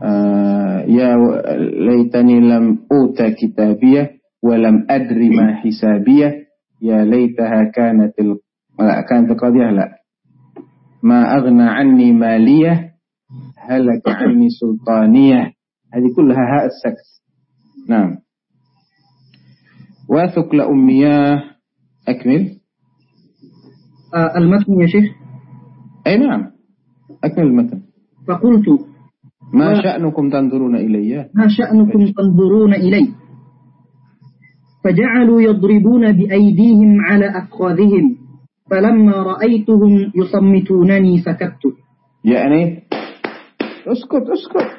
آه، 0.04 0.82
يا 0.82 1.18
ليتني 1.58 2.40
لم 2.40 2.80
أوت 2.92 3.22
كتابية 3.22 4.12
ولم 4.44 4.86
أدري 4.90 5.30
ما 5.30 5.56
حسابية 5.56 6.44
يا 6.82 7.06
ليتها 7.06 7.64
كانت 7.76 8.20
ال... 8.20 8.38
لا 8.80 9.02
كانت 9.10 9.32
القضية 9.32 9.72
لا 9.72 10.03
ما 11.04 11.38
أغنى 11.38 11.64
عني 11.64 12.12
مالية 12.12 12.94
هلك 13.58 14.08
عني 14.08 14.48
سلطانية. 14.50 15.54
هذه 15.94 16.16
كلها 16.16 16.38
هاء 16.38 16.66
السكت. 16.66 17.24
نعم. 17.90 18.18
واثق 20.10 20.56
لأمياه 20.56 21.44
أكمل. 22.08 22.58
آه 24.16 24.38
المتن 24.38 24.82
يا 24.82 24.88
شيخ؟ 24.88 25.12
أي 26.08 26.18
نعم. 26.18 26.52
أكمل 27.24 27.44
المتن. 27.48 27.82
فقلت 28.28 28.66
ما 29.54 29.82
شأنكم 29.82 30.30
تنظرون 30.30 30.76
إلي؟ 30.76 31.30
ما 31.36 31.48
شأنكم 31.48 32.12
تنظرون 32.12 32.74
إلي. 32.74 33.08
فجعلوا 34.84 35.42
يضربون 35.42 36.12
بأيديهم 36.12 37.02
على 37.02 37.38
أفخاذهم. 37.38 38.23
فلما 38.74 39.12
رأيتهم 39.12 40.12
يصمتونني 40.16 41.22
سكت 41.22 41.60
يعني 42.26 42.84
اسكت 43.88 44.30
اسكت. 44.30 44.72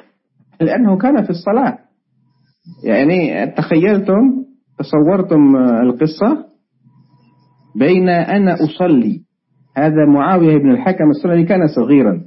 لأنه 0.61 0.97
كان 0.97 1.23
في 1.23 1.29
الصلاة. 1.29 1.77
يعني 2.83 3.47
تخيلتم 3.51 4.43
تصورتم 4.79 5.55
القصة؟ 5.55 6.45
بين 7.75 8.09
أنا 8.09 8.53
أصلي. 8.53 9.21
هذا 9.77 10.05
معاوية 10.13 10.57
بن 10.57 10.71
الحكم 10.71 11.09
السلمي 11.09 11.45
كان 11.45 11.67
صغيرا. 11.75 12.21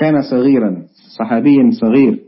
كان 0.00 0.14
صغيرا 0.30 0.82
صحابي 1.18 1.70
صغير. 1.70 2.18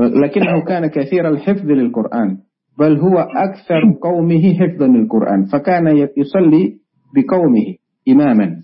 لكنه 0.00 0.64
كان 0.64 0.86
كثير 0.86 1.28
الحفظ 1.28 1.66
للقرآن. 1.66 2.38
بل 2.78 3.00
هو 3.00 3.18
أكثر 3.18 3.98
قومه 4.02 4.54
حفظا 4.54 4.86
للقرآن. 4.86 5.44
فكان 5.44 6.08
يصلي 6.16 6.78
بقومه 7.14 7.74
إماما. 8.08 8.62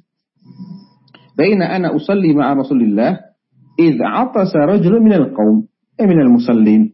بين 1.38 1.62
أنا 1.62 1.96
أصلي 1.96 2.34
مع 2.34 2.52
رسول 2.52 2.82
الله 2.82 3.20
إذ 3.78 4.02
عطس 4.02 4.56
رجل 4.56 5.00
من 5.00 5.12
القوم 5.12 5.66
من 6.00 6.20
المصلين. 6.20 6.92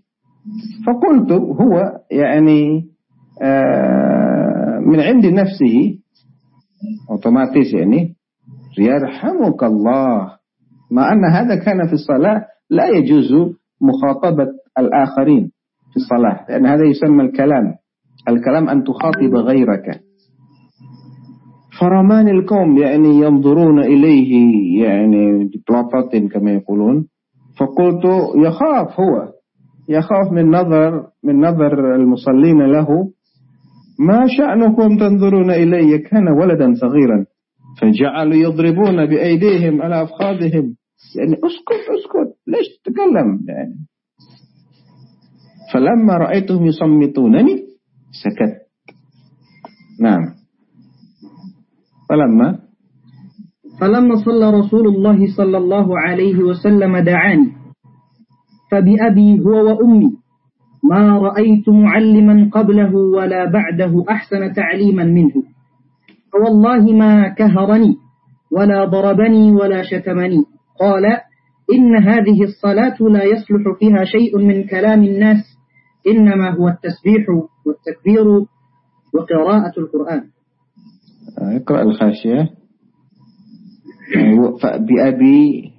فقلت 0.86 1.32
هو 1.32 2.00
يعني 2.10 2.90
آه، 3.42 4.78
من 4.86 5.00
عند 5.00 5.26
نفسه 5.26 5.98
اوتوماتيس 7.10 7.74
يعني 7.74 8.14
يرحمك 8.78 9.64
الله. 9.64 10.36
مع 10.90 11.12
أن 11.12 11.24
هذا 11.24 11.54
كان 11.54 11.86
في 11.86 11.92
الصلاة 11.92 12.46
لا 12.70 12.88
يجوز 12.88 13.32
مخاطبة 13.80 14.46
الآخرين 14.78 15.50
في 15.90 15.96
الصلاة 15.96 16.46
لأن 16.48 16.66
هذا 16.66 16.84
يسمى 16.84 17.22
الكلام. 17.24 17.74
الكلام 18.28 18.68
أن 18.68 18.84
تخاطب 18.84 19.34
غيرك. 19.34 20.00
فرمان 21.80 22.28
القوم 22.28 22.78
يعني 22.78 23.08
ينظرون 23.08 23.78
إليه 23.78 24.32
يعني 24.84 25.44
بطلاطات 25.44 26.16
كما 26.32 26.52
يقولون. 26.52 27.06
فقلت 27.58 28.04
يخاف 28.46 29.00
هو 29.00 29.28
يخاف 29.88 30.32
من 30.32 30.50
نظر 30.50 31.06
من 31.24 31.40
نظر 31.40 31.94
المصلين 31.94 32.62
له. 32.62 32.88
ما 33.98 34.26
شأنكم 34.26 34.96
تنظرون 34.98 35.50
إلي؟ 35.50 35.98
كان 35.98 36.28
ولدا 36.28 36.74
صغيرا. 36.74 37.24
فجعلوا 37.80 38.34
يضربون 38.34 39.06
بأيديهم 39.06 39.82
على 39.82 40.02
أفخاذهم. 40.02 40.74
يعني 41.16 41.34
اسكت 41.34 41.90
اسكت 41.98 42.36
ليش 42.46 42.66
تتكلم؟ 42.84 43.40
يعني. 43.48 43.74
فلما 45.72 46.16
رأيتهم 46.16 46.66
يصمتونني 46.66 47.56
سكت. 48.24 48.60
نعم. 50.00 50.39
فلما؟ 52.10 52.58
فلما 53.80 54.14
صلى 54.24 54.50
رسول 54.50 54.86
الله 54.86 55.36
صلى 55.36 55.58
الله 55.58 55.98
عليه 55.98 56.38
وسلم 56.38 56.98
دعاني. 56.98 57.52
فبأبي 58.70 59.40
هو 59.40 59.54
وأمي. 59.68 60.10
ما 60.90 61.18
رأيت 61.18 61.68
معلما 61.68 62.50
قبله 62.52 62.94
ولا 62.94 63.44
بعده 63.44 64.04
أحسن 64.10 64.52
تعليما 64.52 65.04
منه. 65.04 65.34
فوالله 66.32 66.92
ما 66.92 67.28
كهرني 67.28 67.96
ولا 68.52 68.84
ضربني 68.84 69.52
ولا 69.52 69.82
شتمني. 69.82 70.42
قال 70.80 71.04
إن 71.74 71.96
هذه 71.96 72.42
الصلاة 72.42 72.96
لا 73.00 73.24
يصلح 73.24 73.78
فيها 73.78 74.04
شيء 74.04 74.38
من 74.38 74.64
كلام 74.66 75.04
الناس 75.04 75.44
إنما 76.06 76.50
هو 76.50 76.68
التسبيح 76.68 77.26
والتكبير 77.66 78.26
وقراءة 79.14 79.74
القرآن. 79.78 80.22
اقرأ 81.38 81.82
الخاشية. 81.82 82.50
بأبي 84.62 85.72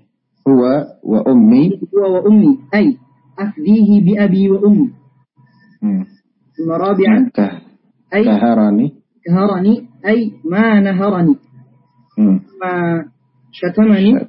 هو 0.48 0.64
وأمي. 1.04 1.82
هو 1.98 2.16
وأمي. 2.16 2.60
أي 2.76 2.98
أفديه 3.40 4.06
بأبي 4.06 4.50
وأمي. 4.50 4.90
ثم 6.58 6.72
رابعا. 6.72 7.32
أي 8.14 8.24
كهرني 8.24 8.94
كهرني 9.26 9.88
أي 10.08 10.32
ما 10.46 10.80
نهرني. 10.80 11.36
ما 12.62 13.06
شتمني. 13.52 14.20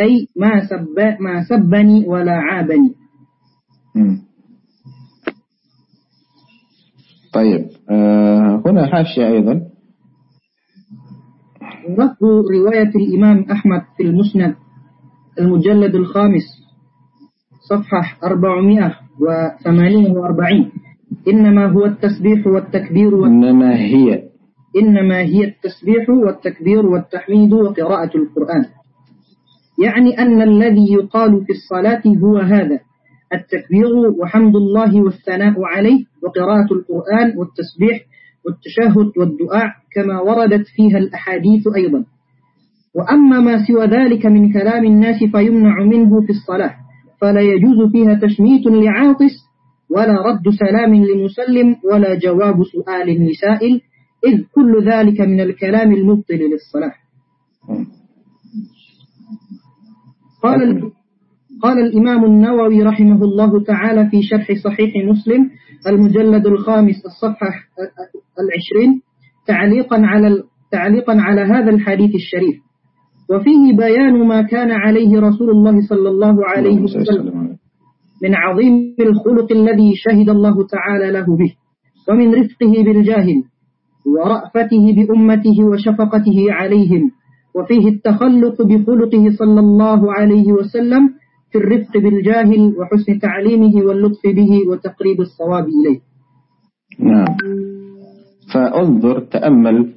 أي 0.00 0.28
ما 0.36 0.66
سب 0.66 0.86
ما 1.20 1.44
سبني 1.44 2.08
ولا 2.08 2.32
عابني. 2.32 2.94
طيب 7.34 7.68
آه 7.90 8.62
هنا 8.66 8.86
حاشية 8.86 9.26
أيضا. 9.26 9.71
لفظ 11.88 12.24
رواية 12.54 12.90
الإمام 12.96 13.44
أحمد 13.50 13.82
في 13.96 14.02
المسند 14.02 14.54
المجلد 15.40 15.94
الخامس 15.94 16.42
صفحة 17.70 18.16
448 18.24 20.72
إنما 21.28 21.66
هو 21.66 21.84
التسبيح 21.84 22.46
والتكبير 22.46 23.14
والت... 23.14 23.32
إنما 23.32 23.76
هي. 23.76 24.22
إنما 24.82 25.18
هي 25.18 25.44
التسبيح 25.44 26.10
والتكبير 26.10 26.86
والتحميد 26.86 27.52
وقراءة 27.52 28.16
القرآن. 28.16 28.64
يعني 29.84 30.18
أن 30.18 30.42
الذي 30.42 30.92
يقال 30.92 31.44
في 31.46 31.52
الصلاة 31.52 32.02
هو 32.24 32.38
هذا 32.38 32.78
التكبير 33.34 33.86
وحمد 34.22 34.56
الله 34.56 35.02
والثناء 35.02 35.54
عليه 35.64 36.04
وقراءة 36.22 36.66
القرآن 36.72 37.38
والتسبيح 37.38 38.00
والتشهد 38.46 39.12
والدعاء 39.18 39.72
كما 39.94 40.20
وردت 40.20 40.66
فيها 40.76 40.98
الأحاديث 40.98 41.68
أيضا. 41.76 42.04
وأما 42.94 43.40
ما 43.40 43.66
سوى 43.66 43.86
ذلك 43.86 44.26
من 44.26 44.52
كلام 44.52 44.84
الناس 44.84 45.24
فيمنع 45.24 45.84
منه 45.84 46.20
في 46.26 46.30
الصلاة 46.30 46.74
فلا 47.20 47.40
يجوز 47.40 47.92
فيها 47.92 48.14
تشميت 48.14 48.66
لعاطس 48.66 49.32
ولا 49.90 50.22
رد 50.26 50.48
سلام 50.58 50.94
لمسلم 50.94 51.76
ولا 51.92 52.18
جواب 52.18 52.64
سؤال 52.64 53.30
لسائل 53.30 53.80
إذ 54.26 54.42
كل 54.54 54.90
ذلك 54.90 55.20
من 55.20 55.40
الكلام 55.40 55.92
المبطل 55.92 56.34
للصلاة. 56.34 56.92
قال 60.42 60.90
قال 61.62 61.78
الإمام 61.78 62.24
النووي 62.24 62.82
رحمه 62.82 63.24
الله 63.24 63.64
تعالى 63.64 64.10
في 64.10 64.22
شرح 64.22 64.52
صحيح 64.64 64.92
مسلم 65.06 65.50
المجلد 65.86 66.46
الخامس 66.46 66.94
الصفحة 67.06 67.50
العشرين 68.40 69.00
تعليقا 69.46 69.96
على 69.96 70.42
تعليقا 70.72 71.14
على 71.20 71.40
هذا 71.40 71.70
الحديث 71.70 72.14
الشريف. 72.14 72.56
وفيه 73.30 73.76
بيان 73.76 74.26
ما 74.28 74.42
كان 74.42 74.70
عليه 74.70 75.20
رسول 75.20 75.50
الله 75.50 75.80
صلى 75.88 76.08
الله 76.08 76.36
عليه 76.46 76.80
وسلم 76.82 77.58
من 78.22 78.34
عظيم 78.34 78.94
الخلق 79.00 79.52
الذي 79.52 79.92
شهد 79.96 80.28
الله 80.28 80.66
تعالى 80.66 81.10
له 81.12 81.26
به 81.36 81.52
ومن 82.08 82.34
رفقه 82.34 82.72
بالجاهل 82.84 83.42
ورأفته 84.06 84.84
بأمته 84.96 85.64
وشفقته 85.64 86.46
عليهم 86.50 87.10
وفيه 87.56 87.88
التخلق 87.88 88.62
بخلقه 88.62 89.30
صلى 89.38 89.60
الله 89.60 90.12
عليه 90.12 90.52
وسلم 90.52 91.08
في 91.52 91.58
الرفق 91.58 91.92
بالجاهل 91.98 92.74
وحسن 92.78 93.18
تعليمه 93.18 93.74
واللطف 93.86 94.22
به 94.24 94.52
وتقريب 94.70 95.20
الصواب 95.20 95.64
إليه. 95.64 96.00
نعم. 97.00 97.26
فانظر 98.54 99.20
تأمل 99.20 99.94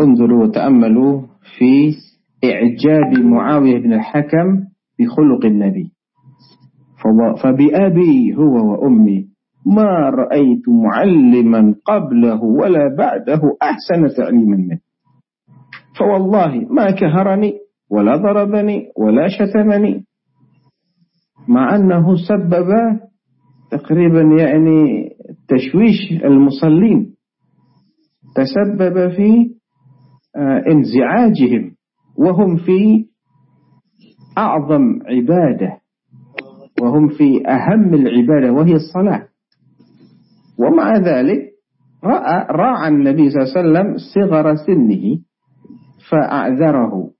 انظروا 0.00 0.44
وتأملوا 0.44 1.22
في 1.58 1.96
إعجاب 2.44 3.24
معاوية 3.24 3.78
بن 3.78 3.92
الحكم 3.92 4.64
بخلق 4.98 5.44
النبي. 5.44 5.92
فبأبي 7.42 8.34
هو 8.36 8.72
وأمي 8.72 9.26
ما 9.66 10.10
رأيت 10.10 10.68
معلما 10.68 11.74
قبله 11.84 12.42
ولا 12.44 12.96
بعده 12.98 13.40
أحسن 13.62 14.16
تعليما 14.16 14.56
منه. 14.56 14.78
فوالله 15.98 16.66
ما 16.70 16.90
كهرني 16.90 17.52
ولا 17.90 18.16
ضربني 18.16 18.86
ولا 18.96 19.28
شتمني. 19.28 20.04
مع 21.48 21.76
أنه 21.76 22.14
سبب 22.28 22.68
تقريبا 23.70 24.20
يعني 24.20 25.08
تشويش 25.48 26.24
المصلين. 26.24 27.13
تسبب 28.34 29.08
في 29.16 29.54
آه، 30.36 30.62
انزعاجهم 30.72 31.74
وهم 32.18 32.56
في 32.56 33.06
أعظم 34.38 34.98
عبادة 35.06 35.78
وهم 36.80 37.08
في 37.08 37.48
أهم 37.48 37.94
العبادة 37.94 38.52
وهي 38.52 38.72
الصلاة. 38.72 39.28
ومع 40.58 40.96
ذلك 40.96 41.40
رأى 42.04 42.46
راعى 42.50 42.88
النبي 42.88 43.30
صلى 43.30 43.42
الله 43.42 43.52
عليه 43.56 43.60
وسلم 43.60 43.96
صغر 44.14 44.54
سنه 44.54 45.18
فأعذره 46.10 47.10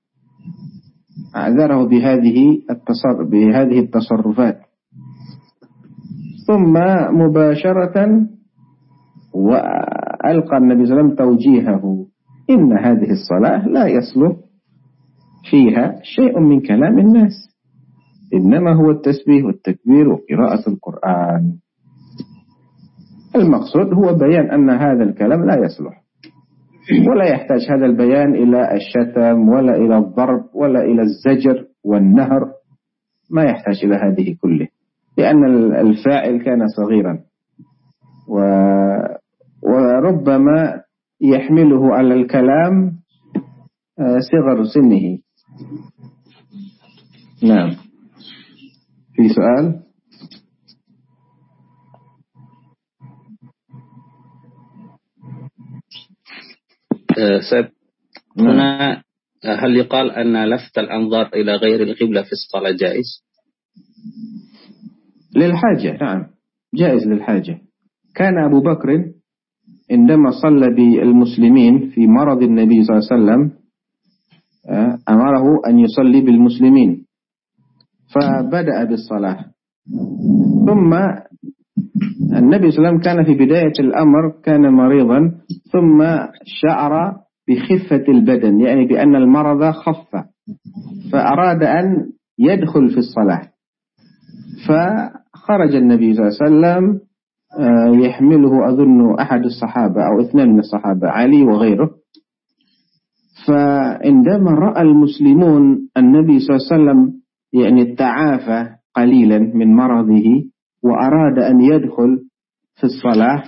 أعذره 1.37 1.85
بهذه 1.89 2.63
التصرف 2.71 3.29
بهذه 3.31 3.81
التصرفات. 3.81 4.61
ثم 6.47 6.75
مباشرة 7.13 8.27
وألقى 10.25 10.57
النبي 10.57 10.87
صلى 10.87 11.01
الله 11.01 11.03
عليه 11.03 11.15
وسلم 11.15 11.17
توجيهه. 11.17 12.07
إن 12.51 12.79
هذه 12.79 13.11
الصلاة 13.11 13.69
لا 13.69 13.87
يصلح 13.87 14.37
فيها 15.51 16.01
شيء 16.03 16.41
من 16.41 16.61
كلام 16.61 16.99
الناس. 16.99 17.33
إنما 18.35 18.75
هو 18.75 18.91
التسبيح 18.91 19.45
والتكبير 19.45 20.09
وقراءة 20.09 20.69
القرآن. 20.69 21.53
المقصود 23.37 23.95
هو 23.95 24.15
بيان 24.15 24.51
أن 24.51 24.71
هذا 24.71 25.03
الكلام 25.05 25.45
لا 25.45 25.55
يصلح 25.65 26.05
ولا 27.09 27.25
يحتاج 27.25 27.61
هذا 27.71 27.87
البيان 27.87 28.35
إلى 28.35 28.75
الشتم 28.75 29.49
ولا 29.49 29.77
إلى 29.77 29.99
الضرب 29.99 30.45
ولا 30.55 30.81
إلى 30.83 31.03
الزجر 31.03 31.65
والنهر. 31.85 32.53
ما 33.31 33.43
يحتاج 33.43 33.85
إلى 33.85 33.97
هذه 33.97 34.37
كله. 34.41 34.69
لأن 35.19 35.45
الفاعل 35.75 36.39
كان 36.45 36.67
صغيرا. 36.67 37.19
وربما 39.65 40.83
يحمله 41.21 41.95
على 41.95 42.15
الكلام 42.15 42.99
آه، 43.99 44.19
صغر 44.19 44.65
سنه. 44.65 45.19
نعم. 47.43 47.71
في 49.13 49.29
سؤال؟ 49.29 49.81
سيد 57.51 57.69
نعم. 58.37 58.49
هنا 58.49 59.03
هل 59.45 59.77
يقال 59.77 60.11
أن 60.11 60.45
لفت 60.45 60.79
الأنظار 60.79 61.27
إلى 61.35 61.57
غير 61.57 61.83
القبلة 61.83 62.23
في 62.23 62.33
الصلاة 62.33 62.71
جائز؟ 62.71 63.25
للحاجة 65.37 65.99
نعم. 66.05 66.27
جائز 66.75 67.07
للحاجة. 67.07 67.61
كان 68.15 68.45
أبو 68.45 68.61
بكر 68.61 69.14
عندما 69.91 70.31
صلى 70.43 70.75
بالمسلمين 70.75 71.91
في 71.91 72.07
مرض 72.07 72.43
النبي 72.43 72.85
صلى 72.85 72.97
الله 72.97 73.09
عليه 73.11 73.23
وسلم 73.23 73.51
آه، 74.69 74.99
أمره 75.09 75.61
أن 75.67 75.79
يصلي 75.79 76.21
بالمسلمين. 76.21 77.05
فبدأ 78.15 78.85
بالصلاة. 78.85 79.45
ثم 80.67 80.93
النبي 82.39 82.71
صلى 82.71 82.79
الله 82.79 82.89
عليه 82.89 82.99
وسلم 82.99 83.01
كان 83.01 83.25
في 83.25 83.35
بداية 83.45 83.73
الأمر 83.81 84.33
كان 84.45 84.73
مريضا 84.73 85.21
ثم 85.73 86.05
شعر 86.45 87.13
بخفة 87.49 88.05
البدن 88.09 88.61
يعني 88.61 88.87
بأن 88.87 89.17
المرض 89.17 89.71
خف 89.71 90.09
فأراد 91.13 91.63
أن 91.63 92.07
يدخل 92.39 92.89
في 92.91 92.99
الصلاة. 92.99 93.43
فخرج 94.69 95.75
النبي 95.75 96.15
صلى 96.15 96.29
الله 96.29 96.39
عليه 96.41 96.45
وسلم 96.79 97.01
يحمله 98.05 98.69
أظن 98.69 99.15
أحد 99.21 99.45
الصحابة 99.45 100.07
أو 100.07 100.21
اثنين 100.21 100.49
من 100.49 100.59
الصحابة 100.59 101.09
علي 101.09 101.43
وغيره. 101.43 101.91
فعندما 103.47 104.51
رأى 104.51 104.83
المسلمون 104.83 105.89
النبي 105.97 106.39
صلى 106.39 106.57
الله 106.57 106.69
عليه 106.73 106.83
وسلم 106.83 107.13
يعني 107.53 107.95
تعافى 107.95 108.69
قليلا 108.97 109.39
من 109.39 109.75
مرضه 109.77 110.25
وأراد 110.83 111.39
أن 111.39 111.61
يدخل 111.61 112.19
في 112.75 112.85
الصلاة 112.85 113.43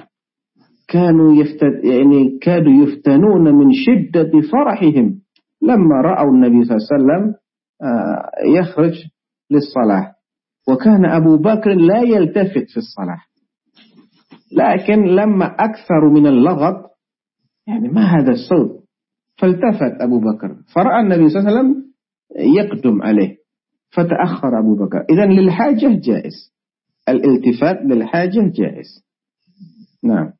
كانوا 0.88 1.34
يفتد 1.34 1.84
يعني 1.84 2.38
كادوا 2.42 2.72
يفتنون 2.72 3.54
من 3.54 3.72
شدة 3.72 4.30
فرحهم 4.52 5.20
لما 5.62 6.00
رأوا 6.04 6.30
النبي 6.30 6.64
صلى 6.64 6.76
الله 6.76 6.86
عليه 6.92 6.94
وسلم 7.24 7.34
آه، 7.82 8.30
يخرج 8.58 8.92
للصلاة. 9.50 10.12
وكان 10.68 11.04
أبو 11.04 11.36
بكر 11.36 11.74
لا 11.74 12.00
يلتفت 12.02 12.70
في 12.70 12.76
الصلاة. 12.76 13.20
لكن 14.52 15.04
لما 15.04 15.46
أكثر 15.46 16.10
من 16.10 16.26
اللغط 16.26 16.86
يعني 17.66 17.88
ما 17.88 18.02
هذا 18.02 18.32
الصوت؟ 18.32 18.86
فالتفت 19.38 20.00
أبو 20.00 20.20
بكر 20.20 20.56
فرأى 20.74 21.00
النبي 21.00 21.28
صلى 21.28 21.40
الله 21.40 21.50
عليه 21.50 21.60
وسلم 21.60 21.92
يقدم 22.36 23.02
عليه 23.02 23.36
فتأخر 23.90 24.58
أبو 24.58 24.74
بكر. 24.74 25.04
إذا 25.10 25.26
للحاجة 25.26 26.00
جائز 26.00 26.52
الالتفات 27.08 27.76
للحاجة 27.82 28.52
جائز. 28.54 29.04
نعم. 30.04 30.32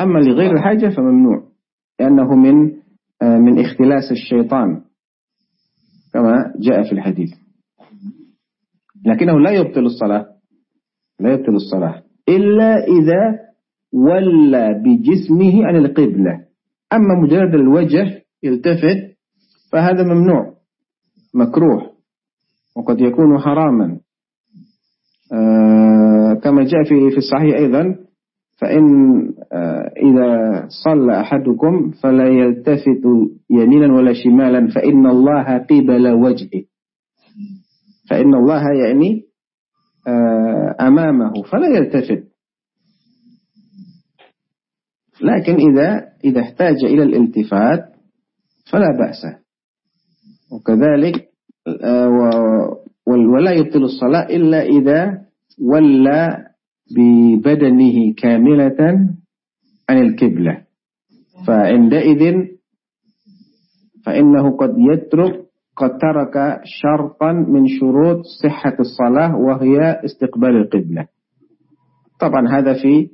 أما 0.00 0.18
لغير 0.18 0.52
الحاجة 0.52 0.88
فممنوع 0.88 1.48
لأنه 2.00 2.34
من 2.34 2.78
آه، 3.22 3.38
من 3.38 3.60
اختلاس 3.60 4.10
الشيطان 4.10 4.82
كما 6.12 6.54
جاء 6.58 6.82
في 6.82 6.92
الحديث. 6.92 7.30
لكنه 9.06 9.40
لا 9.40 9.50
يبطل 9.50 9.84
الصلاة 9.86 10.26
لا 11.20 11.32
يبطل 11.32 11.54
الصلاة. 11.54 12.07
إلا 12.28 12.84
إذا 12.84 13.38
ولى 13.92 14.82
بجسمه 14.84 15.66
عن 15.66 15.76
القبلة. 15.76 16.32
أما 16.92 17.14
مجرد 17.22 17.54
الوجه 17.54 18.22
يلتفت 18.42 19.16
فهذا 19.72 20.02
ممنوع 20.02 20.54
مكروه 21.34 21.90
وقد 22.76 23.00
يكون 23.00 23.38
حراما. 23.38 24.00
آه، 25.32 26.34
كما 26.42 26.62
جاء 26.64 26.84
في 26.84 27.10
في 27.10 27.16
الصحيح 27.16 27.56
أيضا 27.56 27.94
فإن 28.58 28.84
آه، 29.52 29.92
إذا 29.96 30.64
صلى 30.84 31.20
أحدكم 31.20 31.90
فلا 31.90 32.28
يلتفت 32.28 33.04
يمينا 33.50 33.94
ولا 33.94 34.12
شمالا 34.12 34.68
فإن 34.68 35.06
الله 35.06 35.58
قبل 35.58 36.08
وجهه. 36.08 36.62
فإن 38.10 38.34
الله 38.34 38.62
يعني 38.72 39.27
أمامه 40.80 41.32
فلا 41.52 41.68
يلتفت. 41.68 42.24
لكن 45.22 45.54
إذا 45.54 46.08
إذا 46.24 46.40
احتاج 46.40 46.84
إلى 46.84 47.02
الالتفات 47.02 47.84
فلا 48.72 48.88
بأس. 48.98 49.22
وكذلك 50.52 51.28
ولا 53.06 53.52
يبطل 53.52 53.82
الصلاة 53.84 54.26
إلا 54.26 54.62
إذا 54.62 55.24
ولى 55.60 56.46
ببدنه 56.96 58.14
كاملة 58.16 58.76
عن 59.90 59.98
الكبلة 59.98 60.64
فعندئذ 61.46 62.34
فإنه 64.06 64.56
قد 64.56 64.74
يترك 64.78 65.47
قد 65.78 65.98
ترك 65.98 66.60
شرطا 66.64 67.32
من 67.32 67.66
شروط 67.66 68.22
صحة 68.42 68.76
الصلاة 68.80 69.36
وهي 69.36 70.00
استقبال 70.04 70.56
القبلة. 70.56 71.06
طبعا 72.20 72.48
هذا 72.48 72.72
في 72.82 73.08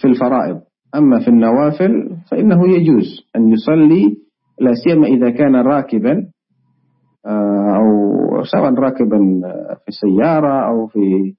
في 0.00 0.08
الفرائض. 0.08 0.60
أما 0.94 1.20
في 1.24 1.28
النوافل 1.28 2.16
فإنه 2.30 2.68
يجوز 2.68 3.06
أن 3.36 3.48
يصلي 3.48 4.16
لا 4.60 4.72
سيما 4.84 5.06
إذا 5.06 5.30
كان 5.30 5.56
راكبا 5.56 6.26
آه، 7.26 7.76
أو 7.76 8.44
سواء 8.44 8.74
راكبا 8.74 9.18
في 9.84 9.92
سيارة 9.92 10.68
أو 10.68 10.86
في 10.86 11.34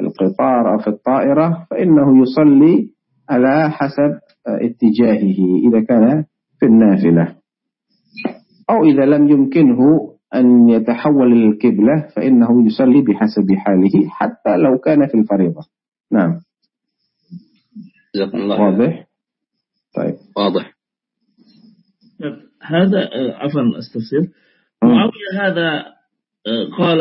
القطار 0.00 0.72
أو 0.72 0.78
في 0.78 0.88
الطائرة 0.88 1.66
فإنه 1.70 2.22
يصلي 2.22 2.88
على 3.30 3.70
حسب 3.70 4.18
اتجاهه 4.46 5.68
إذا 5.68 5.80
كان 5.80 6.24
في 6.60 6.66
النافلة. 6.66 7.34
أو 8.70 8.84
إذا 8.84 9.04
لم 9.04 9.28
يمكنه 9.28 10.11
أن 10.34 10.68
يتحول 10.68 11.30
للقبلة 11.30 12.08
فإنه 12.16 12.66
يصلي 12.66 13.02
بحسب 13.02 13.46
حاله 13.56 14.08
حتى 14.08 14.56
لو 14.56 14.78
كان 14.78 15.06
في 15.06 15.14
الفريضة. 15.14 15.62
نعم. 16.12 16.40
الله 18.34 18.60
واضح؟ 18.60 19.06
طيب. 19.96 20.14
واضح. 20.36 20.72
هذا 22.62 22.98
آه، 22.98 23.32
عفوا 23.34 23.78
أستفسر. 23.78 24.32
معاوية 24.82 25.46
هذا 25.46 25.84
قال 26.78 27.00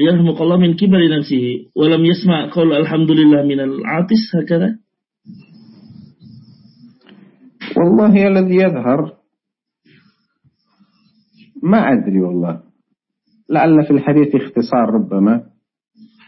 يرحمك 0.00 0.40
الله 0.40 0.56
من 0.56 0.76
كبر 0.76 1.18
نفسه 1.18 1.70
ولم 1.76 2.04
يسمع 2.04 2.50
قول 2.50 2.72
الحمد 2.72 3.10
لله 3.10 3.42
من 3.42 3.60
العاطس 3.60 4.36
هكذا؟ 4.42 4.78
والله 7.76 8.28
الذي 8.28 8.54
يظهر 8.54 9.15
ما 11.70 11.78
أدري 11.92 12.20
والله. 12.20 12.60
لعل 13.50 13.84
في 13.84 13.90
الحديث 13.90 14.34
اختصار 14.34 14.90
ربما 14.94 15.42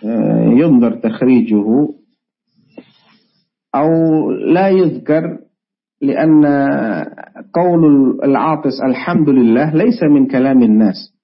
آه، 0.05 0.45
ينظر 0.45 0.95
تخريجه 0.95 1.89
أو 3.75 3.91
لا 4.31 4.69
يذكر 4.69 5.39
لأن 6.03 6.45
قول 7.55 7.85
العاطس 8.25 8.81
الحمد 8.85 9.29
لله 9.29 9.75
ليس 9.75 10.03
من 10.03 10.27
كلام 10.27 10.63
الناس. 10.63 11.15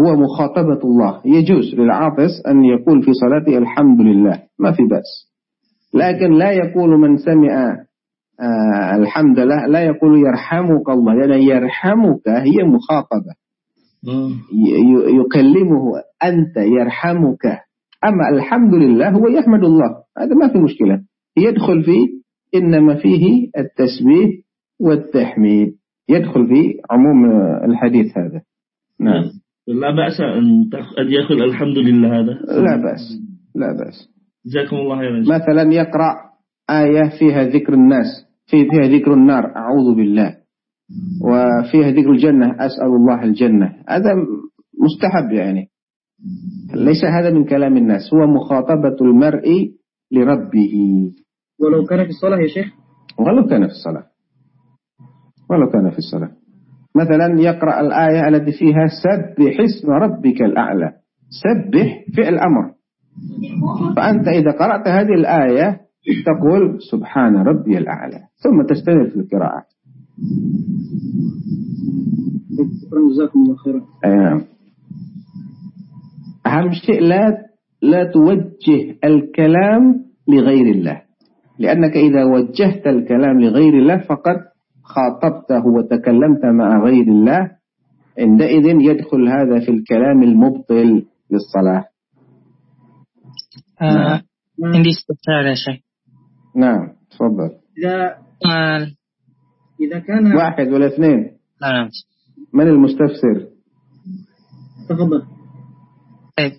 هو 0.00 0.16
مخاطبة 0.16 0.80
الله. 0.84 1.20
يجوز 1.24 1.74
للعاطس 1.74 2.30
أن 2.48 2.64
يقول 2.64 3.02
في 3.02 3.10
صلاته 3.12 3.58
الحمد 3.58 4.00
لله. 4.00 4.42
ما 4.58 4.72
في 4.72 4.82
بأس. 4.82 5.30
لكن 5.94 6.32
لا 6.32 6.50
يقول 6.52 6.90
من 6.90 7.16
سمع 7.16 7.76
آه 8.40 8.96
الحمد 8.96 9.38
لله 9.38 9.66
لا 9.66 9.80
يقول 9.80 10.18
يرحمك 10.26 10.88
الله 10.88 11.14
لأن 11.14 11.30
يعني 11.30 11.44
يرحمك 11.44 12.28
هي 12.28 12.64
مخاطبة. 12.64 13.34
يكلمه 15.20 15.82
أنت 16.24 16.56
يرحمك. 16.56 17.46
أما 18.04 18.28
الحمد 18.34 18.74
لله 18.74 19.10
هو 19.10 19.28
يحمد 19.28 19.64
الله 19.64 19.88
هذا 20.18 20.34
ما 20.34 20.48
في 20.52 20.58
مشكلة. 20.58 21.00
يدخل 21.36 21.84
في 21.84 22.08
إنما 22.54 22.94
فيه 22.94 23.50
التسبيح 23.58 24.30
والتحميد. 24.80 25.72
يدخل 26.08 26.46
في 26.48 26.74
عموم 26.90 27.30
الحديث 27.64 28.18
هذا. 28.18 28.40
نعم. 29.00 29.24
لا 29.66 29.90
بأس 29.90 30.20
أن 30.98 31.12
يدخل 31.12 31.44
الحمد 31.44 31.78
لله 31.78 32.20
هذا. 32.20 32.60
لا 32.60 32.76
بأس 32.76 33.20
لا 33.54 33.72
بأس. 33.72 34.08
جزاكم 34.46 34.76
الله 34.76 34.98
خيرا. 34.98 35.20
مثلا 35.20 35.72
يقرأ 35.72 36.14
آية 36.70 37.18
فيها 37.18 37.44
ذكر 37.44 37.74
الناس. 37.74 38.29
فيها 38.50 38.98
ذكر 38.98 39.14
النار 39.14 39.56
أعوذ 39.56 39.94
بالله. 39.96 40.36
وفيها 41.24 41.90
ذكر 41.90 42.10
الجنة 42.10 42.54
أسأل 42.66 42.86
الله 42.86 43.22
الجنة. 43.22 43.66
هذا 43.88 44.14
مستحب 44.84 45.32
يعني. 45.32 45.66
ليس 46.74 47.04
هذا 47.04 47.30
من 47.30 47.44
كلام 47.44 47.76
الناس 47.76 48.14
هو 48.14 48.26
مخاطبة 48.26 48.96
المرء 49.00 49.70
لربه. 50.12 50.74
ولو 51.60 51.84
كان 51.84 52.04
في 52.04 52.10
الصلاة 52.10 52.38
يا 52.38 52.46
شيخ؟ 52.46 52.66
ولو 53.18 53.46
كان 53.46 53.66
في 53.66 53.72
الصلاة. 53.72 54.04
ولو 55.50 55.70
كان 55.70 55.90
في 55.90 55.98
الصلاة. 55.98 56.30
مثلا 56.96 57.40
يقرأ 57.40 57.80
الآية 57.80 58.28
التي 58.28 58.52
فيها 58.52 58.86
سبح 58.86 59.60
اسم 59.60 59.90
ربك 59.90 60.42
الأعلى. 60.42 60.92
سبح 61.30 62.04
فعل 62.16 62.38
أمر. 62.38 62.72
فأنت 63.96 64.28
إذا 64.28 64.50
قرأت 64.50 64.88
هذه 64.88 65.14
الآية 65.14 65.80
تقول 66.26 66.82
سبحان 66.90 67.36
ربي 67.36 67.78
الأعلى 67.78 68.20
ثم 68.36 68.62
تستمر 68.62 69.10
في 69.10 69.16
القراءة 69.16 69.64
جزاكم 73.10 73.42
الله 73.42 73.56
خيرا. 73.56 73.82
نعم. 74.04 74.44
أهم 76.46 76.72
شيء 76.72 77.00
لا 77.00 77.46
لا 77.82 78.04
توجه 78.12 78.96
الكلام 79.04 80.04
لغير 80.28 80.66
الله. 80.74 81.02
لأنك 81.58 81.96
إذا 81.96 82.24
وجهت 82.24 82.86
الكلام 82.86 83.40
لغير 83.40 83.74
الله 83.78 83.98
فقد 83.98 84.36
خاطبته 84.82 85.66
وتكلمت 85.66 86.44
مع 86.44 86.84
غير 86.84 87.02
الله. 87.02 87.50
عندئذ 88.18 88.64
يدخل 88.64 89.28
هذا 89.28 89.60
في 89.64 89.70
الكلام 89.70 90.22
المبطل 90.22 91.06
للصلاة. 91.30 91.84
آه 93.82 94.22
عندي 94.64 94.90
استفسار 94.90 95.46
يا 95.46 95.54
شيخ. 95.54 95.89
نعم 96.56 96.88
تفضل. 97.10 97.50
إذا 97.78 98.16
آه. 98.46 98.86
إذا 99.80 99.98
كان 99.98 100.36
واحد 100.36 100.68
ولا 100.68 100.86
اثنين؟ 100.86 101.38
نعم. 101.62 101.88
من 102.52 102.68
المستفسر؟ 102.68 103.48
تفضل. 104.88 105.22
طيب 106.38 106.52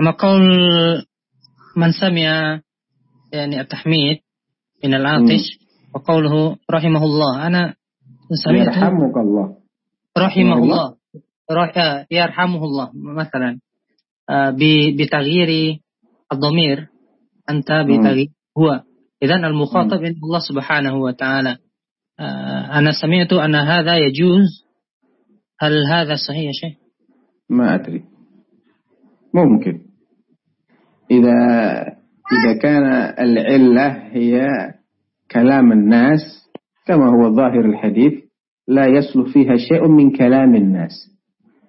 أما 0.00 0.10
قول 0.10 0.42
من 1.76 1.92
سمع 2.00 2.60
يعني 3.32 3.60
التحميد 3.60 4.18
من 4.84 4.94
العاطش 4.94 5.58
وقوله 5.94 6.56
رحمه 6.70 7.04
الله. 7.04 7.46
أنا 7.46 7.74
سمعت 8.44 8.66
يرحمك 8.66 9.16
الله. 9.16 9.56
رحمه 10.18 10.54
الله. 10.54 10.96
يرحمه 12.10 12.64
الله 12.64 12.90
مثلا. 12.94 13.58
آه، 14.30 14.56
بتغيير 14.98 15.80
الضمير. 16.32 16.88
أنت 17.50 17.72
بتغيير 17.72 18.28
هو 18.58 18.82
إذا 19.22 19.34
المخاطب 19.34 20.04
عند 20.04 20.16
الله 20.24 20.38
سبحانه 20.48 20.96
وتعالى. 20.96 21.56
آه، 22.20 22.78
أنا 22.78 22.90
سمعت 23.02 23.32
أن 23.32 23.54
هذا 23.54 23.96
يجوز. 23.96 24.66
هل 25.60 25.72
هذا 25.92 26.14
صحيح 26.28 26.44
يا 26.44 26.52
شيخ؟ 26.52 26.78
ما 27.50 27.74
أدري. 27.74 28.04
ممكن. 29.34 29.80
إذا 31.10 31.36
إذا 32.32 32.58
كان 32.62 32.84
العلة 33.18 33.88
هي 34.12 34.48
كلام 35.30 35.72
الناس 35.72 36.20
كما 36.86 37.06
هو 37.06 37.34
ظاهر 37.36 37.64
الحديث 37.64 38.12
لا 38.68 38.86
يصلح 38.86 39.32
فيها 39.32 39.56
شيء 39.56 39.88
من 39.88 40.10
كلام 40.10 40.54
الناس. 40.54 40.92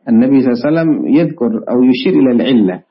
النبي 0.09 0.41
صلى 0.41 0.51
الله 0.51 0.65
عليه 0.65 0.91
وسلم 0.91 1.15
يذكر 1.15 1.51
أو 1.69 1.83
يشير 1.83 2.19
إلى 2.19 2.31
العلة. 2.31 2.83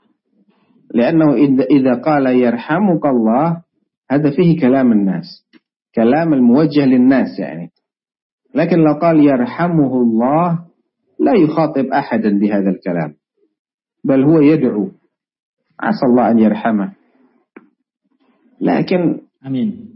لأنه 0.94 1.34
إذا 1.70 1.94
قال 1.94 2.26
يرحمك 2.26 3.06
الله 3.06 3.65
هذا 4.10 4.30
فيه 4.30 4.60
كلام 4.60 4.92
الناس 4.92 5.46
كلام 5.94 6.34
الموجه 6.34 6.84
للناس 6.84 7.38
يعني. 7.38 7.70
لكن 8.54 8.76
لو 8.76 8.92
قال 9.02 9.20
يرحمه 9.20 10.02
الله 10.02 10.66
لا 11.20 11.32
يخاطب 11.32 11.86
أحدا 11.86 12.38
بهذا 12.38 12.70
الكلام 12.70 13.14
بل 14.04 14.24
هو 14.24 14.40
يدعو 14.40 14.90
عسى 15.80 16.06
الله 16.10 16.30
أن 16.30 16.38
يرحمه. 16.38 16.92
لكن 18.60 19.20
أمين. 19.46 19.88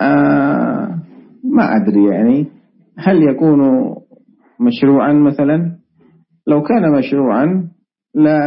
آه 0.00 0.98
ما 1.44 1.76
أدري 1.76 2.04
يعني 2.14 2.46
هل 2.98 3.22
يكون 3.22 3.60
مشروعا 4.60 5.12
مثلا؟ 5.12 5.78
لو 6.46 6.62
كان 6.62 6.92
مشروعا 6.98 7.68
لا 8.14 8.40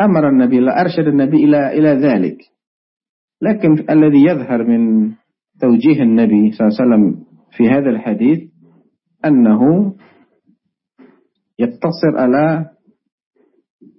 أمر 0.00 0.28
النبي 0.28 0.60
لا 0.60 0.80
أرشد 0.80 1.06
النبي 1.06 1.36
إلى 1.44 1.78
إلى 1.78 1.88
ذلك. 1.88 2.38
لكن 3.42 3.90
الذي 3.90 4.24
يظهر 4.24 4.64
من 4.64 5.12
توجيه 5.60 6.02
النبي 6.02 6.52
صلى 6.52 6.68
الله 6.68 6.80
عليه 6.80 6.88
وسلم 6.90 7.24
في 7.56 7.68
هذا 7.68 7.90
الحديث 7.90 8.38
أنه 9.24 9.92
يقتصر 11.58 12.18
على 12.18 12.66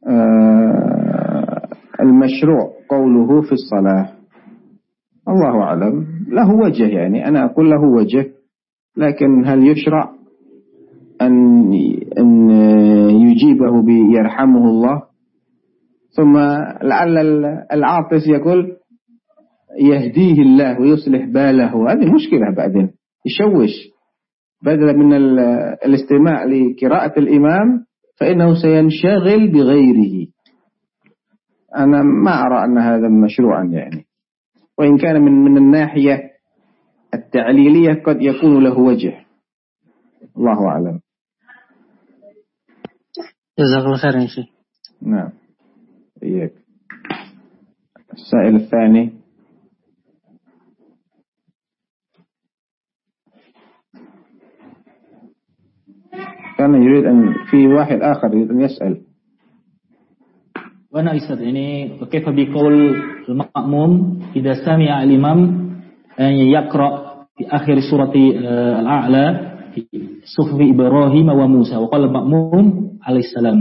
آه، 0.07 1.67
المشروع 2.01 2.73
قوله 2.89 3.41
في 3.41 3.51
الصلاة. 3.51 4.09
الله 5.29 5.63
أعلم. 5.63 6.05
له 6.27 6.55
وجه 6.55 6.87
يعني. 6.87 7.27
أنا 7.27 7.45
أقول 7.45 7.69
له 7.69 7.81
وجه 7.81 8.31
لكن 8.97 9.45
هل 9.45 9.67
يشرع 9.67 10.11
أن 11.21 11.73
أن 12.17 12.49
يجيبه 13.09 13.81
بيرحمه 13.85 14.69
الله؟ 14.69 15.01
ثم 16.17 16.37
لعل 16.87 17.17
العاطس 17.71 18.27
يقول 18.27 18.77
يهديه 19.79 20.41
الله 20.41 20.81
ويصلح 20.81 21.25
باله. 21.25 21.91
هذه 21.91 22.13
مشكلة 22.13 22.55
بعدين. 22.57 22.91
يشوش. 23.25 23.71
بدلا 24.63 24.93
من 24.93 25.13
الاستماع 25.85 26.45
لقراءة 26.45 27.19
الإمام 27.19 27.85
فإنه 28.19 28.61
سينشغل 28.61 29.51
بغيره. 29.51 30.27
أنا 31.77 32.01
ما 32.01 32.41
أرى 32.41 32.65
أن 32.65 32.77
هذا 32.77 33.07
مشروعا 33.07 33.63
يعني. 33.63 34.05
وإن 34.77 34.97
كان 34.97 35.21
من 35.21 35.31
من 35.31 35.57
الناحية 35.57 36.31
التعليلية 37.13 38.03
قد 38.03 38.21
يكون 38.21 38.63
له 38.63 38.79
وجه. 38.79 39.25
الله 40.37 40.67
أعلم. 40.67 40.99
جزاك 43.59 43.85
الله 43.85 43.97
خير 43.97 44.15
يا 44.15 44.27
شيخ. 44.27 44.45
نعم. 45.01 45.29
إياك. 46.23 46.53
السائل 48.13 48.55
الثاني. 48.55 49.20
كان 56.61 56.81
يريد 56.81 57.05
أن 57.05 57.33
في 57.49 57.67
واحد 57.67 57.97
آخر 58.01 58.27
يريد 58.33 58.51
أن 58.51 58.61
يسأل. 58.61 59.01
وأنا 60.93 61.15
أستاذ 61.17 61.41
يعني 61.41 61.89
كيف 62.11 62.29
بقول 62.29 62.95
المأموم؟ 63.29 64.19
إذا 64.35 64.53
سمع 64.65 65.03
الإمام 65.03 65.39
أن 66.19 66.33
يقرأ 66.33 67.25
في 67.37 67.47
آخر 67.49 67.79
سورة 67.91 68.13
الأعلى 68.79 69.57
في 69.73 69.87
صحف 70.37 70.59
إبراهيم 70.61 71.29
وموسى 71.29 71.77
وقال 71.77 72.03
المأموم 72.03 72.97
عليه 73.03 73.19
السلام. 73.19 73.57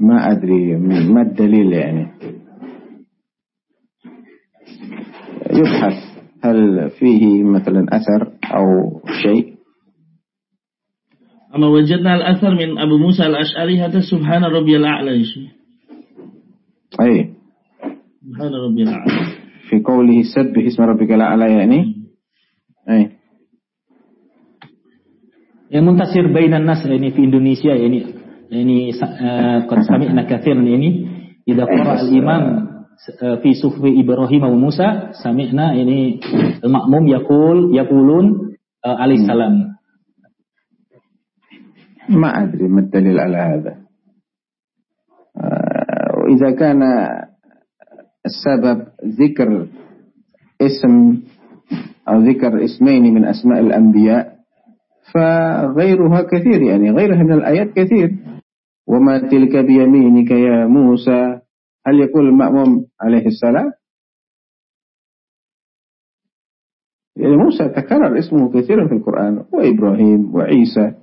ما 0.00 0.30
أدري 0.32 0.76
ما 1.08 1.22
الدليل 1.22 1.72
يعني؟ 1.72 2.06
يبحث 5.50 5.98
هل 6.44 6.90
فيه 6.90 7.42
مثلا 7.44 7.86
أثر 7.92 8.32
أو 8.54 9.00
شيء؟ 9.22 9.55
أما 11.55 11.67
وجدنا 11.67 12.15
الأثر 12.15 12.51
من 12.55 12.79
أبو 12.79 12.95
موسى 12.97 13.27
الأشعري 13.27 13.75
هذا 13.83 13.99
سبحان 13.99 14.43
ربي 14.43 14.77
الأعلى 14.77 15.11
أي 15.11 15.23
سبحان 18.23 18.51
ربي 18.55 18.81
الأعلى 18.83 19.13
في 19.69 19.75
قوله 19.83 20.17
سبح 20.35 20.63
اسم 20.63 20.83
ربك 20.83 21.11
الأعلى 21.11 21.45
يعني 21.51 21.79
أي 22.89 23.03
yang 25.71 25.87
muntasir 25.87 26.27
bainan 26.35 26.67
nas 26.67 26.83
ini 26.83 27.15
fi 27.15 27.23
Indonesia 27.23 27.71
ini 27.71 28.03
ini 28.51 28.91
qad 28.91 29.79
sami'na 29.87 30.27
katsiran 30.27 30.67
ini 30.67 31.07
idza 31.47 31.63
qara 31.63 31.95
al-imam 32.03 32.43
fi 33.39 33.49
sufi 33.55 33.95
Ibrahim 33.95 34.51
wa 34.51 34.59
Musa 34.67 35.15
sami'na 35.15 35.71
ini 35.79 36.19
al-ma'mum 36.59 37.07
yaqul 37.07 37.71
yaqulun 37.71 38.51
alaihi 38.83 39.23
salam 39.23 39.74
ما 42.08 42.42
أدري 42.42 42.68
ما 42.68 42.80
الدليل 42.80 43.18
على 43.20 43.36
هذا. 43.36 43.76
وإذا 46.16 46.50
كان 46.50 46.82
السبب 48.26 48.86
ذكر 49.04 49.66
اسم 50.60 51.22
أو 52.08 52.20
ذكر 52.20 52.64
اسمين 52.64 53.14
من 53.14 53.24
أسماء 53.24 53.60
الأنبياء 53.60 54.36
فغيرها 55.14 56.22
كثير 56.22 56.62
يعني 56.62 56.90
غيرها 56.90 57.22
من 57.22 57.32
الآيات 57.32 57.68
كثير. 57.72 58.10
وما 58.88 59.18
تلك 59.18 59.56
بيمينك 59.56 60.30
يا 60.30 60.66
موسى؟ 60.66 61.40
هل 61.86 62.00
يقول 62.00 62.28
المأموم 62.28 62.86
عليه 63.00 63.26
السلام؟ 63.26 63.72
يعني 67.16 67.36
موسى 67.36 67.68
تكرر 67.68 68.18
اسمه 68.18 68.52
كثيرا 68.52 68.88
في 68.88 68.94
القرآن 68.94 69.44
وإبراهيم 69.52 70.34
وعيسى. 70.34 70.94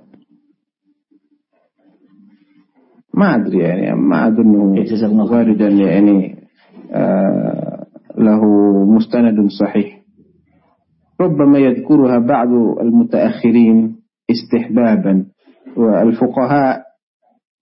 ما 3.16 3.34
أدري 3.34 3.58
يعني 3.58 3.94
ما 4.00 4.26
أظنه 4.26 5.24
واردا 5.32 5.68
يعني 5.68 6.36
آه 6.92 7.86
له 8.18 8.40
مستند 8.96 9.50
صحيح. 9.60 10.00
ربما 11.20 11.58
يذكرها 11.58 12.18
بعض 12.18 12.48
المتأخرين 12.80 13.96
استحبابا 14.30 15.26
والفقهاء 15.76 16.82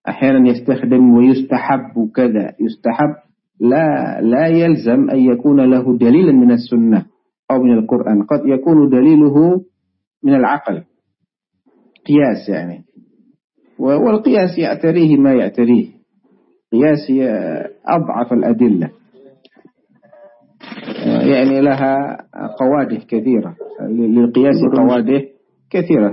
أحيانا 0.09 0.49
يستخدم 0.49 1.11
ويستحب 1.15 2.11
كذا. 2.15 2.53
يستحب 2.61 3.15
لا 3.61 4.21
لا 4.21 4.47
يلزم 4.47 5.11
أن 5.11 5.19
يكون 5.19 5.61
له 5.71 5.99
دليلا 5.99 6.33
من 6.33 6.51
السنة 6.51 7.07
أو 7.51 7.63
من 7.63 7.73
القرآن. 7.73 8.23
قد 8.23 8.41
يكون 8.47 8.89
دليله 8.89 9.65
من 10.25 10.35
العقل. 10.35 10.83
قياس 12.07 12.49
يعني. 12.49 12.85
والقياس 13.83 14.59
يعتريه 14.59 15.17
ما 15.17 15.35
يعتريه. 15.35 15.87
قياس 16.73 17.11
أضعف 17.87 18.33
الأدلة. 18.33 18.91
يعني 21.07 21.61
لها 21.61 22.17
قوادح 22.61 23.05
كثيرة. 23.05 23.57
للقياس 23.89 24.55
قوادح 24.77 25.23
كثيرة. 25.71 26.13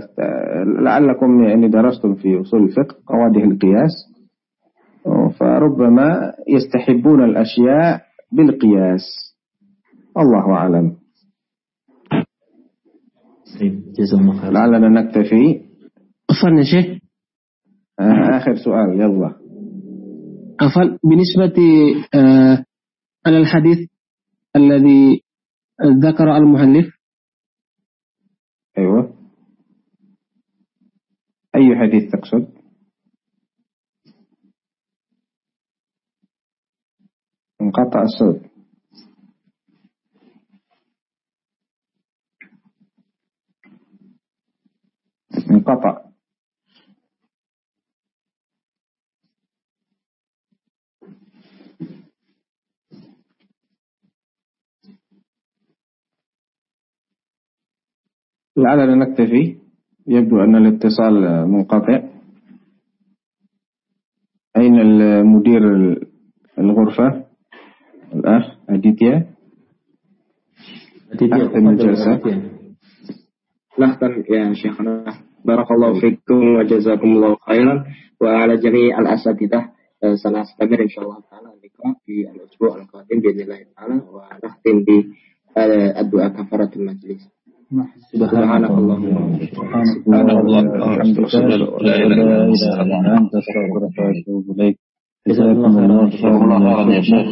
لعلكم 0.83 1.43
يعني 1.43 1.67
درستم 1.67 2.15
في 2.15 2.41
أصول 2.41 2.63
الفقه 2.63 2.95
قوادح 3.07 3.43
القياس. 3.43 3.91
فربما 5.39 6.33
يستحبون 6.47 7.23
الأشياء 7.23 8.01
بالقياس. 8.31 9.01
الله 10.17 10.53
أعلم. 10.53 10.95
لعلنا 14.43 15.01
نكتفي. 15.01 15.61
أفضل 16.29 16.57
يا 16.57 16.63
شيخ. 16.63 16.98
آخر 17.99 18.55
سؤال 18.55 18.99
يلا. 18.99 19.35
أفضل 20.61 20.99
بالنسبة 21.03 21.61
آه 22.15 22.65
على 23.27 23.37
الحديث 23.37 23.89
الذي 24.55 25.21
ذكر 25.83 26.37
المؤلف. 26.37 26.95
أيوة. 28.77 29.13
أي 31.55 31.75
حديث 31.75 32.11
تقصد؟ 32.11 32.59
انقطع 37.61 38.01
الصوت. 38.01 38.41
انقطع. 45.51 46.08
لعلنا 58.63 58.95
نكتفي 58.95 59.55
يبدو 60.07 60.43
أن 60.43 60.55
الاتصال 60.55 61.47
منقطع. 61.47 62.03
أين 64.57 64.79
المدير 64.79 65.63
الغرفة؟ 66.59 67.25
الأخ 68.13 68.45
أديتيا. 68.69 69.27
أختم 71.13 71.67
الجلسة 71.69 72.41
نختم 73.79 74.23
يا 74.29 74.53
شيخنا. 74.53 75.03
بارك 75.45 75.71
الله 75.71 75.99
فيكم 76.01 76.43
وجزاكم 76.55 77.07
الله 77.07 77.35
خيرا. 77.35 77.85
وعلى 78.21 78.57
جميع 78.57 78.99
الأساتذة 78.99 79.69
سنستمر 80.23 80.81
إن 80.81 80.89
شاء 80.89 81.03
الله 81.05 81.19
تعالى 81.31 81.49
بكم 81.63 81.95
في 82.05 82.31
الأسبوع 82.35 82.81
القادم 82.81 83.19
بإذن 83.19 83.41
الله 83.41 83.59
تعالى. 83.75 83.93
ونختم 83.93 84.83
بالدعاء 84.83 86.29
كفارة 86.29 86.71
المجلس. 86.75 87.38
سبحانك 87.69 88.69
اللهم 88.69 89.05
سبحانك 89.53 89.97
اللهم 90.07 90.67
وبحمدك 90.67 91.33
لا 91.85 91.95
اله 92.03 92.49
الا 92.81 93.17
انت 93.17 93.33
استغفرك 93.41 93.95
واتوب 93.99 94.45
اليك 94.59 94.77
جزاكم 95.27 95.73
الله 95.77 96.09
خيرا 96.09 96.57
يا 96.95 97.01
شيخ 97.01 97.27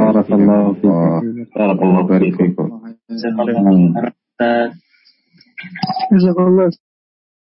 بارك 0.00 0.32
الله 0.32 0.72
فيكم 0.72 1.20
بارك 1.56 1.80
الله 1.82 2.06
فيكم 2.36 2.68
جزاك 6.12 6.38
الله 6.38 6.70